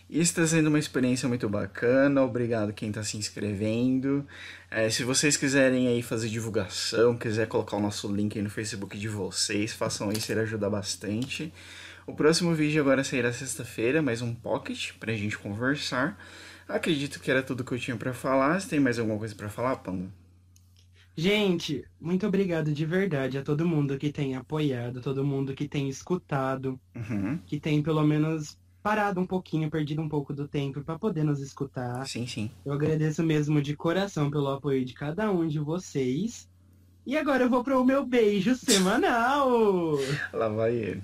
Isso 0.09 0.31
está 0.31 0.45
sendo 0.45 0.67
uma 0.67 0.77
experiência 0.77 1.27
muito 1.27 1.49
bacana. 1.49 2.21
Obrigado 2.21 2.73
quem 2.73 2.89
está 2.89 3.03
se 3.03 3.17
inscrevendo. 3.17 4.25
É, 4.69 4.89
se 4.89 5.03
vocês 5.03 5.35
quiserem 5.37 5.87
aí 5.87 6.01
fazer 6.03 6.29
divulgação, 6.29 7.17
quiser 7.17 7.47
colocar 7.47 7.77
o 7.77 7.79
nosso 7.79 8.13
link 8.13 8.37
aí 8.37 8.43
no 8.43 8.49
Facebook 8.49 8.97
de 8.97 9.07
vocês, 9.07 9.73
façam 9.73 10.11
isso, 10.11 10.31
ele 10.31 10.41
ajuda 10.41 10.69
bastante. 10.69 11.51
O 12.05 12.13
próximo 12.13 12.53
vídeo 12.53 12.81
agora 12.81 13.03
sairá 13.03 13.31
sexta-feira, 13.31 14.01
mais 14.01 14.21
um 14.21 14.35
pocket 14.35 14.91
pra 14.99 15.13
gente 15.13 15.37
conversar. 15.37 16.19
Acredito 16.67 17.19
que 17.19 17.31
era 17.31 17.41
tudo 17.41 17.63
que 17.63 17.71
eu 17.71 17.79
tinha 17.79 17.97
para 17.97 18.13
falar. 18.13 18.59
Você 18.59 18.69
tem 18.69 18.79
mais 18.79 18.99
alguma 18.99 19.17
coisa 19.17 19.33
para 19.33 19.49
falar, 19.49 19.77
Panda? 19.77 20.09
Gente, 21.15 21.85
muito 22.01 22.25
obrigado 22.25 22.73
de 22.73 22.85
verdade 22.85 23.37
a 23.37 23.43
todo 23.43 23.67
mundo 23.67 23.97
que 23.97 24.11
tem 24.11 24.35
apoiado, 24.35 24.99
todo 24.99 25.23
mundo 25.23 25.53
que 25.53 25.67
tem 25.67 25.87
escutado, 25.87 26.79
uhum. 26.95 27.37
que 27.45 27.59
tem 27.59 27.83
pelo 27.83 28.03
menos 28.03 28.57
parado 28.83 29.21
um 29.21 29.25
pouquinho, 29.25 29.71
perdido 29.71 30.01
um 30.01 30.09
pouco 30.09 30.33
do 30.33 30.45
tempo 30.45 30.83
para 30.83 30.99
poder 30.99 31.23
nos 31.23 31.39
escutar. 31.39 32.05
Sim, 32.05 32.27
sim. 32.27 32.51
Eu 32.65 32.73
agradeço 32.73 33.23
mesmo 33.23 33.61
de 33.61 33.77
coração 33.77 34.29
pelo 34.29 34.49
apoio 34.49 34.83
de 34.83 34.93
cada 34.93 35.31
um 35.31 35.47
de 35.47 35.57
vocês. 35.57 36.49
E 37.05 37.17
agora 37.17 37.45
eu 37.45 37.49
vou 37.49 37.63
para 37.63 37.79
o 37.79 37.85
meu 37.85 38.05
beijo 38.05 38.53
semanal. 38.55 39.93
Lá 40.33 40.49
vai 40.49 40.75
ele. 40.75 41.03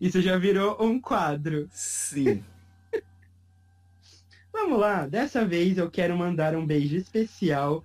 Isso 0.00 0.22
já 0.22 0.38
virou 0.38 0.82
um 0.82 0.98
quadro. 0.98 1.68
Sim. 1.70 2.42
Vamos 4.50 4.80
lá, 4.80 5.06
dessa 5.06 5.44
vez 5.44 5.78
eu 5.78 5.90
quero 5.90 6.16
mandar 6.16 6.56
um 6.56 6.66
beijo 6.66 6.96
especial 6.96 7.84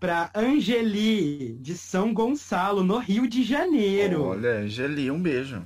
para 0.00 0.30
Angeli, 0.34 1.58
de 1.60 1.76
São 1.76 2.12
Gonçalo, 2.12 2.82
no 2.82 2.98
Rio 2.98 3.28
de 3.28 3.42
Janeiro. 3.42 4.22
Olha, 4.24 4.60
Angeli, 4.60 5.10
um 5.10 5.20
beijo. 5.20 5.62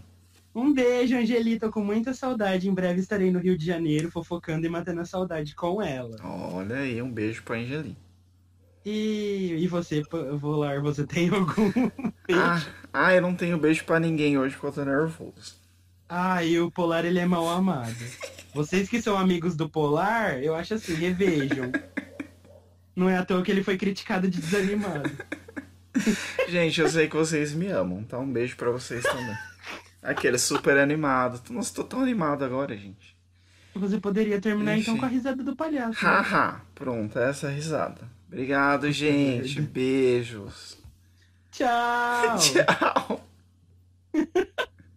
Um 0.55 0.72
beijo, 0.72 1.16
Angelita, 1.16 1.68
com 1.68 1.82
muita 1.82 2.14
saudade. 2.14 2.68
Em 2.68 2.74
breve 2.74 3.01
estarei 3.01 3.31
no 3.32 3.40
Rio 3.40 3.59
de 3.59 3.66
Janeiro, 3.66 4.10
fofocando 4.10 4.64
e 4.64 4.68
matando 4.68 5.01
a 5.01 5.05
saudade 5.05 5.55
com 5.55 5.82
ela. 5.82 6.16
Olha 6.22 6.76
aí, 6.76 7.02
um 7.02 7.10
beijo 7.10 7.43
pra 7.43 7.56
Angeli. 7.56 7.97
E, 8.86 9.56
e 9.59 9.66
você, 9.66 10.02
Volar, 10.39 10.81
você 10.81 11.05
tem 11.09 11.28
algum 11.28 11.70
beijo? 11.72 12.40
Ah, 12.40 12.62
ah, 12.93 13.14
eu 13.14 13.22
não 13.22 13.35
tenho 13.35 13.59
beijo 13.59 13.85
para 13.85 13.98
ninguém 13.98 14.39
hoje 14.39 14.55
porque 14.55 14.66
eu 14.68 14.72
tô 14.72 14.85
nervoso. 14.85 15.56
Ah, 16.09 16.44
e 16.44 16.60
o 16.60 16.70
Polar, 16.70 17.05
ele 17.05 17.18
é 17.18 17.26
mal 17.26 17.48
amado. 17.48 17.97
Vocês 18.55 18.89
que 18.89 19.02
são 19.02 19.18
amigos 19.18 19.56
do 19.56 19.68
Polar, 19.68 20.39
eu 20.39 20.55
acho 20.55 20.74
assim, 20.74 20.94
revejam. 20.94 21.72
Não 22.94 23.09
é 23.09 23.16
à 23.16 23.24
toa 23.24 23.43
que 23.43 23.51
ele 23.51 23.64
foi 23.64 23.76
criticado 23.76 24.28
de 24.28 24.40
desanimado. 24.40 25.10
Gente, 26.48 26.81
eu 26.81 26.89
sei 26.89 27.09
que 27.09 27.16
vocês 27.16 27.52
me 27.52 27.66
amam, 27.66 28.01
então 28.01 28.22
um 28.22 28.32
beijo 28.32 28.56
para 28.56 28.70
vocês 28.70 29.02
também. 29.02 29.35
Aquele 30.05 30.39
super 30.39 30.76
animado. 30.76 31.40
Nossa, 31.51 31.74
tô 31.74 31.82
tão 31.82 32.02
animado 32.02 32.44
agora, 32.44 32.76
gente. 32.76 33.16
Você 33.74 33.98
poderia 33.98 34.40
terminar 34.40 34.76
Enfim. 34.76 34.82
então 34.82 34.98
com 34.98 35.06
a 35.06 35.09
risada 35.09 35.43
do 35.43 35.56
palhaço. 35.56 36.05
Né? 36.05 36.10
Haha, 36.10 36.52
né? 36.52 36.60
pronto, 36.74 37.18
essa 37.18 37.48
é 37.48 37.55
risada. 37.55 38.02
Obrigado, 38.28 38.93
gente. 38.93 39.60
Beijos. 39.62 40.76
Tchau. 41.51 42.36
Tchau. 44.14 44.64